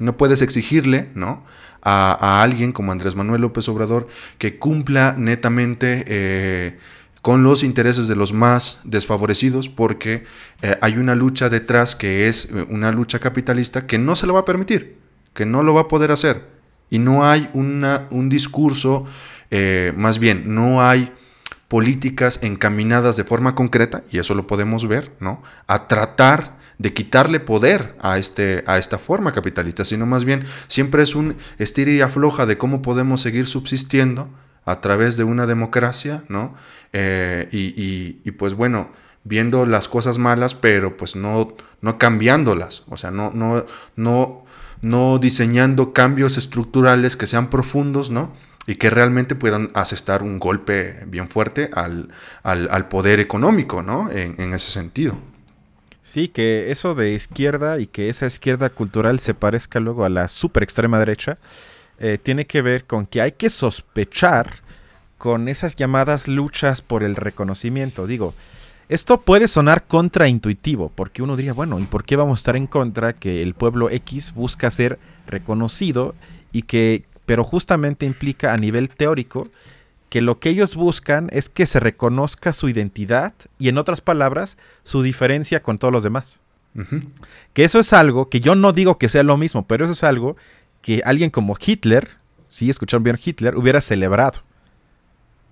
No 0.00 0.16
puedes 0.16 0.42
exigirle, 0.42 1.10
¿no? 1.14 1.44
A, 1.82 2.16
a 2.20 2.42
alguien 2.42 2.72
como 2.72 2.90
Andrés 2.90 3.14
Manuel 3.14 3.42
López 3.42 3.68
Obrador 3.68 4.08
que 4.38 4.58
cumpla 4.58 5.14
netamente 5.16 6.76
con 7.22 7.42
los 7.42 7.62
intereses 7.62 8.08
de 8.08 8.16
los 8.16 8.32
más 8.32 8.80
desfavorecidos 8.84 9.68
porque 9.68 10.24
eh, 10.62 10.76
hay 10.80 10.96
una 10.98 11.14
lucha 11.14 11.48
detrás 11.48 11.96
que 11.96 12.28
es 12.28 12.46
eh, 12.46 12.66
una 12.68 12.92
lucha 12.92 13.18
capitalista 13.18 13.86
que 13.86 13.98
no 13.98 14.16
se 14.16 14.26
lo 14.26 14.34
va 14.34 14.40
a 14.40 14.44
permitir, 14.44 14.98
que 15.34 15.46
no 15.46 15.62
lo 15.62 15.74
va 15.74 15.82
a 15.82 15.88
poder 15.88 16.10
hacer. 16.10 16.48
Y 16.90 16.98
no 16.98 17.26
hay 17.26 17.50
una, 17.52 18.06
un 18.10 18.28
discurso, 18.28 19.04
eh, 19.50 19.92
más 19.96 20.18
bien, 20.18 20.54
no 20.54 20.82
hay 20.82 21.12
políticas 21.68 22.42
encaminadas 22.42 23.16
de 23.16 23.24
forma 23.24 23.54
concreta, 23.54 24.02
y 24.10 24.18
eso 24.18 24.34
lo 24.34 24.46
podemos 24.46 24.88
ver, 24.88 25.12
¿no? 25.20 25.42
A 25.66 25.86
tratar 25.86 26.56
de 26.78 26.94
quitarle 26.94 27.40
poder 27.40 27.94
a, 28.00 28.16
este, 28.16 28.64
a 28.66 28.78
esta 28.78 28.98
forma 28.98 29.32
capitalista, 29.32 29.84
sino 29.84 30.06
más 30.06 30.24
bien 30.24 30.44
siempre 30.66 31.02
es 31.02 31.14
un 31.14 31.36
estira 31.58 31.90
y 31.90 32.00
afloja 32.00 32.46
de 32.46 32.56
cómo 32.56 32.80
podemos 32.80 33.20
seguir 33.20 33.46
subsistiendo 33.46 34.30
a 34.68 34.82
través 34.82 35.16
de 35.16 35.24
una 35.24 35.46
democracia, 35.46 36.22
¿no? 36.28 36.54
Eh, 36.92 37.48
y, 37.50 38.30
pues 38.32 38.52
bueno, 38.52 38.90
viendo 39.24 39.64
las 39.64 39.88
cosas 39.88 40.18
malas, 40.18 40.54
pero 40.54 40.96
pues 40.96 41.16
no, 41.16 41.54
no 41.80 41.96
cambiándolas, 41.96 42.82
o 42.88 42.98
sea, 42.98 43.10
no, 43.10 43.30
no, 43.32 43.64
no, 43.96 44.44
no 44.82 45.18
diseñando 45.18 45.94
cambios 45.94 46.36
estructurales 46.36 47.16
que 47.16 47.26
sean 47.26 47.48
profundos, 47.48 48.10
¿no? 48.10 48.30
Y 48.66 48.74
que 48.74 48.90
realmente 48.90 49.34
puedan 49.34 49.70
asestar 49.72 50.22
un 50.22 50.38
golpe 50.38 51.04
bien 51.06 51.30
fuerte 51.30 51.70
al, 51.72 52.10
al, 52.42 52.88
poder 52.88 53.20
económico, 53.20 53.80
¿no? 53.82 54.10
En, 54.10 54.52
ese 54.52 54.70
sentido. 54.70 55.16
Sí, 56.02 56.28
que 56.28 56.70
eso 56.70 56.94
de 56.94 57.12
izquierda 57.12 57.80
y 57.80 57.86
que 57.86 58.10
esa 58.10 58.26
izquierda 58.26 58.68
cultural 58.68 59.20
se 59.20 59.32
parezca 59.32 59.80
luego 59.80 60.04
a 60.04 60.10
la 60.10 60.28
super 60.28 60.62
extrema 60.62 60.98
derecha, 60.98 61.38
eh, 62.00 62.18
tiene 62.22 62.46
que 62.46 62.62
ver 62.62 62.84
con 62.84 63.06
que 63.06 63.20
hay 63.20 63.32
que 63.32 63.50
sospechar 63.50 64.62
con 65.18 65.48
esas 65.48 65.76
llamadas 65.76 66.28
luchas 66.28 66.80
por 66.80 67.02
el 67.02 67.16
reconocimiento. 67.16 68.06
Digo, 68.06 68.34
esto 68.88 69.20
puede 69.20 69.48
sonar 69.48 69.86
contraintuitivo, 69.86 70.90
porque 70.94 71.22
uno 71.22 71.36
diría, 71.36 71.52
bueno, 71.52 71.78
¿y 71.78 71.84
por 71.84 72.04
qué 72.04 72.16
vamos 72.16 72.38
a 72.38 72.40
estar 72.40 72.56
en 72.56 72.66
contra 72.66 73.12
que 73.12 73.42
el 73.42 73.54
pueblo 73.54 73.90
X 73.90 74.32
busca 74.32 74.70
ser 74.70 74.98
reconocido 75.26 76.14
y 76.52 76.62
que, 76.62 77.04
pero 77.26 77.44
justamente 77.44 78.06
implica 78.06 78.54
a 78.54 78.56
nivel 78.56 78.88
teórico 78.88 79.48
que 80.08 80.22
lo 80.22 80.38
que 80.38 80.48
ellos 80.50 80.74
buscan 80.74 81.28
es 81.32 81.48
que 81.48 81.66
se 81.66 81.80
reconozca 81.80 82.54
su 82.54 82.68
identidad 82.68 83.34
y 83.58 83.68
en 83.68 83.76
otras 83.76 84.00
palabras, 84.00 84.56
su 84.84 85.02
diferencia 85.02 85.62
con 85.62 85.78
todos 85.78 85.92
los 85.92 86.02
demás. 86.02 86.40
Que 87.54 87.64
eso 87.64 87.80
es 87.80 87.92
algo 87.92 88.28
que 88.28 88.40
yo 88.40 88.54
no 88.54 88.72
digo 88.72 88.98
que 88.98 89.08
sea 89.08 89.24
lo 89.24 89.36
mismo, 89.36 89.66
pero 89.66 89.84
eso 89.84 89.94
es 89.94 90.04
algo 90.04 90.36
que 90.88 91.02
alguien 91.04 91.28
como 91.28 91.54
Hitler, 91.60 92.08
si 92.48 92.70
escucharon 92.70 93.04
bien 93.04 93.18
Hitler, 93.22 93.56
hubiera 93.56 93.82
celebrado. 93.82 94.40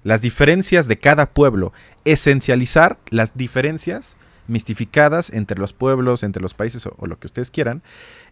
Las 0.02 0.22
diferencias 0.22 0.88
de 0.88 0.98
cada 0.98 1.28
pueblo, 1.28 1.74
esencializar 2.06 2.98
las 3.10 3.36
diferencias 3.36 4.16
mistificadas 4.48 5.28
entre 5.28 5.58
los 5.58 5.74
pueblos, 5.74 6.22
entre 6.22 6.40
los 6.40 6.54
países 6.54 6.86
o, 6.86 7.06
lo 7.06 7.18
que 7.18 7.26
ustedes 7.26 7.50
quieran, 7.50 7.82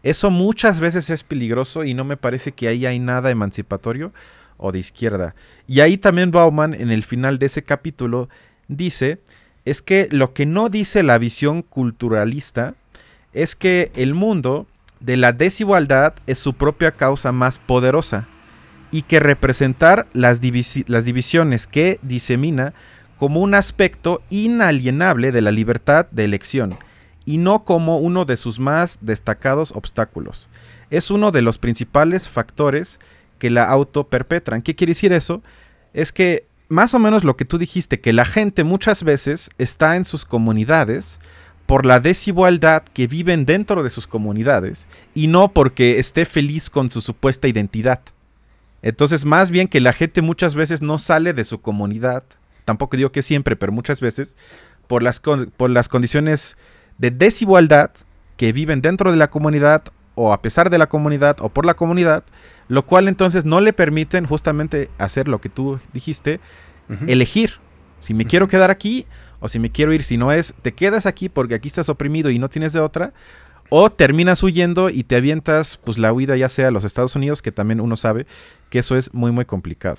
eso 0.02 0.30
muchas 0.30 0.80
veces 0.80 1.10
es 1.10 1.24
peligroso 1.24 1.84
y 1.84 1.92
no 1.92 2.04
me 2.04 2.16
parece 2.16 2.52
que 2.52 2.68
ahí 2.68 2.86
hay 2.86 3.00
nada 3.00 3.30
emancipatorio 3.30 4.14
o 4.56 4.72
de 4.72 4.78
izquierda. 4.78 5.34
Y 5.68 5.80
ahí 5.80 5.98
también 5.98 6.30
Bauman 6.30 6.72
en 6.72 6.90
el 6.90 7.02
final 7.02 7.38
de 7.38 7.44
ese 7.44 7.64
capítulo 7.64 8.30
dice, 8.68 9.20
es 9.66 9.82
que 9.82 10.08
lo 10.10 10.32
que 10.32 10.46
no 10.46 10.70
dice 10.70 11.02
la 11.02 11.18
visión 11.18 11.60
culturalista 11.60 12.76
es 13.34 13.54
que 13.54 13.92
el 13.94 14.14
mundo 14.14 14.66
de 15.04 15.16
la 15.16 15.32
desigualdad 15.32 16.14
es 16.26 16.38
su 16.38 16.54
propia 16.54 16.90
causa 16.90 17.30
más 17.30 17.58
poderosa 17.58 18.26
y 18.90 19.02
que 19.02 19.20
representar 19.20 20.06
las, 20.12 20.40
las 20.86 21.04
divisiones 21.04 21.66
que 21.66 21.98
disemina 22.02 22.72
como 23.18 23.40
un 23.40 23.54
aspecto 23.54 24.22
inalienable 24.30 25.30
de 25.30 25.42
la 25.42 25.50
libertad 25.50 26.06
de 26.10 26.24
elección 26.24 26.76
y 27.26 27.38
no 27.38 27.64
como 27.64 27.98
uno 27.98 28.24
de 28.24 28.36
sus 28.36 28.58
más 28.58 28.98
destacados 29.00 29.72
obstáculos. 29.72 30.48
Es 30.90 31.10
uno 31.10 31.32
de 31.32 31.42
los 31.42 31.58
principales 31.58 32.28
factores 32.28 32.98
que 33.38 33.50
la 33.50 33.64
auto 33.64 34.04
perpetran. 34.08 34.62
¿Qué 34.62 34.74
quiere 34.74 34.92
decir 34.92 35.12
eso? 35.12 35.42
Es 35.92 36.12
que 36.12 36.46
más 36.68 36.94
o 36.94 36.98
menos 36.98 37.24
lo 37.24 37.36
que 37.36 37.44
tú 37.44 37.58
dijiste, 37.58 38.00
que 38.00 38.12
la 38.12 38.24
gente 38.24 38.64
muchas 38.64 39.02
veces 39.02 39.50
está 39.58 39.96
en 39.96 40.04
sus 40.04 40.24
comunidades 40.24 41.18
por 41.66 41.86
la 41.86 42.00
desigualdad 42.00 42.82
que 42.82 43.06
viven 43.06 43.46
dentro 43.46 43.82
de 43.82 43.90
sus 43.90 44.06
comunidades 44.06 44.86
y 45.14 45.28
no 45.28 45.48
porque 45.48 45.98
esté 45.98 46.26
feliz 46.26 46.70
con 46.70 46.90
su 46.90 47.00
supuesta 47.00 47.48
identidad. 47.48 48.00
Entonces, 48.82 49.24
más 49.24 49.50
bien 49.50 49.68
que 49.68 49.80
la 49.80 49.94
gente 49.94 50.20
muchas 50.20 50.54
veces 50.54 50.82
no 50.82 50.98
sale 50.98 51.32
de 51.32 51.44
su 51.44 51.60
comunidad, 51.62 52.22
tampoco 52.66 52.96
digo 52.96 53.12
que 53.12 53.22
siempre, 53.22 53.56
pero 53.56 53.72
muchas 53.72 54.00
veces, 54.00 54.36
por 54.86 55.02
las, 55.02 55.20
por 55.20 55.70
las 55.70 55.88
condiciones 55.88 56.56
de 56.98 57.10
desigualdad 57.10 57.90
que 58.36 58.52
viven 58.52 58.82
dentro 58.82 59.10
de 59.10 59.16
la 59.16 59.30
comunidad 59.30 59.84
o 60.14 60.32
a 60.32 60.42
pesar 60.42 60.68
de 60.68 60.78
la 60.78 60.86
comunidad 60.86 61.38
o 61.40 61.48
por 61.48 61.64
la 61.64 61.74
comunidad, 61.74 62.24
lo 62.68 62.84
cual 62.84 63.08
entonces 63.08 63.44
no 63.44 63.60
le 63.60 63.72
permiten 63.72 64.26
justamente 64.26 64.90
hacer 64.98 65.28
lo 65.28 65.40
que 65.40 65.48
tú 65.48 65.80
dijiste, 65.92 66.40
elegir. 67.06 67.54
Si 68.00 68.12
me 68.12 68.26
quiero 68.26 68.48
quedar 68.48 68.70
aquí 68.70 69.06
o 69.44 69.48
si 69.48 69.58
me 69.58 69.70
quiero 69.70 69.92
ir, 69.92 70.02
si 70.02 70.16
no 70.16 70.32
es, 70.32 70.54
te 70.62 70.72
quedas 70.72 71.04
aquí 71.04 71.28
porque 71.28 71.54
aquí 71.54 71.68
estás 71.68 71.90
oprimido 71.90 72.30
y 72.30 72.38
no 72.38 72.48
tienes 72.48 72.72
de 72.72 72.80
otra, 72.80 73.12
o 73.68 73.92
terminas 73.92 74.42
huyendo 74.42 74.88
y 74.88 75.04
te 75.04 75.16
avientas 75.16 75.78
pues 75.84 75.98
la 75.98 76.14
huida 76.14 76.34
ya 76.34 76.48
sea 76.48 76.68
a 76.68 76.70
los 76.70 76.82
Estados 76.82 77.14
Unidos, 77.14 77.42
que 77.42 77.52
también 77.52 77.82
uno 77.82 77.94
sabe 77.98 78.26
que 78.70 78.78
eso 78.78 78.96
es 78.96 79.12
muy 79.12 79.32
muy 79.32 79.44
complicado. 79.44 79.98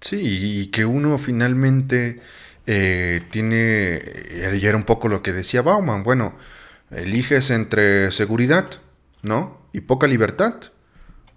Sí, 0.00 0.20
y 0.22 0.66
que 0.68 0.86
uno 0.86 1.18
finalmente 1.18 2.22
eh, 2.66 3.20
tiene, 3.30 4.00
y 4.58 4.64
era 4.64 4.78
un 4.78 4.84
poco 4.84 5.08
lo 5.08 5.22
que 5.22 5.34
decía 5.34 5.60
Bauman, 5.60 6.02
bueno, 6.02 6.34
eliges 6.90 7.50
entre 7.50 8.10
seguridad, 8.10 8.70
¿no? 9.20 9.60
Y 9.74 9.82
poca 9.82 10.06
libertad, 10.06 10.54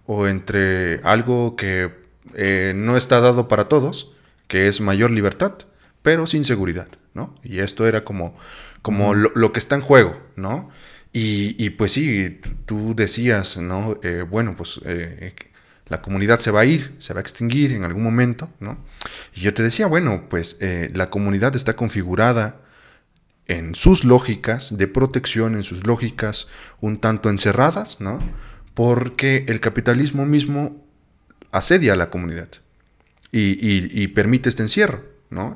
o 0.05 0.29
entre 0.29 1.01
algo 1.03 1.57
que 1.57 1.91
eh, 2.33 2.71
no 2.77 2.95
está 2.95 3.19
dado 3.19 3.49
para 3.49 3.67
todos, 3.67 4.13
que 4.47 4.69
es 4.69 4.79
mayor 4.79 5.11
libertad 5.11 5.65
pero 6.03 6.27
sin 6.27 6.43
seguridad, 6.43 6.87
¿no? 7.15 7.33
Y 7.43 7.59
esto 7.59 7.87
era 7.87 8.03
como, 8.03 8.37
como 8.83 9.15
lo, 9.15 9.51
que 9.51 9.59
está 9.59 9.75
en 9.75 9.81
juego, 9.81 10.21
¿no? 10.35 10.69
Y, 11.11 11.69
pues 11.71 11.93
sí, 11.93 12.39
tú 12.65 12.93
decías, 12.95 13.57
¿no? 13.57 13.99
Eh, 14.03 14.23
bueno, 14.27 14.55
pues 14.55 14.79
eh, 14.85 15.33
la 15.87 16.01
comunidad 16.01 16.39
se 16.39 16.51
va 16.51 16.61
a 16.61 16.65
ir, 16.65 16.95
se 16.97 17.13
va 17.13 17.19
a 17.19 17.21
extinguir 17.21 17.71
en 17.71 17.83
algún 17.83 18.03
momento, 18.03 18.49
¿no? 18.59 18.77
Y 19.35 19.41
yo 19.41 19.53
te 19.53 19.63
decía, 19.63 19.87
bueno, 19.87 20.27
pues 20.29 20.57
eh, 20.59 20.89
la 20.93 21.09
comunidad 21.09 21.55
está 21.55 21.75
configurada 21.75 22.61
en 23.47 23.75
sus 23.75 24.03
lógicas 24.03 24.77
de 24.77 24.87
protección, 24.87 25.55
en 25.55 25.63
sus 25.63 25.85
lógicas 25.85 26.47
un 26.81 26.99
tanto 26.99 27.29
encerradas, 27.29 28.01
¿no? 28.01 28.19
Porque 28.73 29.45
el 29.47 29.59
capitalismo 29.59 30.25
mismo 30.25 30.83
asedia 31.51 31.93
a 31.93 31.95
la 31.95 32.09
comunidad 32.09 32.49
y, 33.31 34.07
permite 34.09 34.49
este 34.49 34.63
encierro, 34.63 35.03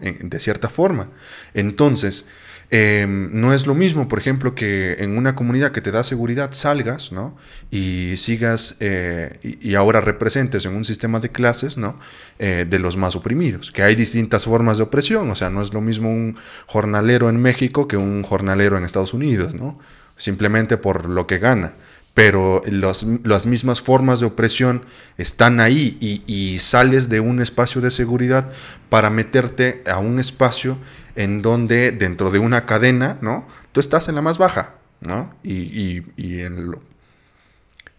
de 0.02 0.40
cierta 0.40 0.70
forma. 0.70 1.10
Entonces, 1.54 2.26
Em, 2.70 3.30
no 3.32 3.54
es 3.54 3.66
lo 3.66 3.76
mismo, 3.76 4.10
por 4.10 4.20
ejemplo, 4.20 4.54
que 4.54 4.98
en 5.00 5.18
una 5.18 5.36
comunidad 5.36 5.72
que 5.72 5.80
te 5.80 5.92
da 5.92 6.04
seguridad 6.04 6.52
salgas, 6.52 7.14
¿no? 7.14 7.38
Y 7.72 8.18
sigas 8.18 8.76
eh, 8.82 9.40
y, 9.42 9.76
ahora 9.76 10.02
representes 10.02 10.66
en 10.66 10.76
un 10.76 10.84
sistema 10.84 11.22
de 11.22 11.30
clases, 11.30 11.78
¿no? 11.78 11.98
Eh, 12.40 12.66
de 12.70 12.80
los 12.80 12.98
más 12.98 13.16
oprimidos, 13.16 13.72
que 13.72 13.84
hay 13.84 13.96
distintas 13.96 14.44
formas 14.44 14.78
de 14.78 14.84
opresión, 14.84 15.30
o 15.32 15.36
sea, 15.36 15.50
no 15.50 15.62
es 15.62 15.74
lo 15.74 15.80
mismo 15.80 16.10
un 16.10 16.36
jornalero 16.66 17.30
en 17.30 17.38
México 17.38 17.88
que 17.88 17.96
un 17.96 18.24
jornalero 18.24 18.78
en 18.78 18.84
Estados 18.84 19.14
Unidos, 19.14 19.54
¿no? 19.54 19.80
Simplemente 20.18 20.76
por 20.78 21.08
lo 21.08 21.26
que 21.26 21.38
gana 21.38 21.74
pero 22.18 22.64
las 22.66 23.46
mismas 23.46 23.80
formas 23.80 24.20
de 24.20 24.26
opresión 24.26 24.84
están 25.20 25.60
ahí 25.60 26.00
y, 26.02 26.24
y, 26.26 26.58
sales 26.58 27.10
de 27.10 27.20
un 27.20 27.40
espacio 27.40 27.80
de 27.80 27.92
seguridad 27.92 28.50
para 28.90 29.12
meterte 29.12 29.84
a 29.86 30.00
un 30.00 30.18
espacio 30.18 30.80
en 31.16 31.44
donde 31.44 31.92
dentro 31.92 32.32
de 32.32 32.40
una 32.40 32.66
cadena, 32.66 33.20
¿no? 33.22 33.48
Tú 33.72 33.80
estás 33.80 34.10
en 34.10 34.16
la 34.16 34.24
más 34.24 34.40
baja, 34.40 34.78
¿no? 35.00 35.32
Y, 35.44 35.98
en, 36.18 36.72
lo, 36.72 36.82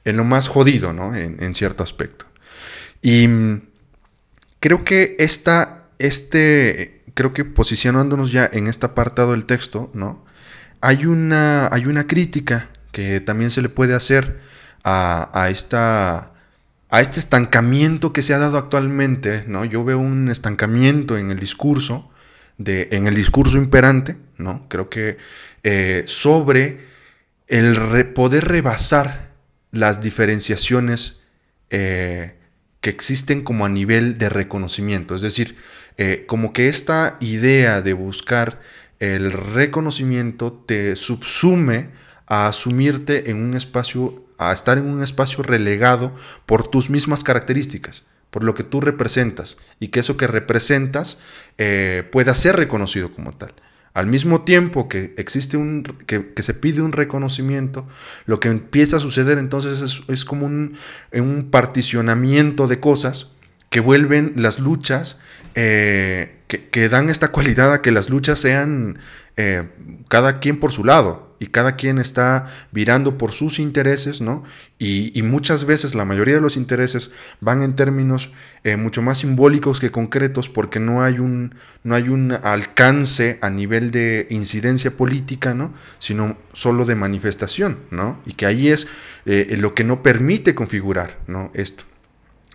en, 0.05 0.17
lo, 0.17 0.25
más 0.25 0.49
jodido, 0.49 0.93
¿no? 0.93 1.15
En, 1.15 1.55
cierto 1.55 1.85
aspecto. 1.85 2.27
Y 3.01 3.29
mm, 3.29 3.63
creo 4.59 4.83
que 4.83 5.15
esta, 5.21 5.85
este, 6.01 7.05
creo 7.15 7.33
que 7.33 7.45
posicionándonos 7.45 8.33
ya 8.33 8.51
en 8.53 8.67
este 8.67 8.87
apartado 8.87 9.31
del 9.31 9.45
texto, 9.45 9.93
¿no? 9.95 10.25
Hay 10.81 11.07
una, 11.07 11.69
hay 11.69 11.87
una 11.87 12.09
crítica 12.09 12.69
que 12.99 13.21
también 13.21 13.49
se 13.51 13.63
le 13.63 13.69
puede 13.69 13.95
hacer 13.95 14.41
a, 14.83 15.31
a 15.33 15.51
esta 15.51 16.33
a 16.91 17.01
este 17.01 17.21
estancamiento 17.21 18.13
que 18.13 18.23
se 18.23 18.35
ha 18.35 18.39
dado 18.39 18.59
actualmente, 18.59 19.45
¿no? 19.47 19.65
Yo 19.65 19.85
veo 19.85 20.01
un 20.01 20.29
estancamiento 20.29 21.17
en 21.17 21.31
el 21.31 21.39
discurso 21.39 22.11
en 22.59 23.07
el 23.07 23.15
discurso 23.15 23.57
imperante, 23.57 24.17
¿no? 24.37 24.67
Creo 24.69 24.91
que 24.91 25.17
eh, 25.63 26.03
sobre 26.07 26.81
el 27.47 27.77
poder 28.15 28.49
rebasar 28.49 29.31
las 29.71 30.01
diferenciaciones 30.01 31.23
eh, 31.71 32.35
que 32.81 32.91
existen 32.91 33.43
como 33.43 33.65
a 33.65 33.69
nivel 33.69 34.19
de 34.19 34.29
reconocimiento. 34.29 35.15
Es 35.15 35.23
decir, 35.23 35.57
eh, 35.99 36.25
como 36.27 36.53
que 36.53 36.67
esta 36.67 37.17
idea 37.21 37.81
de 37.81 37.93
buscar 37.93 38.61
el 38.99 39.31
reconocimiento 39.31 40.53
te 40.53 40.97
subsume 40.97 41.91
a 42.29 42.47
asumirte 42.47 43.31
en 43.31 43.43
un 43.43 43.55
espacio, 43.55 44.23
a 44.39 44.53
estar 44.53 44.79
en 44.79 44.87
un 44.87 45.03
espacio 45.03 45.43
relegado 45.43 46.15
por 46.47 46.69
tus 46.69 46.91
mismas 46.91 47.25
características 47.25 48.05
por 48.31 48.45
lo 48.45 48.55
que 48.55 48.63
tú 48.63 48.81
representas 48.81 49.57
y 49.81 49.89
que 49.89 50.01
eso 50.01 50.17
que 50.17 50.27
representas 50.27 51.19
eh, 51.57 52.07
pueda 52.13 52.35
ser 52.35 52.57
reconocido 52.57 53.11
como 53.11 53.33
tal. 53.33 53.55
Al 53.95 54.07
mismo 54.07 54.43
tiempo 54.43 54.87
que 54.87 55.15
existe 55.17 55.57
un, 55.57 55.83
que, 55.83 56.43
se 56.43 56.55
pide 56.55 56.83
un 56.83 56.93
reconocimiento, 56.93 57.89
lo 58.27 58.39
que 58.39 58.49
empieza 58.49 58.99
a 58.99 59.01
suceder 59.01 59.39
entonces 59.39 60.03
es, 60.07 60.25
como 60.25 60.47
un, 60.47 60.77
un, 61.13 61.49
particionamiento 61.51 62.69
de 62.69 62.79
cosas 62.79 63.33
que 63.71 63.81
vuelven 63.81 64.35
las 64.37 64.61
luchas, 64.61 65.21
eh, 65.55 66.37
que, 66.47 66.89
dan 66.89 67.09
esta 67.09 67.33
cualidad 67.33 67.73
a 67.73 67.83
que 67.83 67.91
las 67.91 68.09
luchas 68.09 68.39
sean 68.39 68.99
eh, 69.37 69.69
cada 70.09 70.39
quien 70.39 70.61
por 70.61 70.71
su 70.71 70.85
lado 70.85 71.28
y 71.39 71.47
cada 71.47 71.77
quien 71.77 71.99
está 71.99 72.47
virando 72.73 73.19
por 73.19 73.33
sus 73.33 73.59
intereses, 73.59 74.21
¿no? 74.21 74.45
Y, 74.79 75.23
muchas 75.23 75.65
veces 75.65 75.95
la 75.95 76.05
mayoría 76.05 76.37
de 76.37 76.41
los 76.41 76.57
intereses 76.57 77.11
van 77.41 77.63
en 77.63 77.77
términos 77.77 78.31
eh, 78.65 78.77
mucho 78.77 79.03
más 79.03 79.19
simbólicos 79.19 79.81
que 79.81 79.91
concretos 79.91 80.49
porque 80.49 80.81
no 80.81 81.03
hay, 81.03 81.19
un, 81.19 81.55
no 81.85 81.95
hay 81.95 82.09
un 82.09 82.33
alcance 82.33 83.39
a 83.43 83.51
nivel 83.51 83.91
de 83.91 84.27
incidencia 84.31 84.97
política, 84.97 85.55
¿no? 85.55 85.75
Sino 85.99 86.39
solo 86.53 86.85
de 86.87 86.95
manifestación, 86.95 87.79
¿no? 87.91 88.21
Y 88.25 88.33
que 88.33 88.47
ahí 88.47 88.69
es 88.69 88.89
eh, 89.27 89.57
lo 89.59 89.75
que 89.75 89.85
no 89.85 90.03
permite 90.03 90.55
configurar, 90.55 91.19
¿no? 91.27 91.51
Esto. 91.55 91.85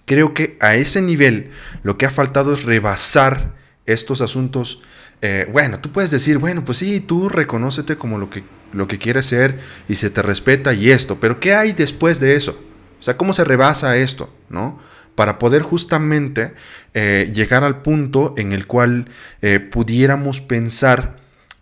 Creo 0.06 0.34
que 0.34 0.58
a 0.60 0.76
ese 0.76 1.02
nivel 1.02 1.52
lo 1.84 1.98
que 1.98 2.06
ha 2.06 2.12
faltado 2.12 2.54
es 2.54 2.64
rebasar 2.64 3.56
estos 3.86 4.22
asuntos 4.22 4.82
eh, 5.26 5.48
bueno, 5.50 5.80
tú 5.80 5.90
puedes 5.90 6.12
decir, 6.12 6.38
bueno, 6.38 6.66
pues 6.66 6.80
sí, 6.80 7.00
tú 7.00 7.30
reconócete 7.30 7.96
como 7.96 8.18
lo 8.18 8.30
que, 8.30 8.44
lo 8.74 8.90
que 8.90 8.98
quieres 8.98 9.28
ser 9.28 9.58
y 9.88 9.96
se 9.96 10.10
te 10.10 10.22
respeta 10.22 10.74
y 10.74 10.92
esto, 10.92 11.18
pero 11.18 11.40
¿qué 11.40 11.56
hay 11.56 11.72
después 11.72 12.20
de 12.20 12.36
eso? 12.36 12.62
O 13.00 13.02
sea, 13.02 13.16
¿cómo 13.16 13.32
se 13.32 13.46
rebasa 13.46 13.96
esto? 13.96 14.36
¿No? 14.50 14.82
Para 15.16 15.40
poder 15.40 15.62
justamente 15.62 16.54
eh, 16.94 17.32
llegar 17.34 17.64
al 17.64 17.82
punto 17.82 18.34
en 18.36 18.52
el 18.52 18.68
cual 18.68 19.08
eh, 19.42 19.62
pudiéramos 19.62 20.42
pensar 20.42 21.16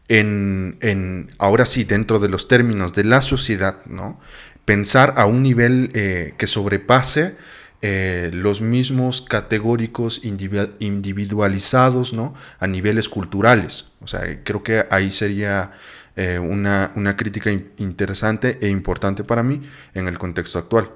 en, 0.07 0.77
en, 0.81 1.29
ahora 1.37 1.67
sí, 1.67 1.83
dentro 1.83 2.17
de 2.17 2.29
los 2.29 2.47
términos 2.47 2.93
de 2.93 3.03
la 3.03 3.21
sociedad, 3.21 3.85
¿no? 3.85 4.19
Pensar 4.65 5.13
a 5.17 5.27
un 5.27 5.43
nivel 5.43 5.91
que 5.91 6.47
sobrepase 6.47 7.35
eh, 7.83 8.29
los 8.33 8.61
mismos 8.61 9.21
categóricos 9.21 10.21
individualizados 10.23 12.13
¿no? 12.13 12.35
a 12.59 12.67
niveles 12.67 13.09
culturales. 13.09 13.85
O 14.01 14.07
sea, 14.07 14.43
creo 14.43 14.61
que 14.61 14.85
ahí 14.91 15.09
sería 15.09 15.71
eh, 16.15 16.37
una, 16.39 16.91
crítica 17.17 17.49
interesante 17.77 18.59
e 18.61 18.67
importante 18.67 19.23
para 19.23 19.41
mí 19.43 19.61
en 19.93 20.07
el 20.07 20.19
contexto 20.19 20.59
actual. 20.59 20.91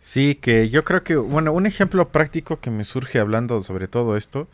Sí, 0.00 0.34
que 0.34 0.68
yo 0.68 0.84
creo 0.84 1.02
que, 1.04 1.16
bueno, 1.16 1.52
un 1.52 1.64
ejemplo 1.64 2.08
práctico 2.08 2.60
que 2.60 2.70
me 2.70 2.84
surge 2.84 3.18
hablando 3.18 3.62
sobre 3.62 3.88
todo 3.88 4.18
esto 4.18 4.48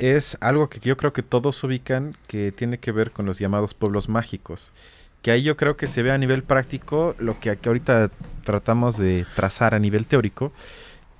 es 0.00 0.38
algo 0.40 0.68
que 0.68 0.80
yo 0.80 0.96
creo 0.96 1.12
que 1.12 1.22
todos 1.22 1.62
ubican 1.62 2.16
que 2.26 2.50
tiene 2.50 2.78
que 2.78 2.90
ver 2.90 3.12
con 3.12 3.26
los 3.26 3.38
llamados 3.38 3.74
pueblos 3.74 4.08
mágicos. 4.08 4.72
Que 5.22 5.30
ahí 5.32 5.42
yo 5.42 5.56
creo 5.56 5.76
que 5.76 5.86
se 5.86 6.02
ve 6.02 6.12
a 6.12 6.18
nivel 6.18 6.42
práctico 6.42 7.14
lo 7.18 7.38
que 7.40 7.58
ahorita 7.64 8.10
tratamos 8.44 8.96
de 8.96 9.26
trazar 9.34 9.74
a 9.74 9.78
nivel 9.78 10.06
teórico, 10.06 10.52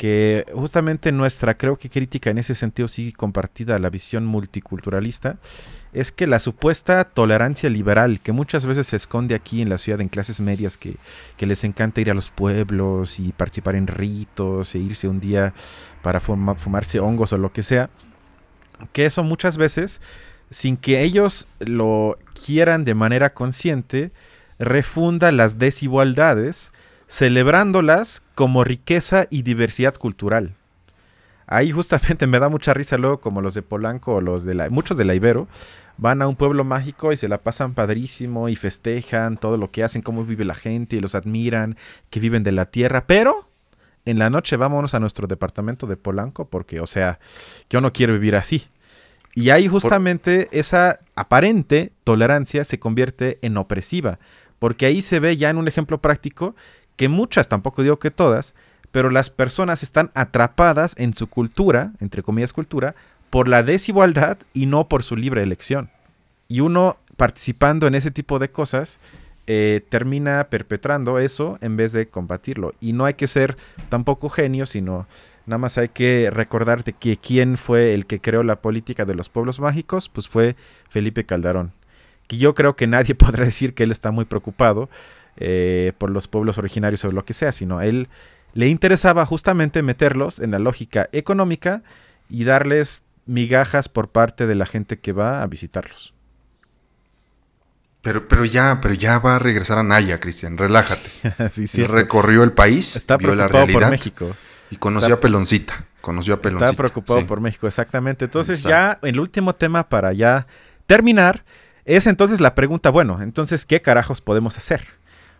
que 0.01 0.47
justamente 0.55 1.13
nuestra, 1.13 1.59
creo 1.59 1.77
que 1.77 1.91
crítica 1.91 2.31
en 2.31 2.39
ese 2.39 2.55
sentido 2.55 2.89
sigue 2.89 3.13
compartida, 3.13 3.79
la 3.79 3.91
visión 3.91 4.25
multiculturalista, 4.25 5.37
es 5.93 6.11
que 6.11 6.27
la 6.27 6.39
supuesta 6.39 7.05
tolerancia 7.05 7.69
liberal 7.69 8.21
que 8.21 8.33
muchas 8.33 8.65
veces 8.65 8.87
se 8.87 8.97
esconde 8.97 9.35
aquí 9.35 9.61
en 9.61 9.69
la 9.69 9.77
ciudad 9.77 10.01
en 10.01 10.09
clases 10.09 10.41
medias 10.41 10.79
que, 10.79 10.97
les 11.39 11.65
encanta 11.65 12.01
ir 12.01 12.11
a 12.11 12.15
los 12.15 12.31
pueblos 12.31 13.21
y 13.21 13.33
participar 13.33 13.75
en 13.75 13.89
ritos 13.89 14.75
e 14.75 14.79
irse 14.79 15.07
un 15.07 15.21
día 15.21 15.53
para 16.01 16.21
fumarse 16.21 16.99
hongos 17.01 17.35
o 17.35 17.37
lo 17.37 17.53
que 17.53 17.63
sea, 17.63 17.91
que 18.93 19.05
eso 19.05 19.23
muchas 19.23 19.59
veces, 19.59 20.01
sin 20.51 20.79
que 20.79 21.03
ellos 21.03 21.47
lo 21.59 22.17
quieran 22.45 22.85
de 22.85 22.95
manera 22.95 23.35
consciente, 23.35 24.13
refunda 24.59 25.33
las 25.33 25.59
desigualdades 25.59 26.73
celebrándolas 27.09 28.23
como 28.35 28.63
riqueza 28.63 29.27
y 29.31 29.43
diversidad 29.43 29.95
cultural. 29.95 30.55
Ahí 31.47 31.73
justamente 31.73 32.27
me 32.29 32.39
da 32.39 32.49
mucha 32.49 32.73
risa 32.73 32.97
luego 32.97 33.21
como 33.21 33.43
los 33.43 33.55
de 33.55 33.63
Polanco 33.63 34.15
o 34.15 34.21
los 34.21 34.45
de 34.45 34.55
la, 34.55 34.71
muchos 34.71 34.97
de 34.97 35.05
la 35.05 35.15
Ibero 35.15 35.49
van 35.97 36.23
a 36.23 36.29
un 36.29 36.37
pueblo 36.37 36.65
mágico 36.65 37.13
y 37.13 37.17
se 37.17 37.29
la 37.29 37.39
pasan 37.39 37.75
padrísimo 37.75 38.49
y 38.49 38.57
festejan 38.57 39.37
todo 39.37 39.59
lo 39.59 39.71
que 39.71 39.83
hacen, 39.83 40.01
cómo 40.01 40.25
vive 40.25 40.47
la 40.47 40.55
gente 40.55 40.97
y 40.97 41.01
los 41.01 41.15
admiran, 41.15 41.77
que 42.09 42.21
viven 42.21 42.43
de 42.43 42.53
la 42.53 42.67
tierra, 42.67 43.05
pero 43.07 43.47
en 44.07 44.19
la 44.19 44.31
noche 44.31 44.57
vámonos 44.57 44.95
a 44.95 45.01
nuestro 45.01 45.27
departamento 45.27 45.87
de 45.87 45.97
Polanco 45.97 46.47
porque, 46.47 46.81
o 46.81 46.87
sea, 46.87 47.19
yo 47.69 47.81
no 47.81 47.93
quiero 47.93 48.15
vivir 48.15 48.37
así. 48.37 48.67
Y 49.35 49.51
ahí 49.51 49.69
justamente 49.69 50.49
esa 50.53 51.01
aparente 51.15 51.93
tolerancia 52.05 52.65
se 52.65 52.79
convierte 52.79 53.39
en 53.43 53.57
opresiva, 53.57 54.19
porque 54.59 54.87
ahí 54.87 55.03
se 55.03 55.21
ve 55.21 55.37
ya 55.37 55.51
en 55.51 55.59
un 55.59 55.69
ejemplo 55.69 56.01
práctico 56.01 56.55
que 56.97 57.09
muchas, 57.09 57.49
tampoco 57.49 57.83
digo 57.83 57.99
que 57.99 58.11
todas, 58.11 58.55
pero 58.91 59.11
las 59.11 59.31
personas 59.31 59.83
están 59.83 60.11
atrapadas 60.15 60.95
en 60.99 61.15
su 61.15 61.29
cultura, 61.29 61.93
entre 62.01 62.23
comillas 62.23 62.53
cultura, 62.53 62.95
por 63.31 63.47
la 63.47 63.63
desigualdad 63.63 64.39
y 64.53 64.67
no 64.67 64.89
por 64.89 65.03
su 65.03 65.17
libre 65.17 65.43
elección. 65.43 65.91
Y 66.49 66.61
uno 66.61 66.99
participando 67.17 67.87
en 67.87 67.95
ese 67.95 68.11
tipo 68.11 68.39
de 68.39 68.51
cosas 68.51 68.99
eh, 69.47 69.81
termina 69.89 70.49
perpetrando 70.51 71.19
eso 71.19 71.59
en 71.61 71.77
vez 71.77 71.93
de 71.93 72.09
combatirlo. 72.09 72.73
Y 72.81 72.93
no 72.93 73.05
hay 73.05 73.15
que 73.15 73.29
ser 73.29 73.57
tampoco 73.89 74.29
genio, 74.29 74.67
sino 74.67 75.07
nada 75.51 75.59
más 75.59 75.77
hay 75.79 75.89
que 75.89 76.31
recordarte 76.33 76.93
que 76.93 77.17
quién 77.17 77.59
fue 77.59 77.93
el 77.93 78.07
que 78.07 78.21
creó 78.21 78.45
la 78.45 78.63
política 78.63 79.05
de 79.05 79.17
los 79.17 79.29
pueblos 79.29 79.59
mágicos, 79.59 80.09
pues 80.09 80.29
fue 80.29 80.55
Felipe 80.89 81.27
Calderón. 81.27 81.73
Que 82.29 82.39
yo 82.39 82.55
creo 82.55 82.77
que 82.77 82.87
nadie 82.87 83.15
podrá 83.17 83.45
decir 83.45 83.75
que 83.75 83.83
él 83.83 83.91
está 83.91 84.13
muy 84.13 84.25
preocupado 84.25 84.89
eh, 85.37 85.93
por 85.99 86.11
los 86.11 86.29
pueblos 86.29 86.57
originarios 86.57 87.05
o 87.05 87.11
lo 87.11 87.25
que 87.25 87.35
sea, 87.35 87.51
sino 87.51 87.79
a 87.79 87.87
él 87.87 88.09
le 88.55 88.69
interesaba 88.69 89.27
justamente 89.27 89.83
meterlos 89.83 90.39
en 90.39 90.53
la 90.53 90.61
lógica 90.61 91.09
económica 91.13 91.83
y 92.29 92.45
darles 92.45 93.03
migajas 93.27 93.89
por 93.89 94.09
parte 94.09 94.47
de 94.47 94.55
la 94.55 94.67
gente 94.67 94.99
que 95.01 95.13
va 95.13 95.43
a 95.43 95.47
visitarlos. 95.47 96.15
Pero, 98.03 98.29
pero 98.29 98.45
ya, 98.45 98.79
pero 98.81 98.95
ya 98.95 99.19
va 99.19 99.37
a 99.37 99.39
regresar 99.41 99.79
a 99.79 99.83
Naya, 99.83 100.21
Cristian, 100.21 100.57
relájate. 100.57 101.11
sí, 101.67 101.83
Recorrió 101.85 102.45
el 102.45 102.53
país, 102.53 102.97
Está 102.97 103.17
vio 103.17 103.35
la 103.35 103.49
realidad. 103.49 103.81
Por 103.81 103.91
México. 103.91 104.37
Y 104.71 104.77
conoció 104.77 105.15
a 105.15 105.21
Peloncita. 105.21 105.87
Conoció 106.01 106.35
a 106.35 106.41
Peloncita. 106.41 106.71
Está 106.71 106.77
preocupado 106.77 107.27
por 107.27 107.41
México, 107.41 107.67
exactamente. 107.67 108.25
Entonces, 108.25 108.63
ya 108.63 108.99
el 109.03 109.19
último 109.21 109.55
tema 109.55 109.89
para 109.89 110.13
ya 110.13 110.47
terminar 110.87 111.45
es 111.85 112.07
entonces 112.07 112.41
la 112.41 112.55
pregunta, 112.55 112.91
bueno, 112.91 113.21
entonces, 113.21 113.67
¿qué 113.67 113.83
carajos 113.83 114.21
podemos 114.21 114.57
hacer? 114.59 114.83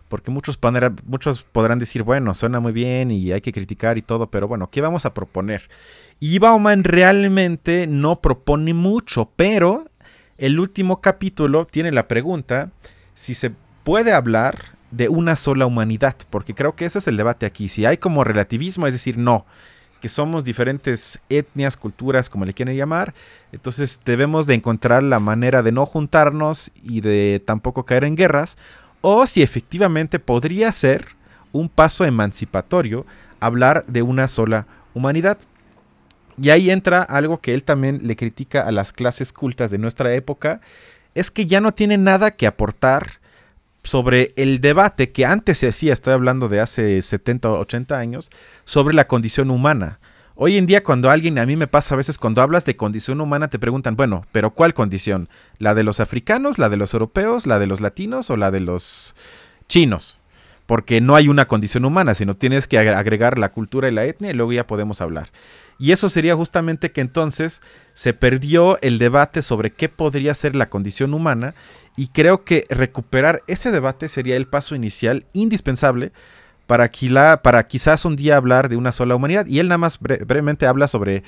Porque 0.09 0.31
muchos, 0.31 0.59
muchos 1.05 1.43
podrán 1.43 1.79
decir, 1.79 2.03
bueno, 2.03 2.35
suena 2.35 2.59
muy 2.59 2.73
bien 2.73 3.11
y 3.11 3.31
hay 3.31 3.41
que 3.41 3.53
criticar 3.53 3.97
y 3.97 4.01
todo, 4.01 4.29
pero 4.29 4.47
bueno, 4.47 4.69
¿qué 4.69 4.81
vamos 4.81 5.05
a 5.05 5.13
proponer? 5.13 5.69
Y 6.19 6.39
Bauman 6.39 6.83
realmente 6.83 7.87
no 7.87 8.19
propone 8.19 8.73
mucho, 8.73 9.31
pero 9.35 9.89
el 10.37 10.59
último 10.59 10.99
capítulo 10.99 11.65
tiene 11.65 11.91
la 11.91 12.07
pregunta 12.07 12.71
si 13.13 13.33
se 13.33 13.53
puede 13.83 14.11
hablar 14.11 14.77
de 14.91 15.09
una 15.09 15.35
sola 15.35 15.65
humanidad, 15.65 16.15
porque 16.29 16.53
creo 16.53 16.75
que 16.75 16.85
ese 16.85 16.99
es 16.99 17.07
el 17.07 17.17
debate 17.17 17.45
aquí. 17.45 17.69
Si 17.69 17.85
hay 17.85 17.97
como 17.97 18.23
relativismo, 18.23 18.87
es 18.87 18.93
decir, 18.93 19.17
no, 19.17 19.45
que 20.01 20.09
somos 20.09 20.43
diferentes 20.43 21.19
etnias, 21.29 21.77
culturas, 21.77 22.29
como 22.29 22.45
le 22.45 22.53
quieren 22.53 22.75
llamar, 22.75 23.13
entonces 23.51 23.99
debemos 24.03 24.47
de 24.47 24.55
encontrar 24.55 25.03
la 25.03 25.19
manera 25.19 25.63
de 25.63 25.71
no 25.71 25.85
juntarnos 25.85 26.71
y 26.83 27.01
de 27.01 27.41
tampoco 27.45 27.85
caer 27.85 28.03
en 28.03 28.15
guerras, 28.15 28.57
o 29.01 29.25
si 29.27 29.41
efectivamente 29.41 30.19
podría 30.19 30.71
ser 30.71 31.15
un 31.53 31.69
paso 31.69 32.03
emancipatorio 32.03 33.05
hablar 33.39 33.85
de 33.85 34.01
una 34.01 34.27
sola 34.27 34.67
humanidad. 34.93 35.37
Y 36.41 36.49
ahí 36.49 36.71
entra 36.71 37.03
algo 37.03 37.39
que 37.39 37.53
él 37.53 37.63
también 37.63 38.01
le 38.03 38.15
critica 38.15 38.61
a 38.61 38.71
las 38.71 38.91
clases 38.91 39.31
cultas 39.31 39.69
de 39.71 39.77
nuestra 39.77 40.13
época, 40.13 40.61
es 41.13 41.29
que 41.29 41.45
ya 41.45 41.61
no 41.61 41.73
tiene 41.73 41.97
nada 41.97 42.31
que 42.31 42.47
aportar 42.47 43.20
sobre 43.83 44.33
el 44.35 44.61
debate 44.61 45.11
que 45.11 45.25
antes 45.25 45.57
se 45.57 45.67
hacía, 45.67 45.93
estoy 45.93 46.13
hablando 46.13 46.49
de 46.49 46.59
hace 46.59 47.01
70 47.01 47.49
o 47.49 47.59
80 47.59 47.97
años, 47.97 48.29
sobre 48.65 48.93
la 48.93 49.07
condición 49.07 49.49
humana. 49.49 49.99
Hoy 50.35 50.57
en 50.57 50.65
día 50.65 50.83
cuando 50.83 51.09
alguien, 51.09 51.37
a 51.39 51.45
mí 51.45 51.55
me 51.55 51.67
pasa 51.67 51.93
a 51.93 51.97
veces 51.97 52.17
cuando 52.17 52.41
hablas 52.41 52.65
de 52.65 52.75
condición 52.75 53.21
humana, 53.21 53.47
te 53.47 53.59
preguntan, 53.59 53.95
bueno, 53.95 54.25
pero 54.31 54.51
¿cuál 54.51 54.73
condición? 54.73 55.29
¿La 55.57 55.75
de 55.75 55.83
los 55.83 55.99
africanos, 55.99 56.57
la 56.57 56.69
de 56.69 56.77
los 56.77 56.93
europeos, 56.93 57.45
la 57.45 57.59
de 57.59 57.67
los 57.67 57.81
latinos 57.81 58.29
o 58.29 58.37
la 58.37 58.49
de 58.49 58.61
los 58.61 59.15
chinos? 59.67 60.20
Porque 60.65 61.01
no 61.01 61.15
hay 61.15 61.27
una 61.27 61.47
condición 61.47 61.85
humana, 61.85 62.15
sino 62.15 62.35
tienes 62.35 62.67
que 62.67 62.77
agregar 62.77 63.37
la 63.37 63.51
cultura 63.51 63.89
y 63.89 63.91
la 63.91 64.05
etnia 64.05 64.31
y 64.31 64.33
luego 64.33 64.53
ya 64.53 64.67
podemos 64.67 65.01
hablar. 65.01 65.29
Y 65.77 65.91
eso 65.91 66.09
sería 66.09 66.35
justamente 66.35 66.91
que 66.91 67.01
entonces 67.01 67.61
se 67.93 68.13
perdió 68.13 68.79
el 68.81 68.99
debate 68.99 69.41
sobre 69.41 69.71
qué 69.71 69.89
podría 69.89 70.33
ser 70.33 70.55
la 70.55 70.69
condición 70.69 71.13
humana 71.13 71.55
y 71.97 72.09
creo 72.09 72.43
que 72.43 72.63
recuperar 72.69 73.41
ese 73.47 73.71
debate 73.71 74.07
sería 74.07 74.35
el 74.35 74.47
paso 74.47 74.75
inicial 74.75 75.25
indispensable 75.33 76.11
para, 76.67 76.89
para 77.41 77.67
quizás 77.67 78.05
un 78.05 78.15
día 78.15 78.37
hablar 78.37 78.69
de 78.69 78.77
una 78.77 78.91
sola 78.91 79.15
humanidad. 79.15 79.45
Y 79.47 79.59
él 79.59 79.67
nada 79.67 79.79
más 79.79 79.99
brevemente 79.99 80.67
habla 80.67 80.87
sobre 80.87 81.23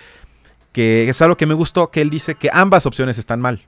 que 0.72 1.10
es 1.10 1.22
algo 1.22 1.36
que 1.36 1.46
me 1.46 1.54
gustó, 1.54 1.92
que 1.92 2.02
él 2.02 2.10
dice 2.10 2.36
que 2.36 2.50
ambas 2.54 2.86
opciones 2.86 3.18
están 3.18 3.42
mal. 3.42 3.66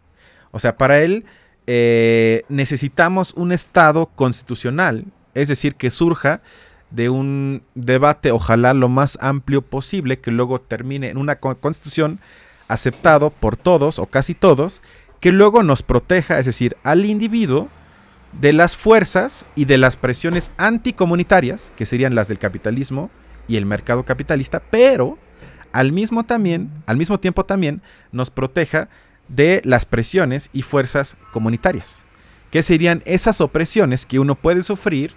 O 0.51 0.59
sea, 0.59 0.77
para 0.77 1.01
él 1.01 1.25
eh, 1.67 2.43
necesitamos 2.47 3.33
un 3.33 3.51
Estado 3.51 4.05
constitucional, 4.07 5.05
es 5.35 5.47
decir, 5.47 5.75
que 5.75 5.91
surja 5.91 6.41
de 6.89 7.09
un 7.09 7.63
debate, 7.75 8.31
ojalá 8.31 8.73
lo 8.73 8.89
más 8.89 9.17
amplio 9.21 9.61
posible, 9.61 10.19
que 10.19 10.31
luego 10.31 10.59
termine 10.59 11.09
en 11.09 11.17
una 11.17 11.35
constitución 11.35 12.19
aceptado 12.67 13.29
por 13.29 13.57
todos 13.57 13.99
o 13.99 14.05
casi 14.07 14.33
todos, 14.33 14.81
que 15.19 15.31
luego 15.31 15.63
nos 15.63 15.83
proteja, 15.83 16.39
es 16.39 16.45
decir, 16.45 16.77
al 16.83 17.05
individuo 17.05 17.69
de 18.39 18.53
las 18.53 18.75
fuerzas 18.75 19.45
y 19.55 19.65
de 19.65 19.77
las 19.77 19.97
presiones 19.97 20.51
anticomunitarias, 20.57 21.71
que 21.75 21.85
serían 21.85 22.15
las 22.15 22.27
del 22.27 22.39
capitalismo 22.39 23.09
y 23.47 23.57
el 23.57 23.65
mercado 23.65 24.03
capitalista, 24.03 24.61
pero 24.69 25.17
al 25.71 25.91
mismo, 25.91 26.23
también, 26.23 26.71
al 26.85 26.97
mismo 26.97 27.19
tiempo 27.19 27.45
también 27.45 27.81
nos 28.11 28.29
proteja 28.29 28.87
de 29.27 29.61
las 29.65 29.85
presiones 29.85 30.49
y 30.53 30.61
fuerzas 30.61 31.17
comunitarias, 31.31 32.04
que 32.51 32.63
serían 32.63 33.01
esas 33.05 33.41
opresiones 33.41 34.05
que 34.05 34.19
uno 34.19 34.35
puede 34.35 34.61
sufrir 34.61 35.13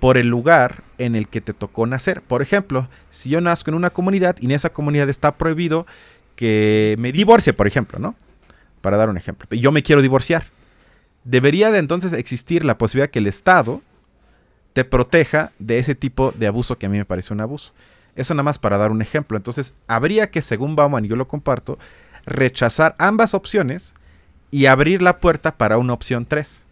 por 0.00 0.16
el 0.18 0.28
lugar 0.28 0.82
en 0.98 1.14
el 1.14 1.28
que 1.28 1.40
te 1.40 1.54
tocó 1.54 1.86
nacer. 1.86 2.20
Por 2.20 2.42
ejemplo, 2.42 2.88
si 3.10 3.30
yo 3.30 3.40
nazco 3.40 3.70
en 3.70 3.76
una 3.76 3.90
comunidad 3.90 4.36
y 4.40 4.46
en 4.46 4.50
esa 4.50 4.70
comunidad 4.70 5.08
está 5.08 5.36
prohibido 5.36 5.86
que 6.36 6.96
me 6.98 7.12
divorcie, 7.12 7.52
por 7.52 7.66
ejemplo, 7.66 7.98
¿no? 7.98 8.14
Para 8.80 8.96
dar 8.96 9.08
un 9.08 9.16
ejemplo. 9.16 9.48
Yo 9.50 9.72
me 9.72 9.82
quiero 9.82 10.02
divorciar. 10.02 10.46
Debería 11.24 11.70
de 11.70 11.78
entonces 11.78 12.12
existir 12.12 12.64
la 12.64 12.76
posibilidad 12.76 13.10
que 13.10 13.20
el 13.20 13.26
Estado 13.26 13.80
te 14.74 14.84
proteja 14.84 15.52
de 15.58 15.78
ese 15.78 15.94
tipo 15.94 16.32
de 16.32 16.48
abuso 16.48 16.76
que 16.76 16.86
a 16.86 16.88
mí 16.88 16.98
me 16.98 17.06
parece 17.06 17.32
un 17.32 17.40
abuso. 17.40 17.72
Eso 18.16 18.34
nada 18.34 18.42
más 18.42 18.58
para 18.58 18.76
dar 18.76 18.90
un 18.90 19.00
ejemplo. 19.00 19.36
Entonces, 19.36 19.74
habría 19.86 20.30
que, 20.30 20.42
según 20.42 20.76
Bauman, 20.76 21.04
y 21.04 21.08
yo 21.08 21.16
lo 21.16 21.28
comparto, 21.28 21.78
rechazar 22.26 22.94
ambas 22.98 23.34
opciones 23.34 23.94
y 24.50 24.66
abrir 24.66 25.02
la 25.02 25.18
puerta 25.18 25.56
para 25.56 25.78
una 25.78 25.94
opción 25.94 26.26
3. 26.26 26.63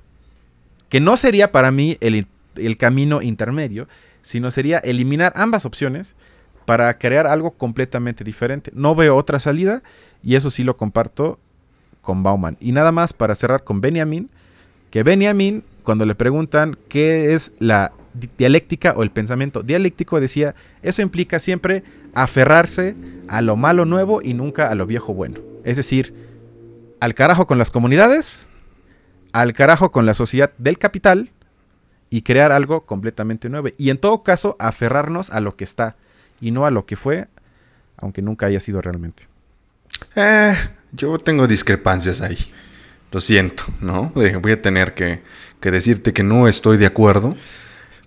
Que 0.93 1.01
no 1.01 1.17
sería 1.17 1.51
para 1.51 1.73
mí 1.73 1.97
el 2.01 2.27
el 2.57 2.77
camino 2.77 3.23
intermedio, 3.23 3.89
sino 4.23 4.51
sería 4.51 4.79
eliminar 4.79 5.33
ambas 5.37 5.65
opciones 5.65 6.17
para 6.65 6.97
crear 6.99 7.27
algo 7.27 7.53
completamente 7.53 8.25
diferente. 8.25 8.71
No 8.75 8.95
veo 8.95 9.17
otra 9.17 9.41
salida 9.41 9.83
y 10.23 10.37
eso 10.37 10.51
sí 10.51 10.63
lo 10.63 10.77
comparto 10.77 11.39
con 12.01 12.23
Bauman. 12.23 12.57
Y 12.61 12.73
nada 12.73 12.93
más 12.93 13.13
para 13.13 13.35
cerrar 13.35 13.65
con 13.65 13.81
Benjamin, 13.81 14.31
que 14.91 15.03
Benjamin, 15.03 15.65
cuando 15.83 16.07
le 16.07 16.15
preguntan 16.15 16.77
qué 16.89 17.35
es 17.35 17.53
la 17.59 17.93
dialéctica 18.37 18.93
o 18.97 19.03
el 19.03 19.11
pensamiento 19.11 19.63
dialéctico, 19.63 20.21
decía, 20.21 20.55
eso 20.83 21.03
implica 21.03 21.41
siempre 21.41 21.83
aferrarse 22.15 22.95
a 23.29 23.41
lo 23.41 23.57
malo 23.57 23.85
nuevo 23.85 24.21
y 24.23 24.35
nunca 24.35 24.69
a 24.69 24.75
lo 24.75 24.87
viejo 24.87 25.15
bueno. 25.15 25.41
Es 25.65 25.79
decir, 25.79 26.15
al 27.01 27.15
carajo 27.15 27.47
con 27.47 27.59
las 27.59 27.71
comunidades, 27.71 28.47
al 29.33 29.53
carajo 29.53 29.91
con 29.91 30.07
la 30.07 30.15
sociedad 30.15 30.53
del 30.59 30.79
capital, 30.79 31.31
y 32.13 32.21
crear 32.21 32.53
algo 32.53 32.85
completamente 32.85 33.49
nuevo. 33.49 33.69
Y 33.79 33.89
en 33.89 33.97
todo 33.97 34.23
caso, 34.23 34.55
aferrarnos 34.59 35.31
a 35.31 35.41
lo 35.41 35.57
que 35.57 35.65
está 35.65 35.97
y 36.43 36.51
no 36.51 36.67
a 36.67 36.71
lo 36.71 36.85
que 36.85 36.95
fue, 36.95 37.27
aunque 37.97 38.21
nunca 38.21 38.45
haya 38.45 38.61
sido 38.61 38.83
realmente. 38.83 39.29
Eh, 40.15 40.55
yo 40.93 41.17
tengo 41.17 41.47
discrepancias 41.47 42.21
ahí. 42.21 42.37
Lo 43.11 43.19
siento, 43.19 43.65
¿no? 43.81 44.13
Voy 44.15 44.53
a 44.53 44.61
tener 44.61 44.93
que, 44.93 45.23
que 45.59 45.71
decirte 45.71 46.13
que 46.13 46.23
no 46.23 46.49
estoy 46.49 46.77
de 46.77 46.85
acuerdo. 46.85 47.35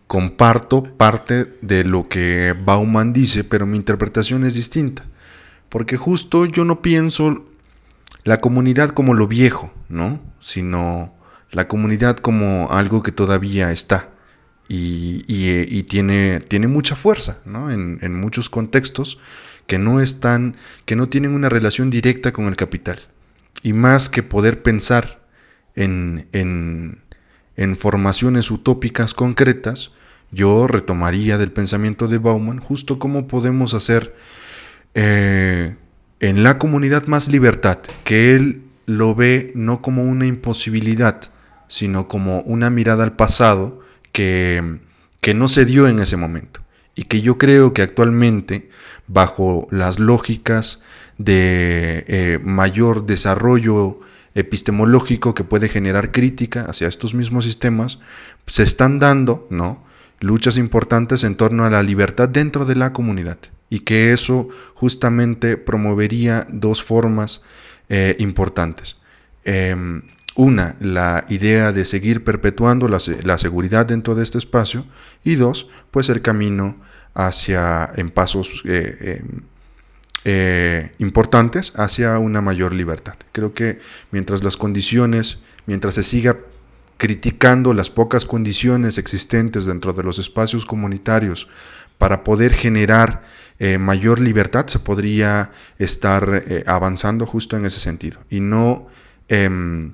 Comparto 0.05 0.84
parte 0.84 1.57
de 1.63 1.84
lo 1.84 2.07
que 2.07 2.53
Bauman 2.63 3.11
dice, 3.11 3.43
pero 3.43 3.65
mi 3.65 3.78
interpretación 3.78 4.45
es 4.45 4.53
distinta. 4.53 5.03
Porque 5.69 5.97
justo 5.97 6.45
yo 6.45 6.63
no 6.63 6.84
pienso 6.84 7.43
la 8.23 8.38
comunidad 8.38 8.91
como 8.91 9.15
lo 9.15 9.28
viejo, 9.28 9.73
¿no? 9.89 10.19
Sino 10.39 11.14
la 11.51 11.67
comunidad 11.67 12.17
como 12.17 12.69
algo 12.71 13.03
que 13.03 13.11
todavía 13.11 13.71
está 13.71 14.11
y, 14.67 15.83
tiene, 15.83 16.39
tiene, 16.47 16.67
mucha 16.67 16.95
fuerza 16.95 17.39
¿no? 17.45 17.71
en, 17.71 18.15
muchos 18.15 18.49
contextos 18.49 19.19
que 19.67 19.77
no 19.77 19.99
están, 19.99 20.55
que 20.85 20.95
no 20.95 21.07
tienen 21.07 21.33
una 21.33 21.49
relación 21.49 21.89
directa 21.89 22.33
con 22.33 22.45
el 22.45 22.55
capital. 22.55 22.99
Y 23.63 23.73
más 23.73 24.09
que 24.09 24.23
poder 24.23 24.61
pensar 24.61 25.21
en, 25.75 26.27
en, 26.31 27.75
formaciones 27.77 28.51
utópicas 28.51 29.13
concretas, 29.13 29.91
yo 30.31 30.67
retomaría 30.67 31.37
del 31.37 31.51
pensamiento 31.51 32.07
de 32.07 32.17
Bauman 32.17 32.59
justo 32.59 32.99
cómo 32.99 33.27
podemos 33.27 33.73
hacer 33.73 34.15
eh, 34.93 35.75
en 36.19 36.43
la 36.43 36.57
comunidad 36.57 37.05
más 37.05 37.27
libertad, 37.27 37.79
que 38.03 38.35
él 38.35 38.61
lo 38.85 39.15
ve 39.15 39.51
no 39.55 39.81
como 39.81 40.03
una 40.03 40.25
imposibilidad, 40.25 41.31
sino 41.68 42.07
como 42.07 42.41
una 42.41 42.70
mirada 42.70 43.03
al 43.03 43.16
pasado 43.16 43.80
que, 44.11 44.80
que 45.22 45.34
no 45.34 45.47
se 45.47 45.66
dio 45.66 45.88
en 45.88 45.99
ese 45.99 46.18
momento 46.18 46.61
y 46.95 47.03
que 47.03 47.22
yo 47.22 47.38
creo 47.38 47.74
que 47.74 47.82
actualmente, 47.82 48.70
bajo 49.07 49.68
las 49.70 49.99
lógicas 49.99 50.82
de 51.18 52.05
eh, 52.07 52.39
mayor 52.43 53.05
desarrollo 53.05 53.99
epistemológico 54.34 55.34
que 55.34 55.43
puede 55.43 55.70
generar 55.70 56.11
crítica 56.11 56.66
hacia 56.66 56.88
estos 56.88 57.13
mismos 57.13 57.45
sistemas, 57.45 57.99
se 58.47 58.63
están 58.63 58.99
dando 58.99 59.47
¿no? 59.49 59.86
luchas 60.20 60.57
importantes 60.57 61.24
en 61.24 61.36
torno 61.36 61.66
a 61.66 61.70
la 61.70 61.84
libertad 61.84 62.30
dentro 62.30 62.66
de 62.66 62.76
la 62.76 62.93
comunidad 62.93 63.38
y 63.70 63.80
que 63.80 64.11
eso 64.11 64.49
justamente 64.74 65.57
promovería 65.57 66.47
dos 66.49 66.84
formas 66.84 67.43
eh, 67.89 68.16
importantes. 68.20 68.97
Em, 69.43 70.01
una, 70.36 70.75
la 70.79 71.25
idea 71.29 71.71
de 71.71 71.86
seguir 71.86 72.23
perpetuando 72.23 72.88
la, 72.88 73.38
seguridad 73.38 73.86
dentro 73.86 74.15
de 74.15 74.23
este 74.23 74.38
espacio. 74.38 74.86
Y 75.23 75.36
dos, 75.36 75.69
pues 75.91 76.09
el 76.09 76.21
camino 76.21 76.77
hacia, 77.13 77.89
en 77.95 78.09
pasos 78.09 78.61
eh, 78.65 79.21
em, 79.21 79.41
eh, 80.25 80.91
importantes, 80.97 81.73
hacia 81.75 82.19
una 82.19 82.41
mayor 82.41 82.73
libertad. 82.73 83.15
Creo 83.31 83.53
que 83.53 83.79
mientras 84.11 84.43
las 84.43 84.57
condiciones, 84.57 85.39
mientras 85.65 85.95
se 85.95 86.03
siga 86.03 86.38
criticando 86.97 87.73
las 87.73 87.89
pocas 87.89 88.25
condiciones 88.25 88.97
existentes 88.97 89.65
dentro 89.65 89.93
de 89.93 90.03
los 90.03 90.19
espacios 90.19 90.65
comunitarios 90.65 91.47
para 91.97 92.23
poder 92.23 92.53
generar 92.53 93.23
eh, 93.59 93.77
mayor 93.77 94.19
libertad, 94.19 94.67
se 94.67 94.79
podría 94.79 95.51
estar 95.77 96.43
eh, 96.47 96.63
avanzando 96.67 97.25
justo 97.25 97.55
en 97.57 97.65
ese 97.65 97.79
sentido 97.79 98.19
y 98.29 98.39
no, 98.39 98.88
em, 99.27 99.93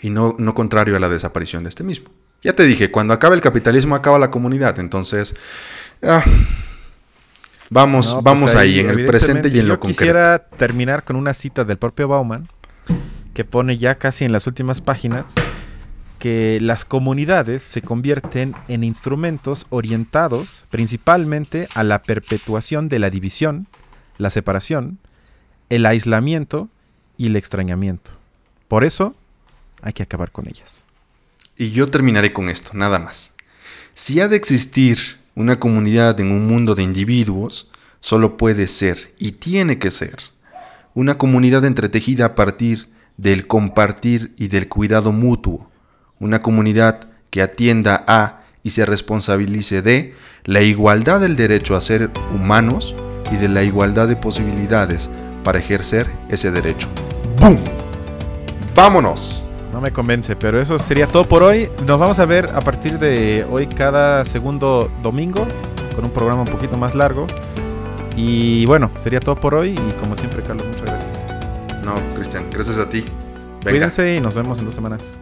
y 0.00 0.10
no, 0.10 0.34
no 0.38 0.54
contrario 0.54 0.96
a 0.96 0.98
la 0.98 1.08
desaparición 1.08 1.62
de 1.64 1.70
este 1.70 1.84
mismo. 1.84 2.10
Ya 2.42 2.54
te 2.54 2.64
dije, 2.64 2.90
cuando 2.90 3.14
acaba 3.14 3.34
el 3.34 3.40
capitalismo 3.40 3.94
acaba 3.94 4.18
la 4.18 4.30
comunidad, 4.30 4.78
entonces 4.78 5.34
ah, 6.02 6.22
vamos, 7.70 8.08
No, 8.08 8.22
pues 8.22 8.24
vamos 8.24 8.54
ahí, 8.54 8.78
en 8.78 8.90
el 8.90 9.04
presente 9.06 9.48
y 9.48 9.58
en 9.58 9.66
yo 9.66 9.72
lo 9.74 9.80
concreto. 9.80 9.98
quisiera 9.98 10.38
terminar 10.38 11.02
con 11.04 11.16
una 11.16 11.34
cita 11.34 11.64
del 11.64 11.78
propio 11.78 12.06
Bauman, 12.08 12.46
que 13.34 13.44
pone 13.44 13.76
ya 13.76 13.96
casi 13.96 14.24
en 14.24 14.32
las 14.32 14.46
últimas 14.46 14.80
páginas 14.80 15.26
que 16.18 16.58
las 16.60 16.84
comunidades 16.84 17.62
se 17.62 17.82
convierten 17.82 18.54
en 18.66 18.82
instrumentos 18.82 19.66
orientados 19.70 20.64
principalmente 20.68 21.68
a 21.74 21.84
la 21.84 22.02
perpetuación 22.02 22.88
de 22.88 22.98
la 22.98 23.10
división, 23.10 23.68
la 24.16 24.30
separación, 24.30 24.98
el 25.68 25.86
aislamiento 25.86 26.68
y 27.16 27.26
el 27.26 27.36
extrañamiento. 27.36 28.10
Por 28.66 28.84
eso 28.84 29.14
hay 29.82 29.92
que 29.92 30.02
acabar 30.02 30.30
con 30.30 30.46
ellas. 30.48 30.82
Y 31.56 31.70
yo 31.70 31.86
terminaré 31.88 32.32
con 32.32 32.48
esto, 32.48 32.70
nada 32.74 32.98
más. 32.98 33.32
Si 33.94 34.20
ha 34.20 34.28
de 34.28 34.36
existir 34.36 35.18
una 35.34 35.58
comunidad 35.58 36.20
en 36.20 36.32
un 36.32 36.46
mundo 36.46 36.74
de 36.74 36.82
individuos, 36.82 37.70
solo 38.00 38.36
puede 38.36 38.66
ser 38.66 39.14
y 39.18 39.32
tiene 39.32 39.78
que 39.78 39.90
ser 39.90 40.16
una 40.94 41.16
comunidad 41.16 41.64
entretejida 41.64 42.26
a 42.26 42.34
partir 42.34 42.88
del 43.16 43.46
compartir 43.46 44.32
y 44.36 44.48
del 44.48 44.68
cuidado 44.68 45.12
mutuo. 45.12 45.70
Una 46.18 46.40
comunidad 46.40 47.00
que 47.30 47.42
atienda 47.42 48.04
a 48.06 48.42
y 48.62 48.70
se 48.70 48.86
responsabilice 48.86 49.82
de 49.82 50.14
la 50.44 50.62
igualdad 50.62 51.20
del 51.20 51.36
derecho 51.36 51.76
a 51.76 51.80
ser 51.80 52.10
humanos 52.30 52.94
y 53.30 53.36
de 53.36 53.48
la 53.48 53.62
igualdad 53.62 54.08
de 54.08 54.16
posibilidades 54.16 55.10
para 55.44 55.58
ejercer 55.58 56.10
ese 56.28 56.50
derecho. 56.50 56.88
¡Bum! 57.40 57.56
¡Vámonos! 58.74 59.47
No 59.78 59.82
me 59.82 59.92
convence, 59.92 60.34
pero 60.34 60.60
eso 60.60 60.76
sería 60.80 61.06
todo 61.06 61.22
por 61.22 61.44
hoy. 61.44 61.70
Nos 61.86 62.00
vamos 62.00 62.18
a 62.18 62.26
ver 62.26 62.46
a 62.46 62.60
partir 62.60 62.98
de 62.98 63.46
hoy 63.48 63.68
cada 63.68 64.24
segundo 64.24 64.90
domingo 65.04 65.46
con 65.94 66.04
un 66.04 66.10
programa 66.10 66.42
un 66.42 66.48
poquito 66.48 66.76
más 66.76 66.96
largo. 66.96 67.28
Y 68.16 68.66
bueno, 68.66 68.90
sería 68.96 69.20
todo 69.20 69.36
por 69.36 69.54
hoy 69.54 69.76
y 69.76 69.92
como 70.02 70.16
siempre, 70.16 70.42
Carlos, 70.42 70.66
muchas 70.66 70.82
gracias. 70.82 71.84
No, 71.84 71.94
Cristian, 72.16 72.50
gracias 72.50 72.76
a 72.78 72.90
ti. 72.90 73.04
Venga. 73.64 73.70
Cuídense 73.70 74.16
y 74.16 74.20
nos 74.20 74.34
vemos 74.34 74.58
en 74.58 74.64
dos 74.64 74.74
semanas. 74.74 75.16